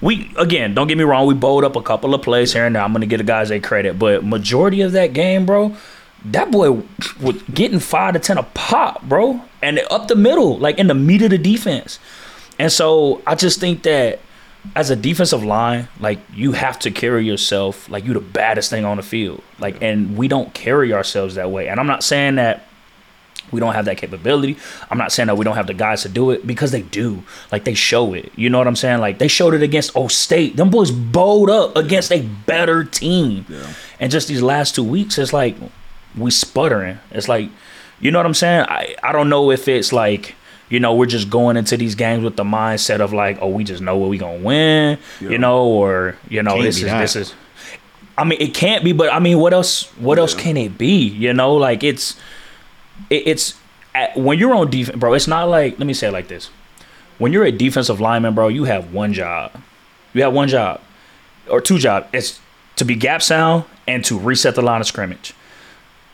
we 0.02 0.32
again, 0.38 0.74
don't 0.74 0.88
get 0.88 0.98
me 0.98 1.04
wrong, 1.04 1.28
we 1.28 1.34
bowled 1.36 1.64
up 1.66 1.76
a 1.76 1.82
couple 1.82 2.16
of 2.16 2.22
plays 2.24 2.54
here 2.54 2.66
and 2.66 2.74
there. 2.76 2.82
I'm 2.82 2.94
gonna 2.94 3.06
give 3.06 3.20
the 3.20 3.26
guys 3.26 3.52
a 3.52 3.60
credit, 3.60 4.00
but 4.00 4.24
majority 4.24 4.80
of 4.82 4.94
that 4.94 5.12
game, 5.14 5.46
bro, 5.46 5.76
that 6.26 6.52
boy 6.52 6.82
was 7.22 7.42
getting 7.54 7.80
five 7.80 8.14
to 8.14 8.20
ten 8.20 8.38
a 8.38 8.44
pop, 8.44 9.04
bro, 9.04 9.42
and 9.62 9.80
up 9.92 10.08
the 10.08 10.16
middle, 10.16 10.58
like 10.58 10.80
in 10.80 10.88
the 10.88 10.96
meat 10.96 11.22
of 11.22 11.32
the 11.32 11.38
defense. 11.38 12.00
And 12.58 12.72
so 12.72 13.22
I 13.28 13.36
just 13.36 13.60
think 13.60 13.84
that 13.84 14.20
as 14.76 14.90
a 14.90 14.96
defensive 14.96 15.44
line, 15.44 15.88
like 16.00 16.20
you 16.34 16.52
have 16.52 16.80
to 16.80 16.92
carry 16.92 17.26
yourself 17.26 17.90
like 17.90 18.06
you 18.06 18.14
the 18.14 18.20
baddest 18.20 18.70
thing 18.70 18.86
on 18.86 18.98
the 18.98 19.04
field. 19.04 19.42
Like 19.60 19.82
and 19.82 20.18
we 20.18 20.28
don't 20.28 20.54
carry 20.54 20.94
ourselves 20.94 21.36
that 21.36 21.52
way. 21.52 21.68
And 21.68 21.80
I'm 21.80 21.88
not 21.88 22.04
saying 22.04 22.36
that 22.36 22.68
we 23.52 23.60
don't 23.60 23.74
have 23.74 23.86
that 23.86 23.98
capability. 23.98 24.58
I'm 24.90 24.98
not 24.98 25.12
saying 25.12 25.28
that 25.28 25.36
we 25.36 25.44
don't 25.44 25.56
have 25.56 25.68
the 25.68 25.74
guys 25.74 26.04
to 26.04 26.10
do 26.10 26.32
it 26.32 26.48
because 26.48 26.72
they 26.72 26.84
do. 26.84 27.24
Like 27.52 27.66
they 27.66 27.74
show 27.74 28.14
it. 28.14 28.32
You 28.36 28.50
know 28.50 28.58
what 28.58 28.68
I'm 28.68 28.76
saying? 28.76 29.00
Like 29.00 29.18
they 29.18 29.28
showed 29.28 29.54
it 29.54 29.62
against 29.62 29.96
O 29.96 30.08
State. 30.08 30.56
Them 30.56 30.70
boys 30.70 30.92
bowled 30.92 31.50
up 31.50 31.76
against 31.76 32.12
a 32.12 32.22
better 32.22 32.84
team. 32.84 33.46
And 34.00 34.12
just 34.12 34.28
these 34.28 34.42
last 34.42 34.76
two 34.76 34.84
weeks, 34.84 35.18
it's 35.18 35.34
like 35.34 35.56
we 36.18 36.32
sputtering. 36.32 37.00
It's 37.12 37.28
like, 37.28 37.50
you 38.00 38.12
know 38.12 38.20
what 38.20 38.26
I'm 38.26 38.34
saying? 38.34 38.66
I, 38.70 38.96
I 39.04 39.12
don't 39.12 39.30
know 39.30 39.52
if 39.52 39.68
it's 39.68 39.92
like, 39.92 40.36
you 40.72 40.80
know, 40.80 40.96
we're 40.96 41.06
just 41.06 41.30
going 41.30 41.58
into 41.58 41.76
these 41.76 41.96
games 41.96 42.24
with 42.24 42.38
the 42.38 42.46
mindset 42.46 43.02
of 43.02 43.12
like, 43.12 43.38
oh, 43.42 43.50
we 43.50 43.66
just 43.66 43.82
know 43.82 43.98
what 43.98 44.10
we 44.10 44.18
gonna 44.18 44.40
win, 44.40 44.98
you 45.20 45.38
know, 45.38 45.66
or 45.66 46.16
you 46.30 46.42
know, 46.42 46.54
Can't 46.54 46.64
this 46.64 46.78
is 46.78 46.84
that. 46.86 47.02
this 47.02 47.16
is. 47.18 47.34
I 48.18 48.24
mean, 48.24 48.42
it 48.42 48.54
can't 48.54 48.84
be, 48.84 48.94
but 48.94 49.12
I 49.14 49.20
mean, 49.20 49.38
what 49.38 49.54
else? 49.54 49.84
What 49.98 50.18
else 50.18 50.34
can 50.34 50.56
it 50.56 50.78
be? 50.78 51.08
You 51.08 51.34
know, 51.34 51.56
like 51.56 51.84
it's 51.84 52.16
it, 53.10 53.28
it's 53.28 53.56
at, 53.94 54.16
when 54.16 54.40
you're 54.40 54.56
on 54.56 54.70
defense, 54.70 54.98
bro. 54.98 55.14
It's 55.14 55.28
not 55.28 55.50
like 55.50 55.78
let 55.78 55.86
me 55.86 55.94
say 55.94 56.08
it 56.08 56.14
like 56.14 56.30
this: 56.30 56.50
when 57.18 57.34
you're 57.34 57.44
a 57.44 57.52
defensive 57.52 58.00
lineman, 58.00 58.34
bro, 58.34 58.48
you 58.48 58.64
have 58.64 58.94
one 58.94 59.12
job. 59.12 59.52
You 60.14 60.24
have 60.24 60.34
one 60.34 60.48
job 60.48 60.80
or 61.50 61.60
two 61.60 61.80
jobs. 61.80 62.08
It's 62.14 62.40
to 62.78 62.86
be 62.86 62.96
gap 62.96 63.22
sound 63.22 63.66
and 63.88 64.06
to 64.06 64.18
reset 64.18 64.56
the 64.56 64.62
line 64.62 64.80
of 64.80 64.88
scrimmage. 64.88 65.34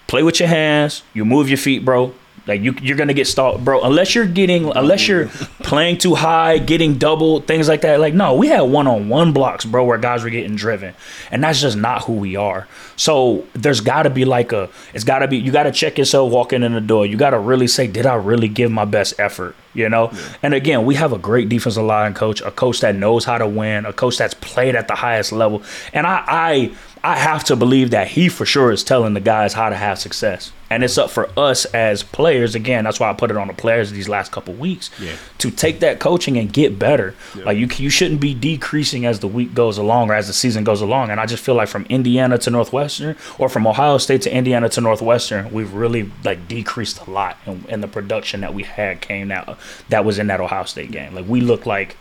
Play 0.08 0.24
with 0.24 0.40
your 0.40 0.50
hands. 0.50 1.04
You 1.14 1.26
move 1.26 1.48
your 1.48 1.58
feet, 1.58 1.86
bro. 1.86 2.16
Like 2.48 2.62
you, 2.62 2.74
you're 2.82 2.98
gonna 2.98 3.14
get 3.14 3.28
stalled, 3.28 3.66
bro. 3.66 3.82
Unless 3.82 4.16
you're 4.16 4.26
getting, 4.26 4.72
unless 4.76 5.08
you're 5.08 5.28
playing 5.64 5.98
too 5.98 6.16
high, 6.16 6.58
getting 6.58 6.98
double 6.98 7.42
things 7.42 7.68
like 7.68 7.82
that. 7.82 8.00
Like 8.00 8.14
no, 8.14 8.36
we 8.36 8.48
had 8.48 8.62
one 8.62 8.88
on 8.88 9.10
one 9.10 9.34
blocks, 9.34 9.66
bro, 9.66 9.84
where 9.84 9.98
guys 9.98 10.24
were 10.24 10.30
getting 10.30 10.56
driven, 10.56 10.94
and 11.30 11.44
that's 11.44 11.62
just 11.62 11.78
not 11.78 12.06
who 12.06 12.14
we 12.14 12.36
are. 12.36 12.68
So 12.96 13.46
there's 13.54 13.82
got 13.82 14.04
to 14.04 14.10
be 14.10 14.26
like 14.26 14.52
a, 14.52 14.70
it's 14.94 15.04
got 15.04 15.20
to 15.20 15.28
be. 15.28 15.38
You 15.38 15.52
got 15.52 15.64
to 15.64 15.72
check 15.72 15.98
yourself 15.98 16.32
walking 16.32 16.64
in 16.64 16.74
the 16.74 16.82
door. 16.82 17.06
You 17.06 17.18
got 17.18 17.32
to 17.32 17.40
really 17.40 17.68
say, 17.68 17.88
did 17.88 18.06
I 18.06 18.16
really 18.16 18.48
give 18.48 18.72
my 18.72 18.86
best 18.86 19.20
effort? 19.20 19.56
You 19.74 19.90
know. 19.90 20.10
Yeah. 20.12 20.36
And 20.44 20.54
again, 20.54 20.86
we 20.86 20.96
have 20.96 21.14
a 21.14 21.20
great 21.20 21.50
defensive 21.50 21.84
line 21.84 22.14
coach, 22.14 22.42
a 22.42 22.50
coach 22.50 22.80
that 22.80 22.96
knows 22.96 23.26
how 23.26 23.38
to 23.38 23.48
win, 23.48 23.86
a 23.86 23.94
coach 23.94 24.18
that's 24.18 24.34
played 24.34 24.76
at 24.76 24.88
the 24.88 24.96
highest 24.96 25.32
level, 25.32 25.62
and 25.94 26.08
I, 26.08 26.24
I 26.28 26.76
I 27.08 27.16
have 27.16 27.46
to 27.46 27.56
believe 27.56 27.92
that 27.92 28.10
he 28.10 28.28
for 28.28 28.46
sure 28.46 28.70
is 28.70 28.84
telling 28.84 29.14
the 29.14 29.22
guys 29.22 29.54
how 29.54 29.70
to 29.70 29.78
have 29.78 29.98
success. 29.98 30.52
And 30.70 30.84
it's 30.84 30.98
up 30.98 31.10
for 31.10 31.30
us 31.40 31.64
as 31.68 32.04
players. 32.04 32.54
Again, 32.54 32.84
that's 32.84 33.00
why 33.00 33.10
I 33.10 33.14
put 33.14 33.32
it 33.32 33.38
on 33.38 33.48
the 33.48 33.54
players 33.54 33.92
these 33.92 34.10
last 34.10 34.34
couple 34.34 34.54
weeks 34.56 34.90
yeah. 35.00 35.16
to 35.38 35.50
take 35.50 35.80
that 35.80 36.02
coaching 36.02 36.36
and 36.36 36.52
get 36.52 36.78
better. 36.78 37.16
Yeah. 37.34 37.46
Like 37.46 37.58
you, 37.58 37.70
you 37.78 37.90
shouldn't 37.90 38.20
be 38.20 38.34
decreasing 38.34 39.06
as 39.06 39.22
the 39.22 39.28
week 39.30 39.54
goes 39.54 39.78
along 39.78 40.12
or 40.12 40.16
as 40.16 40.28
the 40.28 40.34
season 40.34 40.66
goes 40.66 40.82
along. 40.82 41.10
And 41.10 41.18
I 41.18 41.26
just 41.26 41.42
feel 41.42 41.56
like 41.56 41.70
from 41.70 41.86
Indiana 41.86 42.38
to 42.40 42.50
Northwestern, 42.50 43.16
or 43.40 43.48
from 43.48 43.66
Ohio 43.66 44.00
State 44.00 44.24
to 44.24 44.36
Indiana 44.36 44.68
to 44.68 44.82
Northwestern, 44.82 45.50
we've 45.54 45.74
really 45.74 46.12
like 46.26 46.50
decreased 46.50 47.08
a 47.08 47.10
lot 47.10 47.38
in, 47.46 47.64
in 47.70 47.80
the 47.80 47.88
production 47.88 48.42
that 48.42 48.54
we 48.54 48.64
had 48.64 49.00
came 49.00 49.32
out 49.32 49.58
that 49.88 50.04
was 50.04 50.20
in 50.20 50.28
that 50.28 50.42
Ohio 50.42 50.66
State 50.66 50.92
game. 50.92 51.16
Like 51.16 51.26
we 51.26 51.40
look 51.40 51.66
like 51.66 51.96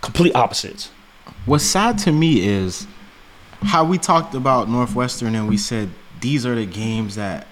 complete 0.00 0.34
opposites. 0.34 0.90
What's 1.44 1.62
sad 1.62 1.96
to 1.98 2.10
me 2.10 2.44
is 2.44 2.88
how 3.62 3.84
we 3.84 3.98
talked 3.98 4.34
about 4.34 4.68
Northwestern 4.68 5.34
and 5.34 5.48
we 5.48 5.56
said 5.56 5.90
these 6.20 6.46
are 6.46 6.54
the 6.54 6.66
games 6.66 7.16
that 7.16 7.46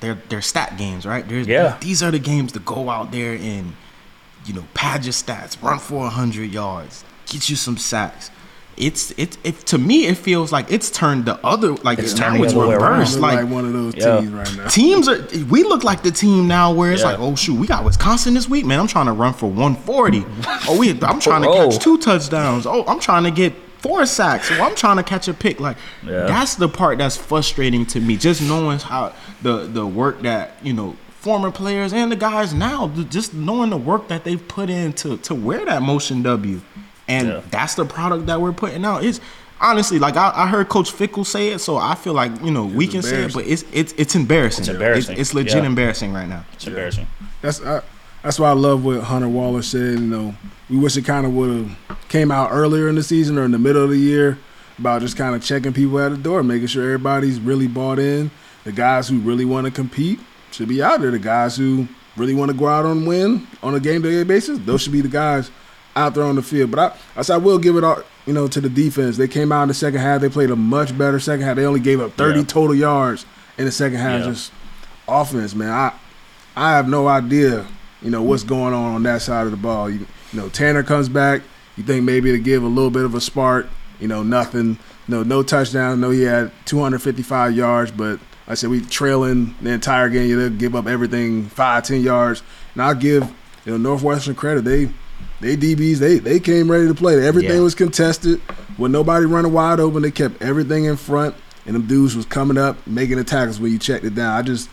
they're 0.00 0.18
they're 0.28 0.42
stat 0.42 0.76
games, 0.76 1.06
right? 1.06 1.26
There's, 1.26 1.46
yeah. 1.46 1.76
These 1.80 2.02
are 2.02 2.10
the 2.10 2.18
games 2.18 2.52
to 2.52 2.58
go 2.60 2.90
out 2.90 3.12
there 3.12 3.34
and 3.34 3.74
you 4.44 4.54
know 4.54 4.64
pad 4.74 5.04
your 5.04 5.12
stats, 5.12 5.60
run 5.62 5.78
for 5.78 6.08
hundred 6.08 6.52
yards, 6.52 7.04
get 7.26 7.48
you 7.48 7.56
some 7.56 7.76
sacks. 7.76 8.30
It's 8.76 9.10
it, 9.12 9.38
it 9.42 9.58
to 9.68 9.78
me 9.78 10.06
it 10.06 10.18
feels 10.18 10.52
like 10.52 10.70
it's 10.70 10.90
turned 10.90 11.24
the 11.24 11.42
other 11.42 11.72
like 11.76 11.98
it's 11.98 12.12
turned 12.12 12.44
it's 12.44 12.52
reversed 12.52 13.18
like, 13.18 13.40
like, 13.40 13.50
one 13.50 13.64
of 13.64 13.72
those 13.72 13.94
yeah. 13.94 14.20
teams 14.20 14.32
right 14.32 14.56
now. 14.56 14.68
Teams 14.68 15.08
are 15.08 15.26
we 15.46 15.62
look 15.62 15.82
like 15.82 16.02
the 16.02 16.10
team 16.10 16.46
now 16.46 16.74
where 16.74 16.92
it's 16.92 17.00
yeah. 17.00 17.12
like 17.12 17.18
oh 17.18 17.34
shoot 17.34 17.58
we 17.58 17.66
got 17.66 17.84
Wisconsin 17.84 18.34
this 18.34 18.50
week 18.50 18.66
man 18.66 18.78
I'm 18.78 18.86
trying 18.86 19.06
to 19.06 19.12
run 19.12 19.32
for 19.32 19.46
140 19.46 20.26
oh 20.68 20.76
we 20.78 20.90
I'm 20.90 21.20
trying 21.20 21.40
to 21.40 21.48
oh. 21.52 21.70
catch 21.70 21.82
two 21.82 21.96
touchdowns 21.96 22.66
oh 22.66 22.84
I'm 22.86 23.00
trying 23.00 23.24
to 23.24 23.30
get 23.30 23.54
four 23.86 24.06
sacks. 24.06 24.48
So 24.48 24.54
I'm 24.62 24.74
trying 24.74 24.96
to 24.96 25.02
catch 25.02 25.28
a 25.28 25.34
pick. 25.34 25.60
Like 25.60 25.76
yeah. 26.04 26.26
that's 26.26 26.54
the 26.56 26.68
part 26.68 26.98
that's 26.98 27.16
frustrating 27.16 27.86
to 27.86 28.00
me. 28.00 28.16
Just 28.16 28.42
knowing 28.42 28.78
how 28.78 29.14
the 29.42 29.66
the 29.66 29.86
work 29.86 30.22
that 30.22 30.54
you 30.62 30.72
know 30.72 30.96
former 31.08 31.50
players 31.50 31.92
and 31.92 32.10
the 32.10 32.16
guys 32.16 32.54
now, 32.54 32.88
just 33.10 33.34
knowing 33.34 33.70
the 33.70 33.76
work 33.76 34.08
that 34.08 34.24
they've 34.24 34.46
put 34.48 34.70
in 34.70 34.92
to 34.94 35.16
to 35.18 35.34
wear 35.34 35.64
that 35.64 35.82
motion 35.82 36.22
W, 36.22 36.60
and 37.08 37.28
yeah. 37.28 37.42
that's 37.50 37.74
the 37.74 37.84
product 37.84 38.26
that 38.26 38.40
we're 38.40 38.52
putting 38.52 38.84
out. 38.84 39.04
It's 39.04 39.20
honestly 39.60 39.98
like 39.98 40.16
I, 40.16 40.32
I, 40.34 40.46
heard 40.46 40.68
Coach 40.68 40.92
Fickell 40.92 41.24
say 41.24 41.48
it, 41.48 41.58
so 41.60 41.76
I 41.76 41.94
feel 41.94 42.12
like 42.12 42.32
you 42.42 42.50
know 42.50 42.66
it's 42.66 42.74
we 42.74 42.86
can 42.86 43.02
say 43.02 43.24
it, 43.24 43.32
but 43.34 43.46
it's 43.46 43.64
it's 43.72 43.92
it's 43.96 44.14
embarrassing. 44.14 44.62
It's 44.62 44.68
embarrassing. 44.68 45.12
It's, 45.12 45.20
it's 45.20 45.34
legit 45.34 45.62
yeah. 45.62 45.66
embarrassing 45.66 46.12
right 46.12 46.28
now. 46.28 46.44
It's 46.52 46.66
embarrassing. 46.66 47.06
That's. 47.40 47.60
I, 47.62 47.82
that's 48.26 48.40
why 48.40 48.50
I 48.50 48.54
love 48.54 48.84
what 48.84 49.04
Hunter 49.04 49.28
Wohler 49.28 49.62
said. 49.62 50.00
You 50.00 50.06
know, 50.06 50.34
we 50.68 50.76
wish 50.76 50.96
it 50.96 51.04
kind 51.04 51.24
of 51.24 51.32
would 51.34 51.48
have 51.48 52.08
came 52.08 52.32
out 52.32 52.50
earlier 52.50 52.88
in 52.88 52.96
the 52.96 53.02
season 53.04 53.38
or 53.38 53.44
in 53.44 53.52
the 53.52 53.58
middle 53.58 53.84
of 53.84 53.90
the 53.90 53.96
year 53.96 54.36
about 54.80 55.00
just 55.00 55.16
kind 55.16 55.36
of 55.36 55.44
checking 55.44 55.72
people 55.72 56.00
at 56.00 56.08
the 56.08 56.16
door, 56.16 56.42
making 56.42 56.66
sure 56.66 56.82
everybody's 56.82 57.38
really 57.38 57.68
bought 57.68 58.00
in. 58.00 58.32
The 58.64 58.72
guys 58.72 59.06
who 59.08 59.20
really 59.20 59.44
want 59.44 59.66
to 59.66 59.70
compete 59.70 60.18
should 60.50 60.66
be 60.66 60.82
out 60.82 61.02
there. 61.02 61.12
The 61.12 61.20
guys 61.20 61.56
who 61.56 61.86
really 62.16 62.34
want 62.34 62.50
to 62.50 62.56
go 62.56 62.66
out 62.66 62.84
and 62.84 63.06
win 63.06 63.46
on 63.62 63.76
a 63.76 63.80
game 63.80 64.02
to 64.02 64.10
game 64.10 64.26
basis, 64.26 64.58
those 64.58 64.82
should 64.82 64.92
be 64.92 65.02
the 65.02 65.08
guys 65.08 65.52
out 65.94 66.14
there 66.14 66.24
on 66.24 66.34
the 66.34 66.42
field. 66.42 66.72
But 66.72 66.80
I, 66.80 67.20
I 67.20 67.22
said 67.22 67.34
I 67.34 67.38
will 67.38 67.60
give 67.60 67.76
it 67.76 67.84
all, 67.84 68.02
you 68.26 68.32
know, 68.32 68.48
to 68.48 68.60
the 68.60 68.68
defense. 68.68 69.18
They 69.18 69.28
came 69.28 69.52
out 69.52 69.62
in 69.62 69.68
the 69.68 69.74
second 69.74 70.00
half. 70.00 70.20
They 70.20 70.28
played 70.28 70.50
a 70.50 70.56
much 70.56 70.98
better 70.98 71.20
second 71.20 71.46
half. 71.46 71.54
They 71.54 71.64
only 71.64 71.78
gave 71.78 72.00
up 72.00 72.14
30 72.14 72.40
yeah. 72.40 72.44
total 72.46 72.74
yards 72.74 73.24
in 73.56 73.66
the 73.66 73.72
second 73.72 73.98
half. 73.98 74.22
Yeah. 74.22 74.30
Just 74.32 74.52
offense, 75.06 75.54
man. 75.54 75.70
I 75.70 75.92
I 76.56 76.72
have 76.72 76.88
no 76.88 77.06
idea 77.06 77.68
you 78.06 78.12
know 78.12 78.22
what's 78.22 78.44
going 78.44 78.72
on 78.72 78.94
on 78.94 79.02
that 79.02 79.20
side 79.20 79.46
of 79.46 79.50
the 79.50 79.56
ball. 79.56 79.90
You, 79.90 80.06
you 80.32 80.40
know, 80.40 80.48
Tanner 80.48 80.84
comes 80.84 81.08
back. 81.08 81.42
You 81.76 81.82
think 81.82 82.04
maybe 82.04 82.30
to 82.30 82.38
give 82.38 82.62
a 82.62 82.68
little 82.68 82.88
bit 82.88 83.04
of 83.04 83.16
a 83.16 83.20
spark. 83.20 83.66
You 83.98 84.06
know, 84.06 84.22
nothing. 84.22 84.78
No, 85.08 85.24
no 85.24 85.42
touchdown. 85.42 86.00
No, 86.00 86.10
he 86.10 86.22
had 86.22 86.52
255 86.66 87.56
yards, 87.56 87.90
but 87.90 88.20
I 88.46 88.54
said 88.54 88.70
we 88.70 88.80
trailing 88.80 89.56
the 89.60 89.70
entire 89.70 90.08
game. 90.08 90.28
You 90.28 90.48
give 90.50 90.76
up 90.76 90.86
everything 90.86 91.48
five, 91.48 91.82
ten 91.82 92.00
yards. 92.00 92.44
And 92.74 92.82
I'll 92.82 92.94
give 92.94 93.24
you 93.64 93.72
know 93.72 93.76
Northwestern 93.76 94.36
credit. 94.36 94.64
They 94.64 94.84
they 95.40 95.56
DBs 95.56 95.96
they 95.96 96.18
they 96.18 96.38
came 96.38 96.70
ready 96.70 96.86
to 96.86 96.94
play. 96.94 97.26
Everything 97.26 97.56
yeah. 97.56 97.62
was 97.62 97.74
contested 97.74 98.40
When 98.76 98.92
nobody 98.92 99.26
running 99.26 99.52
wide 99.52 99.80
open. 99.80 100.02
They 100.02 100.12
kept 100.12 100.40
everything 100.40 100.84
in 100.84 100.96
front, 100.96 101.34
and 101.66 101.74
them 101.74 101.88
dudes 101.88 102.14
was 102.14 102.24
coming 102.24 102.56
up 102.56 102.86
making 102.86 103.16
the 103.16 103.24
tackles 103.24 103.58
when 103.58 103.72
you 103.72 103.80
checked 103.80 104.04
it 104.04 104.14
down. 104.14 104.32
I 104.32 104.42
just 104.42 104.70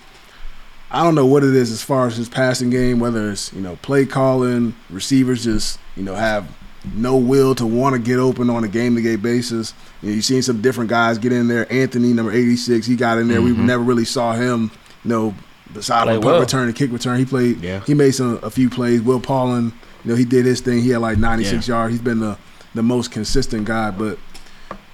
I 0.94 1.04
don't 1.04 1.16
know 1.16 1.26
what 1.26 1.44
it 1.44 1.56
is 1.56 1.72
as 1.72 1.82
far 1.82 2.06
as 2.06 2.16
his 2.16 2.30
passing 2.30 2.70
game, 2.70 3.00
whether 3.00 3.32
it's 3.32 3.52
you 3.52 3.62
know 3.62 3.78
play 3.78 4.06
calling, 4.06 4.76
receivers 4.92 5.44
just 5.44 5.80
you 5.96 6.04
know 6.04 6.14
have 6.14 6.48
no 6.94 7.18
will 7.18 7.56
to 7.56 7.66
want 7.66 7.94
to 7.96 8.00
get 8.00 8.20
open 8.20 8.50
on 8.50 8.64
a 8.64 8.68
game 8.68 8.96
to 8.96 9.02
game 9.02 9.20
basis. 9.20 9.74
You 10.02 10.10
know, 10.10 10.16
you've 10.16 10.26
seen 10.26 10.44
some 10.44 10.62
different 10.62 10.90
guys 10.90 11.18
get 11.18 11.32
in 11.32 11.48
there. 11.48 11.72
Anthony, 11.72 12.14
number 12.14 12.32
eighty 12.32 12.56
six, 12.56 12.86
he 12.86 12.96
got 12.96 13.18
in 13.18 13.28
there. 13.28 13.40
Mm-hmm. 13.40 13.62
We 13.62 13.66
never 13.66 13.82
really 13.82 14.06
saw 14.06 14.34
him, 14.34 14.72
you 15.04 15.10
know, 15.10 15.36
beside 15.74 16.08
the 16.08 16.14
punt 16.14 16.26
well. 16.26 16.40
return 16.40 16.68
and 16.68 16.76
kick 16.76 16.92
return. 16.92 17.18
He 17.18 17.26
played. 17.26 17.60
Yeah. 17.62 17.80
He 17.82 17.96
made 17.96 18.12
some 18.12 18.40
a 18.44 18.52
few 18.52 18.70
plays. 18.70 19.02
Will 19.02 19.20
Pauling, 19.20 19.74
you 20.04 20.12
know, 20.12 20.16
he 20.16 20.26
did 20.26 20.46
his 20.46 20.62
thing. 20.62 20.84
He 20.84 20.90
had 20.90 21.02
like 21.02 21.18
ninety 21.18 21.44
six 21.44 21.68
yeah. 21.68 21.76
yards. 21.76 21.94
He's 21.94 22.02
been 22.02 22.20
the 22.20 22.38
the 22.76 22.84
most 22.84 23.12
consistent 23.12 23.66
guy. 23.66 23.90
But 23.90 24.20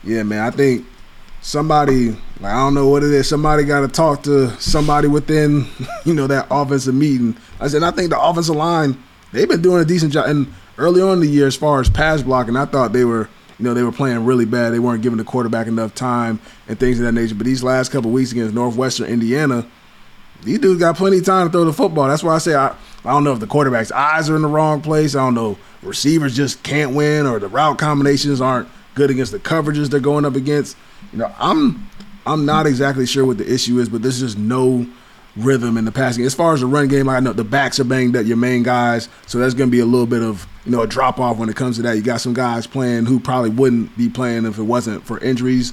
yeah, 0.04 0.24
man, 0.24 0.42
I 0.42 0.52
think 0.52 0.86
somebody 1.50 2.12
like 2.40 2.54
I 2.54 2.58
don't 2.58 2.76
know 2.76 2.88
what 2.88 3.02
it 3.02 3.12
is. 3.12 3.28
Somebody 3.28 3.64
got 3.64 3.82
to 3.82 3.88
talk 3.88 4.22
to 4.24 4.52
somebody 4.60 5.08
within, 5.08 5.66
you 6.06 6.14
know, 6.14 6.28
that 6.28 6.48
offensive 6.52 6.94
meeting. 6.94 7.36
I 7.60 7.68
said 7.68 7.82
I 7.82 7.92
think 7.92 8.12
the 8.12 8.22
offensive 8.22 8.56
line 8.56 9.02
they've 9.32 9.50
been 9.50 9.62
doing 9.62 9.82
a 9.82 9.86
decent 9.86 10.14
job. 10.14 10.30
And 10.30 10.54
early 10.78 11.02
on 11.02 11.14
in 11.14 11.20
the 11.22 11.28
year, 11.28 11.48
as 11.48 11.56
far 11.56 11.82
as 11.82 11.90
pass 11.90 12.22
blocking, 12.22 12.56
I 12.56 12.66
thought 12.66 12.94
they 12.94 13.04
were, 13.04 13.30
you 13.58 13.66
know, 13.66 13.74
they 13.74 13.82
were 13.82 13.92
playing 13.92 14.26
really 14.26 14.46
bad. 14.46 14.74
They 14.74 14.80
weren't 14.80 15.02
giving 15.02 15.18
the 15.18 15.24
quarterback 15.24 15.66
enough 15.66 15.96
time 15.96 16.40
and 16.68 16.80
things 16.80 17.00
of 17.00 17.06
that 17.06 17.14
nature. 17.14 17.36
But 17.36 17.46
these 17.46 17.64
last 17.64 17.92
couple 17.92 18.12
weeks 18.12 18.32
against 18.32 18.54
Northwestern 18.54 19.08
Indiana, 19.08 19.66
these 20.44 20.60
dudes 20.60 20.80
got 20.80 20.98
plenty 20.98 21.18
of 21.18 21.26
time 21.26 21.48
to 21.48 21.52
throw 21.52 21.66
the 21.66 21.74
football. 21.74 22.08
That's 22.08 22.24
why 22.24 22.36
I 22.36 22.38
say 22.38 22.54
I, 22.54 22.68
I 23.04 23.12
don't 23.12 23.24
know 23.24 23.34
if 23.34 23.40
the 23.40 23.48
quarterback's 23.48 23.92
eyes 23.92 24.30
are 24.30 24.36
in 24.36 24.44
the 24.44 24.48
wrong 24.48 24.82
place. 24.82 25.16
I 25.16 25.26
don't 25.26 25.34
know 25.34 25.58
receivers 25.82 26.36
just 26.36 26.62
can't 26.62 26.94
win 26.94 27.26
or 27.26 27.40
the 27.40 27.48
route 27.48 27.80
combinations 27.80 28.42
aren't 28.42 28.68
good 29.00 29.10
against 29.10 29.32
the 29.32 29.40
coverages 29.40 29.90
they're 29.90 30.02
going 30.02 30.26
up 30.26 30.36
against. 30.36 30.76
You 31.14 31.20
know, 31.20 31.34
I'm 31.40 31.90
I'm 32.26 32.46
not 32.46 32.68
exactly 32.68 33.06
sure 33.08 33.26
what 33.26 33.38
the 33.38 33.52
issue 33.52 33.80
is, 33.80 33.88
but 33.88 34.02
there's 34.02 34.20
just 34.20 34.38
no 34.38 34.86
rhythm 35.38 35.78
in 35.78 35.86
the 35.86 35.92
passing. 35.92 36.26
As 36.26 36.36
far 36.36 36.54
as 36.54 36.60
the 36.60 36.66
run 36.66 36.90
game, 36.90 37.08
I 37.08 37.22
know 37.22 37.32
the 37.32 37.46
backs 37.46 37.80
are 37.80 37.86
banged 37.86 38.18
up, 38.18 38.26
your 38.26 38.36
main 38.36 38.62
guys, 38.62 39.08
so 39.26 39.40
that's 39.40 39.54
going 39.54 39.70
to 39.70 39.72
be 39.72 39.80
a 39.80 39.86
little 39.86 40.06
bit 40.06 40.22
of 40.22 40.46
you 40.66 40.72
know 40.72 40.82
a 40.82 40.88
drop 40.88 41.18
off 41.18 41.38
when 41.38 41.48
it 41.48 41.56
comes 41.56 41.78
to 41.78 41.82
that. 41.84 41.96
You 41.96 42.02
got 42.02 42.20
some 42.20 42.34
guys 42.34 42.68
playing 42.68 43.06
who 43.06 43.22
probably 43.22 43.52
wouldn't 43.52 43.98
be 43.98 44.10
playing 44.10 44.46
if 44.46 44.58
it 44.58 44.64
wasn't 44.64 45.06
for 45.06 45.18
injuries, 45.20 45.72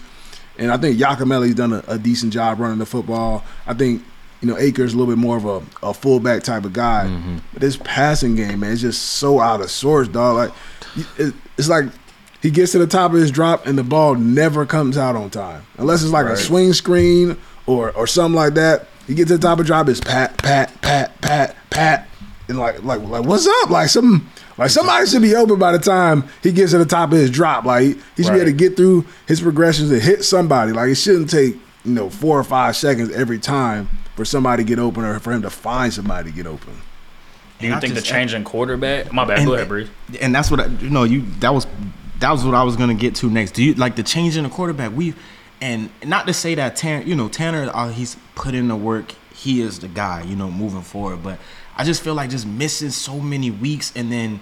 and 0.56 0.70
I 0.70 0.76
think 0.76 0.98
Yacamelli's 0.98 1.56
done 1.56 1.72
a, 1.72 1.82
a 1.88 1.98
decent 1.98 2.32
job 2.32 2.60
running 2.60 2.78
the 2.78 2.86
football. 2.86 3.44
I 3.66 3.74
think 3.74 4.04
you 4.40 4.46
know 4.46 4.56
Acker's 4.56 4.94
a 4.94 4.96
little 4.96 5.12
bit 5.12 5.18
more 5.20 5.36
of 5.36 5.44
a, 5.44 5.88
a 5.88 5.92
fullback 5.92 6.44
type 6.44 6.64
of 6.64 6.72
guy, 6.72 7.06
mm-hmm. 7.08 7.38
but 7.52 7.60
this 7.60 7.76
passing 7.76 8.36
game, 8.36 8.60
man, 8.60 8.70
is 8.70 8.82
just 8.82 9.02
so 9.02 9.40
out 9.40 9.60
of 9.60 9.70
sorts, 9.70 10.08
dog. 10.08 10.36
Like 10.36 11.08
it, 11.18 11.34
it's 11.58 11.68
like 11.68 11.86
he 12.46 12.52
gets 12.52 12.70
to 12.70 12.78
the 12.78 12.86
top 12.86 13.10
of 13.10 13.18
his 13.18 13.32
drop 13.32 13.66
and 13.66 13.76
the 13.76 13.82
ball 13.82 14.14
never 14.14 14.64
comes 14.64 14.96
out 14.96 15.16
on 15.16 15.30
time. 15.30 15.66
Unless 15.78 16.04
it's 16.04 16.12
like 16.12 16.26
right. 16.26 16.34
a 16.34 16.36
swing 16.36 16.72
screen 16.74 17.36
or 17.66 17.90
or 17.90 18.06
something 18.06 18.36
like 18.36 18.54
that. 18.54 18.86
He 19.08 19.14
gets 19.16 19.30
to 19.30 19.36
the 19.36 19.42
top 19.42 19.58
of 19.58 19.64
the 19.64 19.66
drop, 19.66 19.88
it's 19.88 19.98
pat, 19.98 20.38
pat, 20.38 20.80
pat, 20.80 21.20
pat, 21.20 21.56
pat. 21.70 22.08
And 22.46 22.56
like 22.56 22.84
like 22.84 23.00
like 23.02 23.24
what's 23.24 23.48
up? 23.48 23.70
Like 23.70 23.88
some 23.88 24.30
like 24.58 24.70
somebody 24.70 25.08
should 25.08 25.22
be 25.22 25.34
open 25.34 25.58
by 25.58 25.72
the 25.72 25.80
time 25.80 26.28
he 26.40 26.52
gets 26.52 26.70
to 26.70 26.78
the 26.78 26.86
top 26.86 27.10
of 27.10 27.18
his 27.18 27.32
drop. 27.32 27.64
Like 27.64 27.82
he, 27.82 27.94
he 28.16 28.22
should 28.22 28.28
right. 28.28 28.34
be 28.36 28.40
able 28.42 28.52
to 28.52 28.56
get 28.56 28.76
through 28.76 29.06
his 29.26 29.40
progressions 29.40 29.90
and 29.90 30.00
hit 30.00 30.24
somebody. 30.24 30.70
Like 30.70 30.90
it 30.90 30.94
shouldn't 30.94 31.28
take, 31.28 31.56
you 31.84 31.94
know, 31.94 32.08
four 32.08 32.38
or 32.38 32.44
five 32.44 32.76
seconds 32.76 33.10
every 33.10 33.40
time 33.40 33.88
for 34.14 34.24
somebody 34.24 34.62
to 34.62 34.68
get 34.68 34.78
open 34.78 35.04
or 35.04 35.18
for 35.18 35.32
him 35.32 35.42
to 35.42 35.50
find 35.50 35.92
somebody 35.92 36.30
to 36.30 36.36
get 36.36 36.46
open. 36.46 36.74
Do 37.58 37.66
you 37.66 37.80
think 37.80 37.94
the 37.94 38.02
change 38.02 38.34
in 38.34 38.44
quarterback? 38.44 39.12
My 39.12 39.24
bad. 39.24 39.38
And, 39.38 39.48
go 39.48 39.54
ahead, 39.54 39.66
Bruce. 39.66 39.88
And 40.20 40.32
that's 40.32 40.48
what 40.48 40.60
I, 40.60 40.66
you 40.66 40.90
know. 40.90 41.02
You 41.02 41.22
that 41.40 41.52
was 41.52 41.66
that 42.20 42.30
was 42.30 42.44
what 42.44 42.54
I 42.54 42.62
was 42.62 42.76
gonna 42.76 42.94
get 42.94 43.14
to 43.16 43.30
next. 43.30 43.52
Do 43.52 43.62
you 43.62 43.74
like 43.74 43.96
the 43.96 44.02
change 44.02 44.36
in 44.36 44.44
the 44.44 44.50
quarterback? 44.50 44.92
We 44.94 45.14
and 45.60 45.90
not 46.04 46.26
to 46.26 46.34
say 46.34 46.54
that 46.54 46.76
Tanner, 46.76 47.04
you 47.04 47.14
know, 47.14 47.28
Tanner, 47.28 47.70
uh, 47.72 47.88
he's 47.88 48.16
put 48.34 48.54
in 48.54 48.68
the 48.68 48.76
work. 48.76 49.14
He 49.34 49.60
is 49.60 49.80
the 49.80 49.88
guy, 49.88 50.22
you 50.22 50.36
know, 50.36 50.50
moving 50.50 50.82
forward. 50.82 51.22
But 51.22 51.38
I 51.76 51.84
just 51.84 52.02
feel 52.02 52.14
like 52.14 52.30
just 52.30 52.46
missing 52.46 52.90
so 52.90 53.18
many 53.18 53.50
weeks, 53.50 53.92
and 53.96 54.10
then 54.10 54.40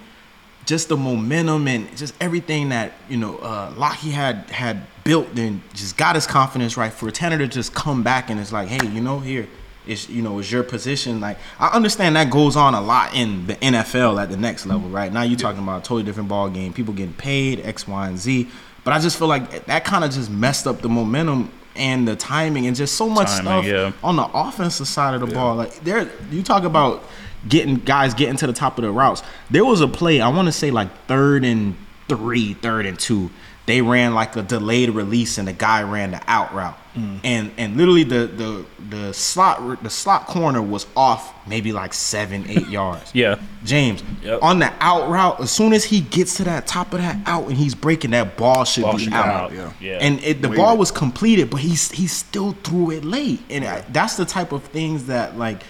just 0.65 0.89
the 0.89 0.97
momentum 0.97 1.67
and 1.67 1.95
just 1.95 2.13
everything 2.19 2.69
that 2.69 2.93
you 3.09 3.17
know 3.17 3.37
uh, 3.37 3.73
Lockie 3.77 4.11
had 4.11 4.49
had 4.49 4.87
built, 5.03 5.37
and 5.37 5.61
just 5.73 5.97
got 5.97 6.15
his 6.15 6.27
confidence 6.27 6.77
right 6.77 6.91
for 6.91 7.11
Tanner 7.11 7.37
to 7.37 7.47
just 7.47 7.73
come 7.73 8.03
back 8.03 8.29
and 8.29 8.39
it's 8.39 8.51
like, 8.51 8.67
hey, 8.67 8.85
you 8.87 9.01
know, 9.01 9.19
here, 9.19 9.47
is 9.87 10.09
you 10.09 10.21
know 10.21 10.39
is 10.39 10.51
your 10.51 10.63
position. 10.63 11.19
Like 11.19 11.37
I 11.59 11.67
understand 11.69 12.15
that 12.15 12.29
goes 12.29 12.55
on 12.55 12.73
a 12.73 12.81
lot 12.81 13.15
in 13.15 13.47
the 13.47 13.55
NFL 13.55 14.21
at 14.21 14.29
the 14.29 14.37
next 14.37 14.65
level, 14.65 14.89
right? 14.89 15.11
Now 15.11 15.23
you're 15.23 15.39
talking 15.39 15.63
about 15.63 15.79
a 15.79 15.83
totally 15.83 16.03
different 16.03 16.29
ball 16.29 16.49
game. 16.49 16.73
People 16.73 16.93
getting 16.93 17.13
paid 17.13 17.65
X, 17.65 17.87
Y, 17.87 18.07
and 18.07 18.17
Z. 18.17 18.49
But 18.83 18.93
I 18.93 18.99
just 18.99 19.17
feel 19.17 19.27
like 19.27 19.65
that 19.65 19.83
kind 19.83 20.03
of 20.03 20.11
just 20.11 20.29
messed 20.29 20.67
up 20.67 20.81
the 20.81 20.89
momentum 20.89 21.51
and 21.75 22.07
the 22.07 22.15
timing 22.15 22.67
and 22.67 22.75
just 22.75 22.95
so 22.95 23.09
much 23.09 23.27
Timing, 23.27 23.43
stuff 23.43 23.65
yeah. 23.65 23.91
on 24.03 24.15
the 24.15 24.29
offensive 24.33 24.87
side 24.87 25.13
of 25.13 25.21
the 25.21 25.27
ball. 25.27 25.55
Like 25.55 25.75
there, 25.81 26.09
you 26.31 26.43
talk 26.43 26.63
about 26.63 27.03
getting 27.47 27.75
guys 27.75 28.13
getting 28.13 28.37
to 28.37 28.47
the 28.47 28.53
top 28.53 28.77
of 28.77 28.83
the 28.83 28.91
routes. 28.91 29.23
There 29.49 29.65
was 29.65 29.81
a 29.81 29.87
play 29.87 30.21
I 30.21 30.29
want 30.29 30.47
to 30.47 30.51
say 30.51 30.71
like 30.71 30.89
third 31.07 31.43
and 31.43 31.75
three, 32.07 32.53
third 32.53 32.85
and 32.85 32.97
two. 32.97 33.29
They 33.65 33.81
ran 33.81 34.13
like 34.13 34.35
a 34.35 34.43
delayed 34.43 34.91
release 34.91 35.37
and 35.39 35.47
the 35.47 35.53
guy 35.53 35.81
ran 35.81 36.11
the 36.11 36.21
out 36.27 36.53
route. 36.53 36.77
Mm. 36.95 37.19
And 37.23 37.51
and 37.57 37.75
literally 37.77 38.03
the 38.03 38.27
the 38.27 38.65
the 38.89 39.13
slot 39.13 39.81
the 39.83 39.89
slot 39.89 40.27
corner 40.27 40.61
was 40.61 40.85
off 40.95 41.33
maybe 41.47 41.71
like 41.73 41.93
seven 41.93 42.45
eight 42.47 42.67
yards. 42.69 43.11
Yeah. 43.13 43.37
James 43.65 44.03
Yep. 44.21 44.39
on 44.43 44.59
the 44.59 44.71
out 44.79 45.09
route. 45.09 45.39
As 45.41 45.51
soon 45.51 45.73
as 45.73 45.83
he 45.83 45.99
gets 46.01 46.37
to 46.37 46.43
that 46.45 46.67
top 46.67 46.93
of 46.93 46.99
that 47.01 47.17
out 47.25 47.47
and 47.47 47.57
he's 47.57 47.75
breaking 47.75 48.11
that 48.11 48.37
ball 48.37 48.63
should 48.65 48.83
Ball 48.83 48.97
be 48.97 49.05
should 49.05 49.13
out. 49.13 49.25
out, 49.27 49.53
yeah. 49.53 49.71
Yeah. 49.81 49.97
And 49.99 50.23
it, 50.23 50.41
the 50.41 50.47
Waited. 50.49 50.61
ball 50.61 50.77
was 50.77 50.91
completed, 50.91 51.49
but 51.49 51.57
he's 51.61 51.91
he 51.91 52.07
still 52.07 52.53
threw 52.63 52.91
it 52.91 53.03
late, 53.03 53.41
and 53.49 53.65
I, 53.65 53.81
that's 53.89 54.15
the 54.15 54.25
type 54.25 54.51
of 54.51 54.63
things 54.65 55.07
that 55.07 55.37
like 55.37 55.63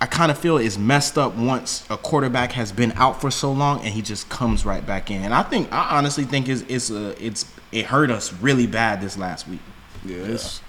I 0.00 0.06
kind 0.06 0.30
of 0.30 0.38
feel 0.38 0.58
is 0.58 0.78
messed 0.78 1.16
up 1.16 1.34
once 1.36 1.86
a 1.88 1.96
quarterback 1.96 2.52
has 2.52 2.70
been 2.70 2.92
out 2.92 3.20
for 3.20 3.30
so 3.30 3.50
long 3.50 3.78
and 3.80 3.88
he 3.88 4.02
just 4.02 4.28
comes 4.28 4.66
right 4.66 4.84
back 4.84 5.10
in. 5.10 5.22
And 5.22 5.32
I 5.32 5.42
think 5.42 5.72
I 5.72 5.96
honestly 5.96 6.24
think 6.24 6.48
it's 6.48 6.62
it's 6.68 6.90
a, 6.90 7.24
it's 7.24 7.50
it 7.72 7.86
hurt 7.86 8.10
us 8.10 8.32
really 8.34 8.66
bad 8.66 9.00
this 9.00 9.16
last 9.16 9.48
week. 9.48 9.60
Yeah, 10.04 10.18
it's 10.18 10.60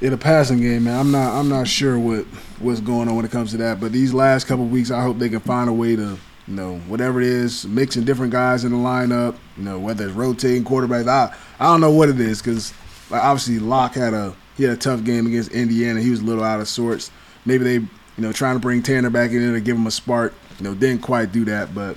in 0.00 0.14
a 0.14 0.16
passing 0.16 0.60
game, 0.60 0.84
man. 0.84 0.98
I'm 0.98 1.10
not 1.10 1.38
I'm 1.38 1.48
not 1.50 1.68
sure 1.68 1.98
what 1.98 2.24
what's 2.60 2.80
going 2.80 3.08
on 3.08 3.16
when 3.16 3.26
it 3.26 3.30
comes 3.30 3.50
to 3.50 3.58
that. 3.58 3.78
But 3.78 3.92
these 3.92 4.14
last 4.14 4.46
couple 4.46 4.64
weeks, 4.64 4.90
I 4.90 5.02
hope 5.02 5.18
they 5.18 5.28
can 5.28 5.40
find 5.40 5.68
a 5.68 5.72
way 5.74 5.94
to, 5.96 6.18
you 6.46 6.54
know, 6.54 6.78
whatever 6.88 7.20
it 7.20 7.26
is, 7.26 7.66
mixing 7.66 8.04
different 8.04 8.32
guys 8.32 8.64
in 8.64 8.72
the 8.72 8.78
lineup. 8.78 9.36
You 9.58 9.64
know, 9.64 9.78
whether 9.78 10.06
it's 10.06 10.14
rotating 10.14 10.64
quarterbacks. 10.64 11.08
I 11.08 11.34
I 11.58 11.66
don't 11.66 11.82
know 11.82 11.90
what 11.90 12.08
it 12.08 12.18
is 12.18 12.40
because 12.40 12.72
like, 13.10 13.22
obviously 13.22 13.58
Locke 13.58 13.94
had 13.94 14.14
a 14.14 14.34
he 14.56 14.64
had 14.64 14.72
a 14.72 14.80
tough 14.80 15.04
game 15.04 15.26
against 15.26 15.52
Indiana. 15.52 16.00
He 16.00 16.10
was 16.10 16.20
a 16.20 16.24
little 16.24 16.44
out 16.44 16.60
of 16.60 16.68
sorts. 16.68 17.10
Maybe 17.44 17.64
they 17.64 17.86
you 18.20 18.26
know 18.26 18.32
trying 18.32 18.54
to 18.56 18.60
bring 18.60 18.82
Tanner 18.82 19.08
back 19.08 19.30
in 19.30 19.40
there 19.40 19.54
to 19.54 19.60
give 19.60 19.76
him 19.76 19.86
a 19.86 19.90
spark. 19.90 20.34
You 20.58 20.64
know, 20.64 20.74
didn't 20.74 21.00
quite 21.00 21.32
do 21.32 21.46
that, 21.46 21.74
but 21.74 21.96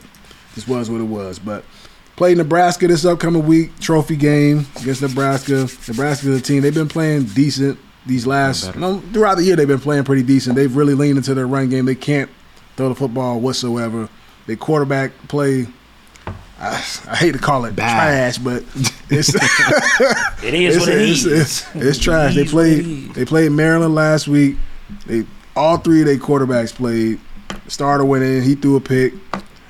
this 0.55 0.65
was 0.65 0.89
what 0.89 1.01
it 1.01 1.03
was. 1.03 1.37
But 1.37 1.65
Play 2.15 2.33
Nebraska 2.33 2.87
this 2.87 3.03
upcoming 3.03 3.45
week, 3.45 3.77
trophy 3.79 4.15
game 4.15 4.65
against 4.79 5.01
Nebraska. 5.01 5.67
Nebraska's 5.87 6.39
a 6.39 6.41
team 6.41 6.61
they've 6.61 6.73
been 6.73 6.87
playing 6.87 7.25
decent 7.25 7.77
these 8.05 8.25
last 8.25 8.73
no, 8.77 8.99
throughout 9.11 9.35
the 9.35 9.43
year. 9.43 9.57
They've 9.57 9.67
been 9.67 9.79
playing 9.79 10.05
pretty 10.05 10.23
decent. 10.23 10.55
They've 10.55 10.73
really 10.73 10.93
leaned 10.93 11.17
into 11.17 11.33
their 11.33 11.47
run 11.47 11.69
game. 11.69 11.83
They 11.83 11.95
can't 11.95 12.31
throw 12.77 12.87
the 12.87 12.95
football 12.95 13.41
whatsoever. 13.41 14.07
They 14.47 14.55
quarterback 14.55 15.11
play. 15.27 15.67
I, 16.59 16.75
I 17.09 17.15
hate 17.17 17.33
to 17.33 17.39
call 17.39 17.65
it 17.65 17.75
Bad. 17.75 18.35
trash, 18.35 18.37
but 18.37 18.63
it's 19.09 19.33
It 20.43 20.53
is 20.53 20.77
it's, 20.77 20.85
what 20.85 20.95
it 20.95 21.01
it's, 21.01 21.25
is. 21.25 21.25
it's, 21.25 21.75
it's 21.75 21.99
trash. 21.99 22.35
They 22.35 22.43
is 22.43 22.53
what 22.53 22.67
it 22.67 22.83
played 22.85 23.13
they 23.15 23.25
played 23.25 23.51
Maryland 23.51 23.95
last 23.95 24.27
week. 24.27 24.57
They 25.07 25.25
all 25.55 25.77
three 25.77 26.01
of 26.01 26.07
their 26.07 26.17
quarterbacks 26.17 26.73
played. 26.73 27.19
Starter 27.67 28.05
went 28.05 28.23
in, 28.23 28.43
he 28.43 28.55
threw 28.55 28.75
a 28.75 28.81
pick. 28.81 29.13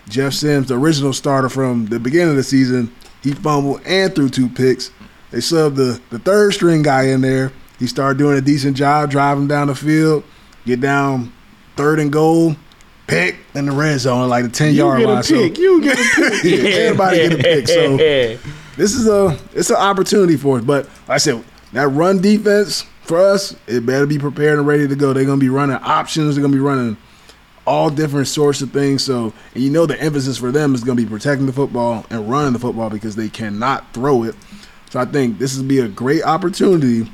Jeff 0.09 0.33
Sims, 0.33 0.67
the 0.67 0.77
original 0.77 1.13
starter 1.13 1.49
from 1.49 1.85
the 1.87 1.99
beginning 1.99 2.29
of 2.31 2.35
the 2.35 2.43
season, 2.43 2.93
he 3.21 3.31
fumbled 3.33 3.81
and 3.85 4.13
threw 4.13 4.29
two 4.29 4.49
picks. 4.49 4.91
They 5.31 5.39
subbed 5.39 5.75
the, 5.75 5.99
the 6.09 6.19
third 6.19 6.53
string 6.53 6.81
guy 6.83 7.03
in 7.07 7.21
there. 7.21 7.51
He 7.79 7.87
started 7.87 8.17
doing 8.17 8.37
a 8.37 8.41
decent 8.41 8.77
job 8.77 9.09
driving 9.09 9.47
down 9.47 9.67
the 9.67 9.75
field, 9.75 10.23
get 10.65 10.79
down 10.81 11.33
third 11.75 11.99
and 11.99 12.11
goal, 12.11 12.55
pick 13.07 13.37
in 13.55 13.65
the 13.65 13.71
red 13.71 13.99
zone, 13.99 14.29
like 14.29 14.43
the 14.43 14.49
10 14.51 14.73
yard 14.75 14.99
get 14.99 15.09
a 15.09 15.13
line. 15.13 15.23
pick. 15.23 15.55
So, 15.55 15.61
You 15.61 15.81
get 15.81 15.97
a 15.99 16.03
pick. 16.15 16.43
yeah, 16.43 16.69
everybody 16.69 17.17
get 17.17 17.33
a 17.33 17.37
pick. 17.37 17.67
So 17.67 17.97
this 18.77 18.93
is 18.93 19.07
a 19.07 19.37
it's 19.53 19.69
an 19.69 19.77
opportunity 19.77 20.37
for 20.37 20.59
us. 20.59 20.63
But 20.63 20.85
like 21.07 21.09
I 21.09 21.17
said 21.17 21.43
that 21.73 21.87
run 21.89 22.21
defense 22.21 22.85
for 23.03 23.17
us, 23.19 23.55
it 23.67 23.85
better 23.85 24.05
be 24.05 24.17
prepared 24.19 24.57
and 24.59 24.67
ready 24.67 24.87
to 24.87 24.95
go. 24.95 25.13
They're 25.13 25.25
gonna 25.25 25.37
be 25.37 25.49
running 25.49 25.75
options. 25.77 26.35
They're 26.35 26.41
gonna 26.43 26.53
be 26.53 26.59
running 26.59 26.97
all 27.65 27.89
different 27.89 28.27
sorts 28.27 28.61
of 28.61 28.71
things. 28.71 29.03
So 29.03 29.33
and 29.53 29.63
you 29.63 29.69
know 29.69 29.85
the 29.85 29.99
emphasis 30.01 30.37
for 30.37 30.51
them 30.51 30.73
is 30.75 30.83
gonna 30.83 31.01
be 31.01 31.05
protecting 31.05 31.45
the 31.45 31.53
football 31.53 32.05
and 32.09 32.29
running 32.29 32.53
the 32.53 32.59
football 32.59 32.89
because 32.89 33.15
they 33.15 33.29
cannot 33.29 33.93
throw 33.93 34.23
it. 34.23 34.35
So 34.89 34.99
I 34.99 35.05
think 35.05 35.39
this 35.39 35.57
would 35.57 35.67
be 35.67 35.79
a 35.79 35.87
great 35.87 36.23
opportunity 36.23 37.09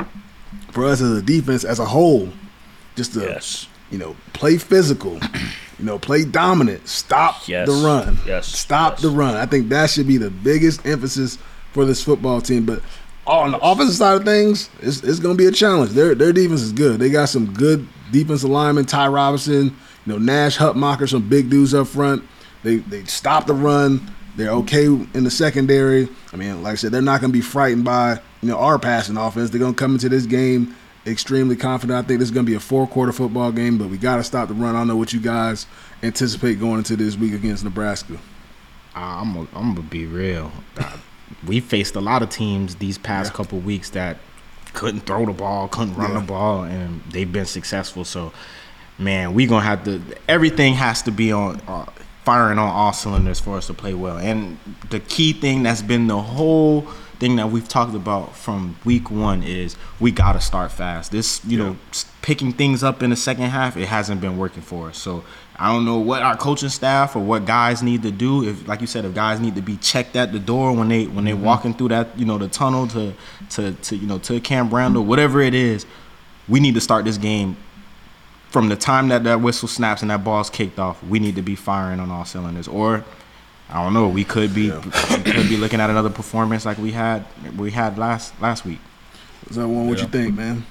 for 0.71 0.85
us 0.85 1.01
as 1.01 1.11
a 1.17 1.21
defense 1.21 1.63
as 1.63 1.79
a 1.79 1.85
whole, 1.85 2.29
just 2.95 3.13
to 3.13 3.21
Yes. 3.21 3.67
you 3.91 3.97
know 3.97 4.15
play 4.33 4.57
physical. 4.57 5.19
You 5.79 5.85
know, 5.85 5.97
play 5.97 6.25
dominant. 6.25 6.89
Stop 6.89 7.47
Yes. 7.47 7.65
the 7.65 7.73
run. 7.73 8.17
Yes. 8.27 8.47
Stop 8.47 8.95
Yes. 8.95 9.01
the 9.01 9.09
run. 9.11 9.35
I 9.35 9.45
think 9.45 9.69
that 9.69 9.89
should 9.89 10.07
be 10.09 10.17
the 10.17 10.29
biggest 10.29 10.85
emphasis 10.85 11.37
for 11.71 11.85
this 11.85 12.03
football 12.03 12.41
team. 12.41 12.65
But 12.65 12.81
Oh, 13.31 13.41
on 13.41 13.51
the 13.51 13.59
offensive 13.59 13.95
side 13.95 14.15
of 14.15 14.25
things, 14.25 14.71
it's, 14.81 15.03
it's 15.03 15.19
going 15.19 15.37
to 15.37 15.37
be 15.37 15.45
a 15.45 15.51
challenge. 15.51 15.91
Their 15.91 16.15
their 16.15 16.33
defense 16.33 16.61
is 16.61 16.71
good. 16.71 16.99
They 16.99 17.11
got 17.11 17.29
some 17.29 17.53
good 17.53 17.87
defensive 18.11 18.49
linemen. 18.49 18.85
Ty 18.85 19.09
Robinson, 19.09 19.65
you 19.65 19.73
know 20.07 20.17
Nash 20.17 20.57
Hutmacher, 20.57 21.07
some 21.07 21.29
big 21.29 21.47
dudes 21.47 21.75
up 21.75 21.85
front. 21.85 22.23
They 22.63 22.77
they 22.77 23.03
stop 23.05 23.45
the 23.45 23.53
run. 23.53 24.11
They're 24.35 24.49
okay 24.49 24.85
in 24.85 25.23
the 25.23 25.29
secondary. 25.29 26.09
I 26.33 26.37
mean, 26.37 26.63
like 26.63 26.71
I 26.71 26.75
said, 26.75 26.91
they're 26.91 27.03
not 27.03 27.21
going 27.21 27.31
to 27.31 27.37
be 27.37 27.43
frightened 27.43 27.85
by 27.85 28.19
you 28.41 28.49
know 28.49 28.57
our 28.57 28.79
passing 28.79 29.15
offense. 29.15 29.51
They're 29.51 29.59
going 29.59 29.75
to 29.75 29.79
come 29.79 29.93
into 29.93 30.09
this 30.09 30.25
game 30.25 30.75
extremely 31.05 31.55
confident. 31.55 32.03
I 32.03 32.07
think 32.07 32.19
this 32.21 32.29
is 32.29 32.33
going 32.33 32.47
to 32.47 32.49
be 32.49 32.55
a 32.55 32.59
four 32.59 32.87
quarter 32.87 33.11
football 33.11 33.51
game, 33.51 33.77
but 33.77 33.89
we 33.89 33.97
got 33.97 34.15
to 34.15 34.23
stop 34.23 34.47
the 34.47 34.55
run. 34.55 34.75
I 34.75 34.79
don't 34.79 34.87
know 34.87 34.97
what 34.97 35.13
you 35.13 35.19
guys 35.19 35.67
anticipate 36.01 36.59
going 36.59 36.79
into 36.79 36.95
this 36.95 37.15
week 37.15 37.33
against 37.33 37.63
Nebraska. 37.63 38.17
I'm 38.95 39.35
gonna 39.35 39.47
I'm 39.53 39.75
gonna 39.75 39.87
be 39.87 40.07
real. 40.07 40.51
We 41.45 41.59
faced 41.59 41.95
a 41.95 42.01
lot 42.01 42.21
of 42.21 42.29
teams 42.29 42.75
these 42.75 42.97
past 42.97 43.31
Yeah. 43.31 43.37
couple 43.37 43.59
weeks 43.59 43.89
that 43.91 44.17
couldn't 44.73 45.01
throw 45.05 45.25
the 45.25 45.31
ball, 45.33 45.67
couldn't 45.67 45.95
run 45.95 46.11
Yeah. 46.13 46.19
the 46.19 46.25
ball, 46.25 46.63
and 46.63 47.01
they've 47.11 47.31
been 47.31 47.45
successful. 47.45 48.05
So, 48.05 48.31
man, 48.97 49.33
we 49.33 49.45
gonna 49.45 49.65
have 49.65 49.83
to. 49.85 50.01
Everything 50.27 50.75
has 50.75 51.01
to 51.03 51.11
be 51.11 51.31
on 51.31 51.61
uh, 51.67 51.85
firing 52.25 52.59
on 52.59 52.69
all 52.69 52.93
cylinders 52.93 53.39
for 53.39 53.57
us 53.57 53.67
to 53.67 53.73
play 53.73 53.93
well. 53.93 54.17
And 54.17 54.57
the 54.89 54.99
key 54.99 55.33
thing 55.33 55.63
that's 55.63 55.81
been 55.81 56.07
the 56.07 56.21
whole 56.21 56.85
thing 57.19 57.35
that 57.37 57.49
we've 57.51 57.67
talked 57.67 57.95
about 57.95 58.35
from 58.35 58.75
week 58.85 59.09
one 59.11 59.43
is 59.43 59.75
we 59.99 60.11
gotta 60.11 60.39
start 60.39 60.71
fast. 60.71 61.11
This, 61.11 61.41
you 61.45 61.57
know, 61.57 61.75
picking 62.21 62.53
things 62.53 62.83
up 62.83 63.01
in 63.03 63.09
the 63.09 63.15
second 63.15 63.45
half, 63.49 63.75
it 63.75 63.87
hasn't 63.87 64.21
been 64.21 64.37
working 64.37 64.61
for 64.61 64.89
us. 64.89 64.97
So 64.97 65.23
I 65.61 65.73
don't 65.73 65.83
know 65.83 65.97
what 65.99 66.21
our 66.21 66.37
coaching 66.37 66.69
staff 66.69 67.17
or 67.17 67.19
what 67.19 67.45
guys 67.45 67.83
need 67.83 68.03
to 68.03 68.11
do. 68.11 68.47
If, 68.47 68.65
like 68.65 68.79
you 68.79 68.87
said, 68.87 69.03
if 69.03 69.13
guys 69.13 69.41
need 69.41 69.55
to 69.55 69.61
be 69.61 69.75
checked 69.75 70.15
at 70.15 70.31
the 70.31 70.39
door 70.39 70.71
when 70.73 70.87
they 70.87 71.05
when 71.07 71.25
they're 71.25 71.35
mm-hmm. 71.35 71.43
walking 71.43 71.73
through 71.73 71.89
that, 71.89 72.17
you 72.17 72.25
know, 72.25 72.37
the 72.37 72.47
tunnel 72.47 72.87
to 72.87 73.13
to 73.51 73.73
to 73.73 73.95
you 73.97 74.07
know 74.07 74.19
to 74.19 74.39
Camp 74.39 74.71
Randall, 74.71 75.03
whatever 75.03 75.41
it 75.41 75.53
is, 75.53 75.85
we 76.47 76.61
need 76.61 76.75
to 76.75 76.81
start 76.81 77.03
this 77.03 77.17
game 77.17 77.57
from 78.49 78.69
the 78.69 78.75
time 78.77 79.09
that 79.09 79.25
that 79.25 79.41
whistle 79.41 79.67
snaps 79.67 80.01
and 80.01 80.09
that 80.11 80.23
ball's 80.23 80.49
kicked 80.49 80.79
off. 80.79 81.03
We 81.03 81.19
need 81.19 81.35
to 81.35 81.41
be 81.41 81.55
firing 81.55 81.99
on 81.99 82.09
all 82.09 82.23
cylinders, 82.23 82.69
or 82.69 83.03
I 83.69 83.83
don't 83.83 83.93
know. 83.93 84.07
We 84.07 84.23
could 84.23 84.55
be 84.55 84.71
we 84.71 84.81
could 85.31 85.49
be 85.49 85.57
looking 85.57 85.81
at 85.81 85.89
another 85.89 86.09
performance 86.09 86.65
like 86.65 86.77
we 86.77 86.93
had 86.93 87.25
we 87.57 87.71
had 87.71 87.97
last 87.97 88.39
last 88.41 88.65
week. 88.65 88.79
So, 89.51 89.67
one, 89.67 89.87
what 89.87 89.97
Yeah. 89.97 90.05
you 90.05 90.09
think, 90.09 90.35
man? 90.35 90.65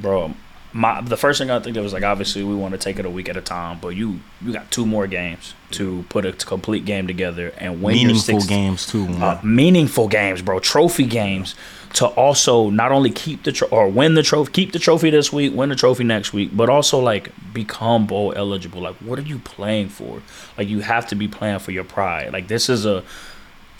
bro. 0.00 0.34
My 0.72 1.00
the 1.00 1.16
first 1.16 1.38
thing 1.38 1.50
I 1.50 1.58
think 1.60 1.76
of 1.76 1.82
was 1.82 1.92
like 1.94 2.02
obviously 2.04 2.44
we 2.44 2.54
want 2.54 2.72
to 2.72 2.78
take 2.78 2.98
it 2.98 3.06
a 3.06 3.10
week 3.10 3.28
at 3.28 3.36
a 3.36 3.40
time, 3.40 3.78
but 3.80 3.88
you 3.88 4.20
you 4.42 4.52
got 4.52 4.70
two 4.70 4.84
more 4.84 5.06
games 5.06 5.54
to 5.72 6.04
put 6.10 6.26
a 6.26 6.32
complete 6.32 6.84
game 6.84 7.06
together 7.06 7.52
and 7.58 7.82
win 7.82 7.96
your 7.96 8.08
Meaningful 8.08 8.40
six, 8.40 8.46
games 8.46 8.86
too. 8.86 9.06
uh, 9.20 9.40
meaningful 9.42 10.08
games, 10.08 10.42
bro. 10.42 10.60
Trophy 10.60 11.04
games 11.04 11.54
to 11.94 12.06
also 12.06 12.68
not 12.68 12.92
only 12.92 13.10
keep 13.10 13.44
the 13.44 13.52
tro- 13.52 13.68
or 13.68 13.88
win 13.88 14.12
the 14.14 14.22
trophy, 14.22 14.52
keep 14.52 14.72
the 14.72 14.78
trophy 14.78 15.08
this 15.08 15.32
week, 15.32 15.54
win 15.54 15.70
the 15.70 15.74
trophy 15.76 16.04
next 16.04 16.34
week, 16.34 16.50
but 16.54 16.68
also 16.68 16.98
like 16.98 17.32
become 17.54 18.06
bowl 18.06 18.34
eligible. 18.36 18.82
Like, 18.82 18.96
what 18.96 19.18
are 19.18 19.22
you 19.22 19.38
playing 19.38 19.88
for? 19.88 20.20
Like, 20.58 20.68
you 20.68 20.80
have 20.80 21.06
to 21.08 21.14
be 21.14 21.28
playing 21.28 21.60
for 21.60 21.70
your 21.70 21.84
pride. 21.84 22.30
Like, 22.32 22.48
this 22.48 22.68
is 22.68 22.84
a 22.84 23.02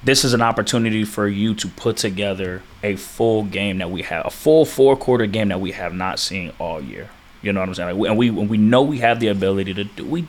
this 0.05 0.25
is 0.25 0.33
an 0.33 0.43
opportunity 0.43 1.05
for 1.05 1.27
you 1.27 1.55
to 1.55 1.69
put 1.69 1.97
together 1.97 2.63
a 2.83 2.97
full 2.97 3.45
game 3.45 3.79
that 3.79 3.91
we 3.91 4.03
have, 4.03 4.27
a 4.27 4.31
full 4.31 4.65
four 4.65 4.97
quarter 4.97 5.27
game 5.27 5.49
that 5.49 5.61
we 5.61 5.73
have 5.73 5.93
not 5.93 6.19
seen 6.19 6.53
all 6.59 6.81
year. 6.81 7.11
You 7.41 7.53
know 7.53 7.61
what 7.61 7.69
I'm 7.69 7.75
saying? 7.77 7.91
Like, 7.91 7.99
we, 7.99 8.09
and 8.09 8.19
we 8.19 8.29
and 8.29 8.51
we 8.51 8.59
know 8.59 8.83
we 8.83 8.99
have 8.99 9.21
the 9.21 9.29
ability 9.29 9.73
to 9.75 9.85
do 9.85 10.05
we, 10.05 10.27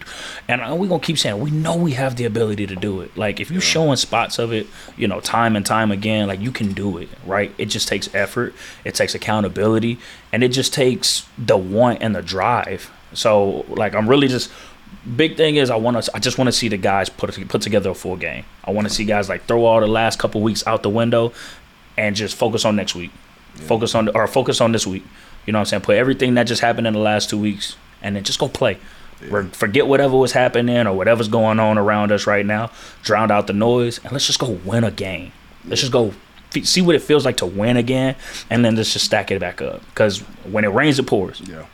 and 0.48 0.62
we're 0.80 0.88
gonna 0.88 1.00
keep 1.02 1.18
saying 1.18 1.40
we 1.40 1.50
know 1.50 1.76
we 1.76 1.94
have 1.94 2.16
the 2.16 2.26
ability 2.26 2.68
to 2.68 2.76
do 2.76 3.02
it. 3.02 3.18
Like 3.18 3.40
if 3.40 3.50
you're 3.50 3.62
showing 3.62 3.96
spots 3.96 4.38
of 4.38 4.54
it, 4.54 4.68
you 4.96 5.08
know, 5.08 5.20
time 5.20 5.56
and 5.56 5.66
time 5.66 5.92
again, 5.92 6.28
like 6.28 6.40
you 6.40 6.52
can 6.52 6.74
do 6.74 7.00
it, 7.00 7.10
right? 7.26 7.52
It 7.58 7.66
just 7.66 7.88
takes 7.88 8.14
effort, 8.14 8.54
it 8.86 8.94
takes 8.94 9.16
accountability, 9.16 9.98
and 10.32 10.44
it 10.44 10.50
just 10.50 10.72
takes 10.72 11.28
the 11.38 11.58
want 11.58 12.04
and 12.04 12.16
the 12.16 12.22
drive. 12.22 12.92
So 13.14 13.66
like 13.70 13.96
I'm 13.96 14.08
really 14.08 14.28
just 14.28 14.52
big 15.16 15.38
thing 15.38 15.56
is 15.56 15.70
I 15.70 15.76
want 15.76 16.04
to 16.04 16.12
I 16.16 16.20
just 16.20 16.38
want 16.38 16.48
to 16.48 16.52
see 16.52 16.68
the 16.68 16.78
guys 16.78 17.10
put 17.10 17.48
put 17.48 17.62
together 17.62 17.90
a 17.92 17.96
full 17.96 18.16
game. 18.18 18.46
I 18.64 18.72
want 18.72 18.88
to 18.88 18.94
see 18.94 19.06
guys 19.06 19.30
like 19.30 19.46
throw 19.46 19.66
all 19.66 19.80
the 19.80 19.88
last 19.88 20.20
couple 20.20 20.42
weeks 20.42 20.66
out 20.68 20.84
the 20.84 20.90
window 20.90 21.34
and 21.98 22.16
just 22.16 22.36
focus 22.36 22.66
on 22.66 22.76
next 22.76 22.96
week. 22.96 23.12
Focus 23.56 23.96
on 23.96 24.10
or 24.10 24.28
focus 24.28 24.62
on 24.62 24.72
this 24.72 24.86
week. 24.88 25.04
You 25.46 25.54
know 25.54 25.60
what 25.60 25.62
I'm 25.62 25.66
saying? 25.68 25.82
Put 25.82 25.96
everything 25.96 26.36
that 26.36 26.44
just 26.44 26.62
happened 26.62 26.88
in 26.88 26.94
the 26.94 27.00
last 27.00 27.30
two 27.30 27.38
weeks, 27.38 27.76
and 28.02 28.16
then 28.16 28.24
just 28.24 28.40
go 28.40 28.48
play. 28.48 28.78
Re- 29.30 29.50
Forget 29.50 29.88
whatever 29.88 30.16
was 30.16 30.32
happening 30.32 30.86
or 30.88 30.94
whatever's 30.94 31.28
going 31.28 31.60
on 31.60 31.78
around 31.78 32.12
us 32.12 32.28
right 32.28 32.46
now. 32.46 32.72
Drown 33.04 33.32
out 33.32 33.48
the 33.48 33.54
noise, 33.54 34.00
and 34.04 34.12
let's 34.12 34.28
just 34.28 34.40
go 34.40 34.52
win 34.64 34.84
a 34.84 34.92
game. 34.92 35.32
Let's 35.66 35.82
just 35.82 35.92
go 35.92 36.14
see 36.64 36.82
what 36.82 36.96
it 36.96 37.02
feels 37.02 37.26
like 37.26 37.38
to 37.38 37.46
win 37.46 37.78
again, 37.78 38.16
and 38.50 38.64
then 38.64 38.76
let's 38.76 38.94
just 38.94 39.06
stack 39.06 39.32
it 39.32 39.40
back 39.40 39.62
up. 39.62 39.82
Because 39.88 40.20
when 40.46 40.64
it 40.64 40.70
rains, 40.70 41.00
it 41.00 41.08
pours. 41.08 41.42
Yeah. 41.42 41.66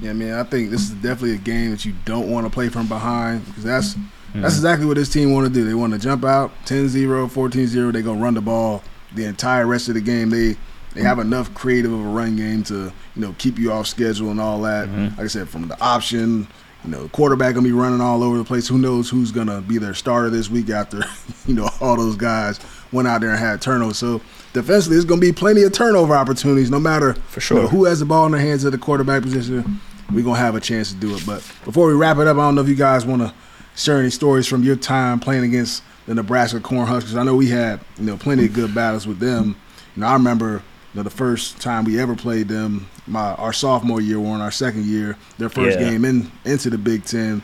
Yeah, 0.00 0.12
man, 0.12 0.38
I 0.38 0.44
think 0.44 0.70
this 0.70 0.82
is 0.82 0.90
definitely 0.90 1.34
a 1.34 1.38
game 1.38 1.70
that 1.70 1.84
you 1.84 1.94
don't 2.04 2.30
want 2.30 2.46
to 2.46 2.50
play 2.50 2.68
from 2.68 2.86
behind 2.86 3.44
because 3.46 3.64
that's 3.64 3.94
hmm. 3.94 4.40
that's 4.40 4.54
exactly 4.54 4.86
what 4.86 4.96
this 4.96 5.08
team 5.08 5.32
want 5.32 5.46
to 5.46 5.52
do. 5.52 5.64
They 5.64 5.74
want 5.74 5.92
to 5.92 5.98
jump 5.98 6.24
out 6.24 6.52
10-0, 6.64 7.30
14-0, 7.30 7.92
They're 7.92 8.02
going 8.02 8.18
to 8.18 8.22
run 8.22 8.34
the 8.34 8.40
ball 8.40 8.82
the 9.14 9.24
entire 9.24 9.66
rest 9.66 9.88
of 9.88 9.94
the 9.94 10.00
game. 10.00 10.30
They 10.30 10.56
they 10.94 11.02
have 11.02 11.18
enough 11.18 11.52
creative 11.54 11.92
of 11.92 12.00
a 12.00 12.08
run 12.08 12.36
game 12.36 12.64
to, 12.64 12.92
you 13.14 13.22
know, 13.22 13.34
keep 13.38 13.58
you 13.58 13.72
off 13.72 13.86
schedule 13.86 14.30
and 14.30 14.40
all 14.40 14.60
that. 14.62 14.88
Mm-hmm. 14.88 15.16
Like 15.16 15.20
I 15.20 15.26
said, 15.28 15.48
from 15.48 15.68
the 15.68 15.80
option, 15.80 16.48
you 16.84 16.90
know, 16.90 17.08
quarterback 17.08 17.54
going 17.54 17.64
to 17.64 17.70
be 17.70 17.78
running 17.78 18.00
all 18.00 18.22
over 18.22 18.38
the 18.38 18.44
place. 18.44 18.66
Who 18.66 18.78
knows 18.78 19.08
who's 19.08 19.30
going 19.30 19.46
to 19.46 19.60
be 19.60 19.78
their 19.78 19.94
starter 19.94 20.30
this 20.30 20.50
week 20.50 20.68
after, 20.70 21.02
you 21.46 21.54
know, 21.54 21.68
all 21.80 21.96
those 21.96 22.16
guys 22.16 22.58
went 22.90 23.06
out 23.06 23.20
there 23.20 23.30
and 23.30 23.38
had 23.38 23.62
turnovers. 23.62 23.98
So 23.98 24.20
defensively, 24.52 24.96
there's 24.96 25.04
going 25.04 25.20
to 25.20 25.26
be 25.26 25.32
plenty 25.32 25.62
of 25.62 25.72
turnover 25.72 26.14
opportunities 26.14 26.70
no 26.70 26.80
matter 26.80 27.14
For 27.28 27.40
sure. 27.40 27.56
you 27.58 27.62
know, 27.64 27.68
who 27.68 27.84
has 27.84 28.00
the 28.00 28.06
ball 28.06 28.26
in 28.26 28.32
their 28.32 28.40
hands 28.40 28.64
at 28.64 28.72
the 28.72 28.78
quarterback 28.78 29.22
position. 29.22 29.80
We're 30.12 30.24
going 30.24 30.34
to 30.36 30.40
have 30.40 30.54
a 30.56 30.60
chance 30.60 30.92
to 30.92 30.98
do 30.98 31.14
it. 31.14 31.24
But 31.24 31.36
before 31.64 31.86
we 31.86 31.94
wrap 31.94 32.18
it 32.18 32.26
up, 32.26 32.36
I 32.36 32.40
don't 32.40 32.56
know 32.56 32.62
if 32.62 32.68
you 32.68 32.74
guys 32.74 33.06
want 33.06 33.22
to 33.22 33.32
share 33.76 33.98
any 34.00 34.10
stories 34.10 34.46
from 34.46 34.62
your 34.64 34.74
time 34.76 35.20
playing 35.20 35.44
against 35.44 35.82
the 36.06 36.14
Nebraska 36.14 36.58
Cornhuskers. 36.58 37.16
I 37.16 37.22
know 37.22 37.36
we 37.36 37.48
had, 37.48 37.80
you 37.98 38.06
know, 38.06 38.16
plenty 38.16 38.46
of 38.46 38.52
good 38.52 38.74
battles 38.74 39.06
with 39.06 39.20
them. 39.20 39.56
You 39.94 40.00
know, 40.02 40.08
I 40.08 40.14
remember 40.14 40.62
you 40.92 40.96
know, 40.98 41.02
the 41.04 41.10
first 41.10 41.60
time 41.60 41.84
we 41.84 42.00
ever 42.00 42.16
played 42.16 42.48
them, 42.48 42.88
my 43.06 43.34
our 43.34 43.52
sophomore 43.52 44.00
year 44.00 44.18
or 44.18 44.34
in 44.34 44.40
our 44.40 44.50
second 44.50 44.86
year, 44.86 45.16
their 45.38 45.48
first 45.48 45.78
Yeah. 45.78 45.90
game 45.90 46.04
in 46.04 46.32
into 46.44 46.70
the 46.70 46.78
Big 46.78 47.04
Ten. 47.04 47.42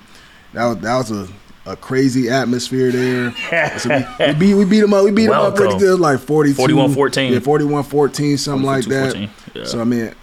That 0.53 0.65
was 0.65 0.79
that 0.79 0.97
was 0.97 1.11
a, 1.13 1.29
a 1.67 1.77
crazy 1.77 2.29
atmosphere 2.31 2.91
there. 2.93 3.35
So 3.79 3.89
we, 3.91 4.25
we 4.29 4.35
beat 4.39 4.55
we 4.55 4.65
beat 4.65 4.81
them 4.81 4.95
up. 4.95 5.05
We 5.05 5.11
beat 5.11 5.27
them 5.27 5.35
up 5.35 5.55
pretty 5.57 5.79
good, 5.79 5.99
like 6.01 6.21
42, 6.21 6.61
41-14. 6.63 7.31
Yeah, 7.33 7.39
41-14, 7.41 8.39
something 8.39 8.65
like 8.67 8.85
that. 8.87 9.15
42-14, 9.15 9.31
yeah. 9.55 9.65
So 9.65 9.81
I 9.81 9.85
mean, 9.85 10.15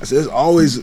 it's, 0.00 0.10
it's 0.12 0.26
always 0.28 0.78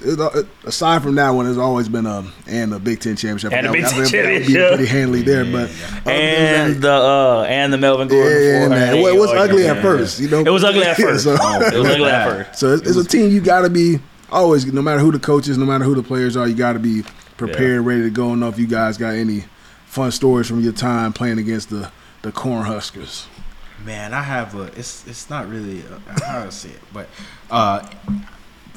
aside 0.65 1.03
from 1.03 1.15
that 1.15 1.29
one, 1.31 1.47
it's 1.47 1.57
always 1.57 1.89
been 1.89 2.05
a 2.05 2.25
and 2.47 2.73
a 2.73 2.79
Big 2.79 2.99
Ten 2.99 3.15
championship. 3.15 3.51
And 3.53 3.67
a 3.67 3.71
Big 3.71 3.85
Ten 3.85 3.91
that 3.91 3.97
would 3.99 4.05
be 4.05 4.11
championship. 4.53 4.67
pretty 4.69 4.85
handily 4.85 5.21
there, 5.23 5.45
but 5.45 5.69
and 6.05 6.75
that- 6.75 6.81
the 6.81 6.91
uh 6.91 7.45
and 7.49 7.73
the 7.73 7.77
Melvin 7.77 8.07
Gordon. 8.07 8.31
yeah, 8.31 8.39
yeah, 8.39 8.67
400. 8.67 8.69
man. 8.93 9.01
Well, 9.03 9.15
it 9.15 9.19
was 9.19 9.29
Oh, 9.31 9.37
ugly 9.37 9.67
at 9.67 9.81
first, 9.81 10.19
you 10.19 10.29
know. 10.29 10.39
It 10.39 10.49
was 10.51 10.63
ugly 10.63 10.83
at 10.83 10.95
first. 10.97 11.23
so, 11.25 11.33
it 11.33 11.39
was 11.77 11.89
ugly 11.89 12.05
at 12.09 12.27
first. 12.29 12.59
so 12.59 12.73
it's, 12.73 12.87
it's 12.87 12.97
a 12.97 13.03
team 13.05 13.31
you 13.31 13.41
got 13.41 13.61
to 13.61 13.69
be 13.69 13.99
always, 14.31 14.65
no 14.71 14.81
matter 14.81 14.99
who 14.99 15.11
the 15.11 15.19
coaches, 15.19 15.57
no 15.57 15.65
matter 15.65 15.83
who 15.83 15.95
the 15.95 16.03
players 16.03 16.37
are, 16.37 16.47
you 16.47 16.55
got 16.55 16.73
to 16.73 16.79
be 16.79 17.03
prepared, 17.37 17.81
ready 17.85 18.03
to 18.03 18.09
go. 18.09 18.31
And 18.31 18.39
know 18.41 18.47
if 18.49 18.59
you 18.59 18.67
guys 18.67 18.97
got 18.97 19.15
any 19.15 19.43
fun 19.89 20.11
stories 20.11 20.47
from 20.47 20.61
your 20.61 20.73
time 20.73 21.11
playing 21.13 21.39
against 21.39 21.69
the 21.69 21.91
the 22.21 22.31
Cornhuskers. 22.31 23.25
Man, 23.85 24.13
I 24.13 24.21
have 24.21 24.55
a. 24.55 24.63
It's 24.77 25.07
it's 25.07 25.29
not 25.29 25.47
really 25.49 25.81
a, 25.81 26.23
how 26.25 26.43
to 26.45 26.51
say 26.51 26.69
it, 26.69 26.79
but 26.93 27.07
uh, 27.49 27.87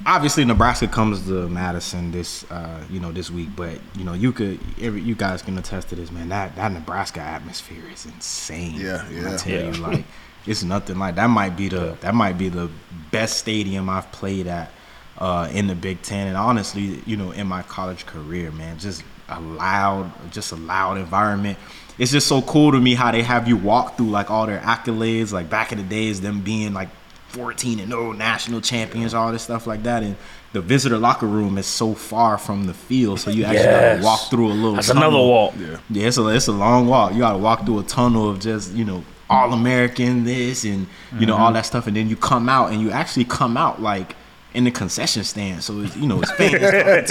obviously 0.07 0.45
Nebraska 0.45 0.87
comes 0.89 1.27
to 1.27 1.49
Madison 1.49 2.13
this 2.13 2.49
uh, 2.51 2.83
you 2.91 3.01
know 3.01 3.13
this 3.13 3.31
week. 3.31 3.49
But 3.57 3.79
you 3.97 4.05
know 4.05 4.13
you 4.15 4.33
could 4.33 4.61
every, 4.81 5.01
you 5.01 5.15
guys 5.15 5.43
can 5.43 5.59
attest 5.59 5.89
to 5.91 5.97
this, 5.97 6.11
man. 6.11 6.29
That 6.29 6.55
that 6.57 6.73
Nebraska 6.73 7.21
atmosphere 7.21 7.83
is 7.93 8.07
insane. 8.07 8.75
Yeah, 8.81 9.03
When 9.09 9.27
I 9.27 9.37
tell 9.37 9.53
Yeah. 9.53 9.67
you, 9.67 9.73
like 9.83 10.05
it's 10.47 10.63
nothing 10.63 10.99
like 10.99 11.17
that. 11.17 11.27
Might 11.29 11.57
be 11.57 11.69
the 11.69 11.97
that 12.01 12.15
might 12.15 12.39
be 12.39 12.49
the 12.49 12.71
best 13.11 13.39
stadium 13.39 13.89
I've 13.89 14.11
played 14.13 14.47
at 14.47 14.71
uh, 15.19 15.49
in 15.53 15.67
the 15.67 15.75
Big 15.75 16.03
Ten, 16.03 16.29
and 16.29 16.37
honestly, 16.37 17.03
you 17.07 17.17
know, 17.17 17.33
in 17.33 17.47
my 17.49 17.63
college 17.63 18.07
career, 18.07 18.51
man, 18.53 18.79
just 18.79 19.03
a 19.37 19.41
loud, 19.41 20.13
just 20.31 20.53
a 20.53 20.57
loud 20.57 20.99
environment. 20.99 21.59
It's 21.99 22.11
just 22.11 22.27
so 22.27 22.43
cool 22.43 22.73
to 22.73 22.81
me 22.81 22.95
how 22.95 23.13
they 23.13 23.23
have 23.23 23.47
you 23.47 23.57
walk 23.57 23.97
through 23.97 24.11
like 24.11 24.31
all 24.31 24.47
their 24.47 24.61
accolades, 24.61 25.33
like 25.33 25.51
back 25.51 25.73
in 25.73 25.79
the 25.79 25.85
days, 25.85 26.21
them 26.21 26.41
being 26.41 26.73
like 26.73 26.89
14 27.29 27.81
and 27.81 27.89
0 27.89 28.13
national 28.13 28.61
champions, 28.61 29.15
all 29.15 29.33
this 29.33 29.43
stuff 29.43 29.67
like 29.67 29.83
that, 29.85 30.03
and 30.03 30.17
the 30.53 30.61
visitor 30.61 30.99
locker 30.99 31.27
room 31.27 31.57
is 31.57 31.67
so 31.67 31.95
far 31.95 32.37
from 32.37 32.67
the 32.67 32.75
field, 32.75 33.21
so 33.21 33.31
you 33.31 33.45
actually 33.45 33.65
Yes. 33.65 33.97
gotta 33.97 34.05
walk 34.05 34.21
through 34.31 34.49
a 34.49 34.53
little. 34.53 34.75
That's 34.75 34.89
tunnel. 34.89 35.03
another 35.03 35.25
walk. 35.25 35.55
Yeah. 35.59 35.77
Yeah, 35.91 36.09
it's 36.09 36.19
a 36.19 36.27
it's 36.29 36.49
a 36.49 36.53
long 36.53 36.87
walk. 36.87 37.13
You 37.13 37.21
gotta 37.21 37.39
walk 37.39 37.65
through 37.65 37.79
a 37.79 37.85
tunnel 37.85 38.29
of 38.29 38.39
just 38.41 38.73
you 38.73 38.85
know 38.85 39.03
all 39.31 39.53
American 39.55 40.25
this 40.25 40.65
and 40.65 40.87
you 41.19 41.25
know 41.27 41.37
all 41.37 41.47
mm-hmm. 41.47 41.55
that 41.55 41.67
stuff, 41.67 41.87
and 41.87 41.97
then 41.97 42.09
you 42.09 42.17
come 42.17 42.49
out 42.49 42.71
and 42.71 42.83
you 42.83 42.91
actually 42.91 43.25
come 43.25 43.57
out 43.57 43.81
like 43.81 44.15
in 44.55 44.65
the 44.65 44.71
concession 44.71 45.25
stand. 45.25 45.63
So 45.63 45.81
it's, 45.81 45.97
you 45.97 46.07
know 46.07 46.21
it's 46.21 46.31
fans 46.33 47.11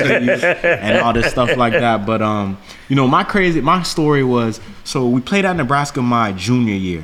and 0.64 1.00
all 1.00 1.14
this 1.14 1.32
stuff 1.32 1.56
like 1.58 1.74
that. 1.74 2.06
But 2.06 2.22
um, 2.22 2.58
you 2.89 2.96
know 2.96 3.08
my 3.08 3.24
crazy 3.24 3.62
my 3.62 3.84
story 3.84 4.24
was 4.24 4.60
so 4.84 5.08
we 5.08 5.22
played 5.22 5.46
at 5.46 5.56
Nebraska 5.56 6.02
my 6.02 6.32
junior 6.32 6.76
year, 6.76 7.04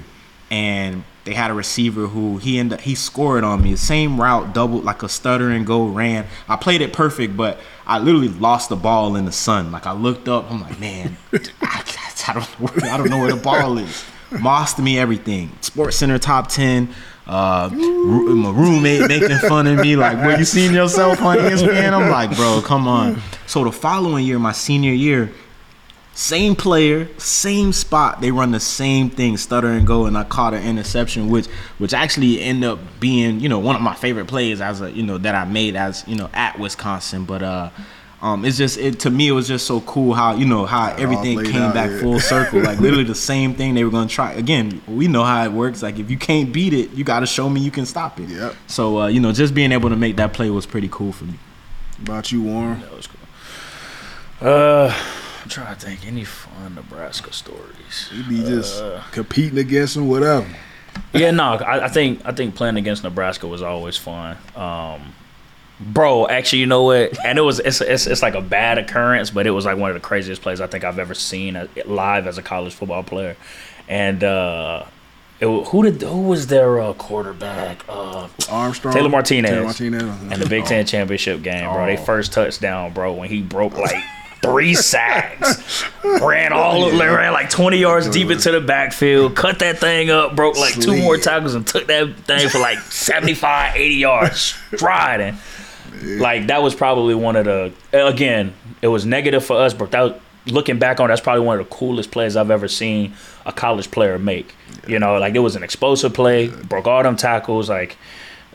and 0.50 1.04
they 1.26 1.34
had 1.34 1.52
a 1.52 1.54
receiver 1.54 2.08
who 2.08 2.38
he 2.38 2.58
ended 2.58 2.82
he 2.82 2.96
scored 2.96 3.44
on 3.44 3.64
me. 3.64 3.76
Same 3.76 4.20
route, 4.20 4.54
double 4.54 4.80
like 4.80 5.04
a 5.04 5.10
stutter 5.10 5.50
and 5.50 5.66
go 5.66 5.88
ran. 5.88 6.26
I 6.48 6.56
played 6.56 6.82
it 6.82 6.94
perfect, 6.94 7.36
but 7.36 7.60
I 7.86 8.00
literally 8.00 8.30
lost 8.30 8.70
the 8.70 8.76
ball 8.76 9.16
in 9.16 9.26
the 9.26 9.32
sun. 9.32 9.72
Like 9.72 9.86
I 9.86 9.94
looked 9.94 10.28
up, 10.28 10.50
I'm 10.52 10.62
like, 10.62 10.80
man, 10.80 11.18
I, 11.62 11.84
I 12.28 12.34
don't 12.34 12.60
know 12.60 12.68
where, 12.68 12.92
I 12.92 12.98
don't 12.98 13.10
know 13.10 13.20
where 13.20 13.32
the 13.32 13.42
ball 13.42 13.78
is. 13.78 14.06
Mossed 14.32 14.80
me 14.80 15.00
everything. 15.00 15.52
Sports 15.62 15.96
Center 15.98 16.20
top 16.20 16.50
ten. 16.50 16.90
Uh, 17.28 17.70
my 17.74 18.52
roommate 18.52 19.08
making 19.10 19.38
fun 19.40 19.68
of 19.68 19.80
me, 19.80 19.98
like, 19.98 20.18
"Where 20.18 20.40
you 20.40 20.46
seen 20.46 20.74
yourself 20.74 21.22
on 21.22 21.38
ESPN?" 21.38 21.94
I'm 21.94 22.10
like, 22.10 22.36
"Bro, 22.36 22.62
come 22.62 22.88
on." 22.88 23.22
So 23.48 23.66
the 23.66 23.72
following 23.72 24.26
year, 24.26 24.40
my 24.40 24.54
senior 24.54 24.94
year, 24.94 25.32
same 26.14 26.56
player, 26.56 27.08
same 27.18 27.74
spot. 27.74 28.22
They 28.22 28.32
run 28.32 28.52
the 28.52 28.60
same 28.60 29.10
thing, 29.10 29.38
stutter 29.38 29.68
and 29.68 29.86
go, 29.86 30.06
and 30.06 30.18
I 30.18 30.24
caught 30.24 30.54
an 30.54 30.64
interception, 30.64 31.30
which 31.30 31.48
which 31.80 31.94
actually 31.94 32.42
ended 32.42 32.70
up 32.70 32.80
being 33.00 33.40
you 33.40 33.50
know 33.50 33.60
one 33.60 33.76
of 33.76 33.82
my 33.82 33.94
favorite 33.94 34.28
plays 34.28 34.62
as 34.62 34.82
a 34.82 34.90
you 34.92 35.04
know 35.04 35.18
that 35.18 35.36
I 35.36 35.44
made 35.46 35.76
as 35.76 36.04
you 36.08 36.16
know 36.16 36.30
at 36.34 36.58
Wisconsin. 36.58 37.26
But 37.26 37.44
uh, 37.44 37.70
um, 38.22 38.46
it's 38.46 38.58
just 38.58 38.78
it 38.80 39.00
to 39.02 39.12
me 39.12 39.28
it 39.28 39.32
was 39.32 39.48
just 39.48 39.68
so 39.68 39.82
cool 39.82 40.14
how 40.14 40.36
you 40.36 40.46
know 40.46 40.66
how 40.66 40.92
all 40.92 41.00
everything 41.00 41.44
came 41.44 41.72
back 41.72 41.92
yeah. 41.92 42.00
full 42.00 42.20
circle, 42.20 42.62
like 42.62 42.80
literally 42.80 43.04
the 43.16 43.16
same 43.16 43.54
thing 43.54 43.76
they 43.76 43.84
were 43.84 43.92
gonna 43.92 44.10
try 44.10 44.34
again. 44.34 44.82
We 44.88 45.08
know 45.08 45.24
how 45.24 45.44
it 45.46 45.52
works. 45.52 45.84
Like 45.84 46.00
if 46.00 46.10
you 46.10 46.18
can't 46.18 46.52
beat 46.52 46.74
it, 46.74 46.92
you 46.92 47.04
got 47.04 47.20
to 47.20 47.28
show 47.28 47.48
me 47.48 47.62
you 47.62 47.70
can 47.70 47.86
stop 47.86 48.20
it. 48.20 48.30
Yep. 48.30 48.56
So 48.66 49.02
uh, 49.02 49.08
you 49.08 49.20
know 49.20 49.32
just 49.32 49.54
being 49.54 49.72
able 49.72 49.90
to 49.90 49.96
make 49.96 50.16
that 50.16 50.34
play 50.34 50.50
was 50.50 50.66
pretty 50.66 50.90
cool 50.92 51.12
for 51.12 51.26
me. 51.26 51.36
About 52.02 52.32
you, 52.32 52.42
Warren. 52.42 52.82
That 52.82 52.96
was 52.96 53.08
cool. 53.08 54.48
Uh, 54.48 54.94
I'm 55.44 55.50
trying 55.50 55.76
to 55.76 55.80
think 55.80 56.06
any 56.06 56.24
fun 56.24 56.76
Nebraska 56.76 57.32
stories. 57.32 58.10
You 58.12 58.24
be 58.24 58.44
just 58.44 58.82
Uh. 58.82 59.02
competing 59.12 59.60
against 59.60 59.94
them, 59.96 60.08
whatever. 60.08 60.48
Yeah, 61.14 61.32
no, 61.32 61.54
I, 61.54 61.86
I 61.86 61.88
think 61.88 62.22
I 62.26 62.32
think 62.32 62.56
playing 62.56 62.78
against 62.78 63.04
Nebraska 63.04 63.48
was 63.48 63.62
always 63.62 63.96
fun. 63.96 64.38
Um, 64.56 65.14
bro, 65.80 66.28
actually, 66.28 66.60
you 66.60 66.66
know 66.66 66.84
what? 66.84 67.18
And 67.26 67.38
it 67.38 67.42
was 67.42 67.60
it's, 67.60 67.82
it's 67.82 68.08
it's 68.08 68.22
like 68.22 68.34
a 68.36 68.42
bad 68.42 68.78
occurrence, 68.78 69.30
but 69.30 69.46
it 69.48 69.52
was 69.52 69.66
like 69.66 69.78
one 69.78 69.90
of 69.90 69.96
the 69.96 70.00
craziest 70.02 70.42
plays 70.42 70.62
I 70.62 70.68
think 70.68 70.84
I've 70.84 71.00
ever 71.00 71.14
seen 71.14 71.56
uh, 71.56 71.68
live 71.86 72.28
as 72.28 72.38
a 72.38 72.42
college 72.44 72.74
football 72.74 73.04
player. 73.04 73.36
And 73.88 74.24
uh, 74.24 74.84
it, 75.40 75.46
who 75.68 75.84
did 75.84 76.02
who 76.02 76.24
was 76.24 76.48
their 76.48 76.80
uh, 76.82 76.94
quarterback? 76.94 77.84
Uh, 77.88 78.28
Armstrong, 78.50 78.94
Taylor 78.94 79.10
Martinez. 79.10 79.52
Taylor 79.52 79.64
Martinez. 79.64 80.04
uh-huh. 80.04 80.38
the 80.38 80.50
Big 80.50 80.66
Ten 80.66 80.86
championship 80.86 81.42
game, 81.44 81.72
bro. 81.72 81.86
They 81.86 81.98
Oh. 81.98 82.04
first 82.04 82.34
touchdown, 82.34 82.92
bro, 82.94 83.14
when 83.14 83.30
he 83.30 83.42
broke 83.42 83.78
like 83.78 84.04
three 84.42 84.74
sacks, 84.76 85.84
ran 86.04 86.54
all 86.54 86.92
ran 86.92 87.34
like 87.34 87.50
twenty 87.50 87.78
yards 87.78 88.10
deep 88.10 88.30
into 88.32 88.52
the 88.52 88.62
backfield, 88.62 89.36
cut 89.36 89.60
that 89.60 89.78
thing 89.80 90.10
up, 90.10 90.36
broke 90.36 90.58
like 90.58 90.74
two 90.74 90.98
more 90.98 91.18
tackles, 91.18 91.54
and 91.56 91.66
took 91.68 91.88
that 91.88 92.16
thing 92.26 92.50
for 92.50 92.60
like 92.60 92.80
75, 92.80 93.76
80 93.76 93.94
yards 93.96 94.56
striding. 94.76 95.38
Like 96.04 96.48
that 96.48 96.62
was 96.62 96.76
probably 96.76 97.16
one 97.16 97.36
of 97.36 97.46
the 97.46 97.74
again, 97.94 98.54
it 98.82 98.88
was 98.88 99.06
negative 99.06 99.46
for 99.46 99.58
us, 99.58 99.74
but 99.74 99.92
that 99.92 100.02
was, 100.02 100.14
looking 100.48 100.80
back 100.80 101.00
on, 101.00 101.06
it, 101.06 101.08
that's 101.10 101.22
probably 101.22 101.46
one 101.46 101.60
of 101.60 101.68
the 101.68 101.76
coolest 101.76 102.12
plays 102.12 102.38
I've 102.38 102.52
ever 102.52 102.68
seen 102.68 103.14
a 103.46 103.52
college 103.52 103.92
player 103.92 104.18
make. 104.18 104.56
You 104.88 105.00
know, 105.00 105.18
like 105.18 105.36
it 105.36 105.40
was 105.40 105.56
an 105.56 105.64
explosive 105.64 106.14
play, 106.14 106.48
broke 106.48 106.88
all 106.88 107.04
them 107.04 107.18
tackles, 107.18 107.70
like 107.70 107.98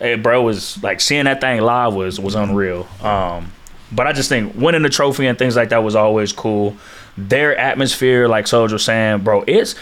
Hey, 0.02 0.16
bro, 0.16 0.42
was 0.42 0.82
like 0.82 1.00
seeing 1.00 1.26
that 1.26 1.40
thing 1.40 1.60
live 1.60 1.94
was 1.94 2.18
was 2.18 2.34
unreal. 2.34 2.88
Um, 3.00 3.52
but 3.92 4.08
I 4.08 4.12
just 4.12 4.28
think 4.28 4.54
winning 4.56 4.82
the 4.82 4.88
trophy 4.88 5.26
and 5.26 5.38
things 5.38 5.54
like 5.54 5.68
that 5.68 5.84
was 5.84 5.94
always 5.94 6.32
cool. 6.32 6.76
Their 7.16 7.56
atmosphere, 7.56 8.26
like 8.26 8.48
Sojourn 8.48 8.72
was 8.72 8.84
saying, 8.84 9.20
bro, 9.20 9.44
it's 9.46 9.76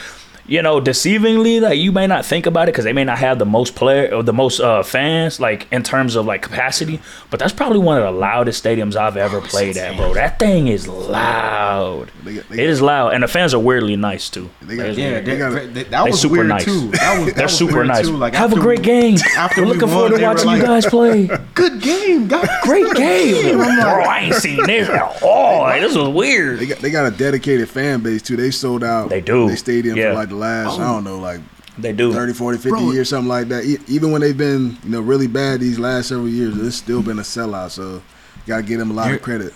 you 0.47 0.62
know, 0.62 0.80
deceivingly, 0.80 1.61
like 1.61 1.78
you 1.78 1.93
may 1.93 2.07
not 2.07 2.24
think 2.24 2.47
about 2.47 2.68
it 2.68 2.72
because 2.72 2.84
they 2.84 2.93
may 2.93 3.05
not 3.05 3.18
have 3.18 3.38
the 3.38 3.47
most 3.47 3.74
player 3.76 4.12
or 4.14 4.22
the 4.22 4.32
most 4.32 4.61
uh, 4.61 4.82
fans, 4.82 5.38
like 5.41 5.66
in 5.72 5.82
terms 5.82 6.16
of 6.16 6.26
like 6.26 6.43
capacity. 6.43 7.01
But 7.30 7.38
that's 7.41 7.53
probably 7.53 7.78
one 7.78 7.99
of 7.99 8.03
the 8.05 8.11
loudest 8.18 8.62
stadiums 8.64 8.97
I've 8.97 9.16
ever 9.16 9.41
played 9.41 9.76
at, 9.76 9.97
bro. 9.97 10.14
That 10.14 10.38
thing 10.38 10.68
is 10.68 10.88
loud. 10.88 12.11
They 12.24 12.34
got- 12.36 12.49
they 12.49 12.62
it 12.64 12.68
is 12.70 12.82
loud, 12.82 13.12
and 13.14 13.22
the 13.22 13.28
fans 13.28 13.55
are 13.55 13.59
weirdly 13.59 13.97
nice 13.97 14.28
too. 14.28 14.51
They 14.62 14.76
got- 14.76 14.95
Yeah, 14.97 15.20
They 15.20 15.20
they, 15.22 15.38
got- 15.38 15.74
they- 15.74 15.82
that 15.84 16.05
was 16.07 16.20
super 16.20 16.34
weird 16.34 16.49
nice. 16.49 16.64
too. 16.64 16.88
That 16.91 17.18
was, 17.18 17.26
that 17.26 17.34
They're 17.36 17.45
was 17.47 17.57
super 17.59 17.84
nice. 17.84 18.07
Too. 18.07 18.16
Like 18.16 18.34
Have 18.34 18.53
a 18.53 18.57
great 18.61 18.80
we- 18.80 18.84
game. 18.84 19.18
after 19.36 19.61
We're 19.62 19.66
we 19.68 19.72
looking 19.74 19.88
won, 19.88 19.97
forward 19.97 20.09
to 20.11 20.16
they 20.16 20.22
were 20.26 20.34
watching 20.34 20.51
you 20.51 20.62
guys 20.62 20.86
play. 20.86 21.26
Good 21.55 21.80
game, 21.80 22.28
guys. 22.28 22.49
Great 22.62 22.93
game, 22.95 23.57
bro. 23.57 23.66
I 23.66 24.20
ain't 24.24 24.34
seen 24.36 24.64
this 24.66 24.88
at 24.88 25.22
all. 25.22 25.61
Like, 25.62 25.80
this 25.82 25.95
was 25.95 26.07
They 26.07 26.12
weird. 26.12 26.68
got 26.68 26.78
they 26.78 26.91
got 26.91 27.12
a 27.12 27.16
dedicated 27.16 27.68
fan 27.68 28.01
base 28.01 28.22
too. 28.22 28.36
They 28.36 28.51
sold 28.51 28.82
out. 28.84 29.09
They 29.11 29.20
do. 29.20 29.49
They 29.49 29.57
stadium 29.57 29.97
Yeah. 29.97 30.11
for 30.11 30.14
like 30.14 30.30
the 30.41 30.47
last 30.47 30.78
I 30.78 30.86
don't 30.93 31.07
oh. 31.07 31.11
know 31.16 31.18
like 31.18 31.41
They 31.78 31.93
do. 31.93 32.12
30, 32.12 32.32
40, 32.32 32.59
50 32.59 32.70
Bro. 32.70 32.91
years, 32.93 33.09
something 33.09 33.28
like 33.28 33.49
that. 33.49 33.64
E- 33.64 33.78
Even 33.88 34.11
when 34.12 34.20
they've 34.20 34.36
been 34.36 34.76
you 34.84 34.91
know 34.91 35.01
really 35.01 35.26
bad 35.26 35.61
these 35.61 35.78
last 35.78 36.09
several 36.09 36.28
years, 36.28 36.57
it's 36.59 36.76
still 36.76 37.03
been 37.03 37.18
a 37.18 37.22
sellout. 37.22 37.70
So 37.70 38.03
gotta 38.47 38.62
give 38.62 38.78
them 38.78 38.91
a 38.91 38.95
lot 38.95 39.07
You're- 39.07 39.16
of 39.16 39.22
credit. 39.22 39.55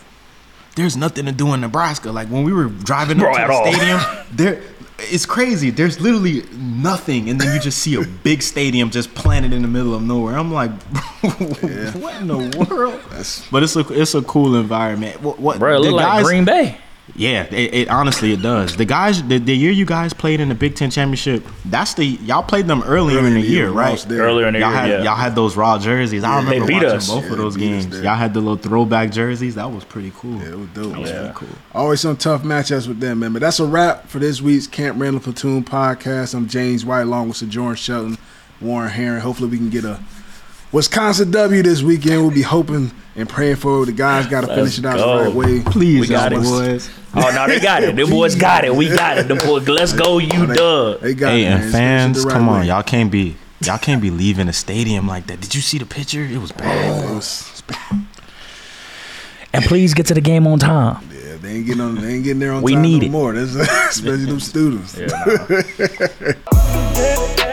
There's 0.77 0.97
nothing 0.97 1.27
to 1.27 1.33
do 1.33 1.55
in 1.55 1.61
Nebraska. 1.61 2.11
Like 2.11 2.29
when 2.29 2.43
we 2.43 2.53
were 2.53 2.65
driving 2.67 3.19
Bro, 3.19 3.33
up 3.33 3.37
to 3.41 3.47
the 3.47 3.53
all. 3.53 3.73
stadium, 3.73 4.01
there. 4.33 4.61
It's 4.99 5.27
crazy. 5.27 5.71
There's 5.71 6.01
literally 6.01 6.45
nothing, 6.57 7.29
and 7.29 7.41
then 7.41 7.53
you 7.53 7.61
just 7.61 7.79
see 7.79 7.95
a 7.97 8.03
big 8.23 8.43
stadium 8.43 8.91
just 8.91 9.13
planted 9.15 9.53
in 9.53 9.63
the 9.63 9.69
middle 9.69 9.93
of 9.95 10.03
nowhere. 10.03 10.37
I'm 10.39 10.53
like, 10.53 10.71
what 11.23 12.15
in 12.21 12.29
the 12.29 12.67
world? 12.71 13.01
That's 13.11 13.47
But 13.51 13.63
it's 13.65 13.75
a 13.77 13.81
it's 13.93 14.15
a 14.15 14.23
cool 14.23 14.55
environment. 14.57 15.21
What, 15.21 15.39
what 15.41 15.59
Bro, 15.59 15.81
it 15.81 15.85
the 15.85 15.91
look 15.91 16.03
like 16.03 16.25
Green 16.25 16.45
Bay. 16.45 16.79
Yeah, 17.15 17.43
it, 17.53 17.75
it 17.75 17.89
honestly 17.91 18.33
it 18.33 18.41
does. 18.41 18.77
The 18.77 18.87
guys, 18.87 19.23
the, 19.29 19.39
the 19.39 19.55
year 19.55 19.71
you 19.71 19.85
guys 19.85 20.15
played 20.15 20.41
in 20.41 20.49
the 20.49 20.55
Big 20.55 20.75
Ten 20.75 20.91
championship, 20.91 21.45
that's 21.67 21.93
the 21.93 22.05
y'all 22.07 22.43
played 22.43 22.67
them 22.67 22.83
earlier 22.85 23.19
Early 23.19 23.29
in 23.29 23.35
the 23.35 23.41
year, 23.43 23.71
right? 23.71 24.11
Earlier 24.11 24.47
in 24.49 24.55
the 24.55 24.61
Y'all 24.61 24.71
year, 24.71 24.79
had 24.81 24.89
yeah. 24.91 25.03
y'all 25.03 25.15
had 25.17 25.35
those 25.35 25.55
raw 25.55 25.79
jerseys. 25.79 26.25
I 26.25 26.29
Yeah, 26.31 26.37
remember 26.45 26.61
they 26.67 26.73
beat 26.73 26.83
watching 26.83 26.97
us. 26.97 27.09
both 27.11 27.25
Yeah, 27.27 27.33
of 27.33 27.39
those 27.39 27.55
they 27.57 27.61
beat 27.61 27.75
us 27.77 27.85
games. 27.87 28.01
Y'all 28.03 28.15
had 28.17 28.33
the 28.33 28.41
little 28.41 28.57
throwback 28.57 29.11
jerseys. 29.13 29.55
That 29.57 29.71
was 29.71 29.85
pretty 29.85 30.13
cool. 30.17 30.39
Yeah, 30.41 30.49
it 30.53 30.59
was 30.59 30.69
dope. 30.71 30.93
That 30.93 31.01
was 31.01 31.11
man. 31.13 31.33
pretty 31.35 31.47
cool. 31.53 31.59
Always 31.75 32.01
some 32.01 32.17
tough 32.17 32.43
matchups 32.43 32.89
with 32.89 33.01
them, 33.01 33.19
man. 33.19 33.35
But 33.35 33.43
that's 33.43 33.61
a 33.61 33.67
wrap 33.67 34.09
for 34.09 34.19
this 34.19 34.41
week's 34.41 34.67
Camp 34.67 34.99
Randall 34.99 35.21
Platoon 35.21 35.63
podcast. 35.63 36.35
I'm 36.35 36.49
James 36.49 36.87
White, 36.87 37.03
along 37.03 37.29
with 37.29 37.37
Sojourn 37.37 37.77
Shelton, 37.77 38.17
Warren 38.63 38.89
Herring. 38.91 39.21
Hopefully, 39.21 39.51
we 39.51 39.59
can 39.59 39.69
get 39.69 39.85
a 39.85 40.01
Wisconsin 40.75 41.31
W 41.31 41.63
this 41.63 41.83
weekend. 41.83 42.21
We'll 42.23 42.31
be 42.35 42.43
hoping 42.43 42.91
and 43.17 43.29
praying 43.29 43.57
for. 43.57 43.87
The 43.87 43.93
guys 43.93 44.27
got 44.27 44.41
to 44.43 44.49
finish 44.49 44.77
it 44.79 44.85
out 44.85 44.97
go. 44.97 45.19
the 45.19 45.25
right 45.27 45.35
way. 45.35 45.61
Please, 45.63 46.01
We 46.01 46.09
got 46.09 46.33
it. 46.33 46.43
boys. 46.43 46.91
Oh 47.15 47.31
no, 47.33 47.47
they 47.47 47.61
got 47.61 47.85
it. 47.85 47.95
The 47.95 48.05
boys 48.07 48.35
got 48.35 48.65
it. 48.65 48.75
We 48.75 48.89
got 48.89 49.19
it. 49.19 49.29
The 49.29 49.37
boys, 49.37 49.69
let's 49.69 49.93
go, 49.93 50.19
you 50.19 50.47
They, 50.47 50.55
dub. 50.57 51.01
they 51.01 51.15
got 51.15 51.31
Hey, 51.31 51.45
it, 51.45 51.51
man. 51.51 51.61
and 51.61 51.63
Just 51.63 51.71
finish 51.71 51.71
it 51.71 51.73
fans, 51.73 52.25
right 52.27 52.33
come 52.33 52.49
on, 52.49 52.61
way. 52.63 52.67
y'all 52.67 52.83
can't 52.83 53.11
be 53.13 53.37
y'all 53.61 53.79
can't 53.79 54.03
be 54.03 54.11
leaving 54.11 54.49
a 54.49 54.53
stadium 54.53 55.07
like 55.07 55.29
that. 55.29 55.41
Did 55.41 55.55
you 55.55 55.61
see 55.61 55.79
the 55.79 55.87
picture? 55.87 56.25
It 56.25 56.39
was 56.39 56.51
bad. 56.51 57.05
Oh, 57.05 57.13
it 57.13 57.15
was- 57.15 57.63
And 59.53 59.65
please 59.65 59.95
get 59.95 60.07
to 60.07 60.15
the 60.15 60.21
game 60.21 60.49
on 60.49 60.59
time. 60.59 61.09
yeah, 61.13 61.37
they 61.41 61.51
ain't 61.53 61.67
getting 61.67 61.83
on. 61.83 61.95
They 61.95 62.15
ain't 62.15 62.25
getting 62.25 62.41
there 62.41 62.51
on 62.51 62.57
time. 62.57 62.65
We 62.65 62.73
time 62.73 62.83
need 62.83 63.03
no 63.03 63.07
it. 63.07 63.11
more. 63.13 63.33
That's 63.33 63.55
especially 63.97 64.25
them 64.25 64.41
students. 64.41 64.99
Yeah, 64.99 65.07
nah. 65.07 65.37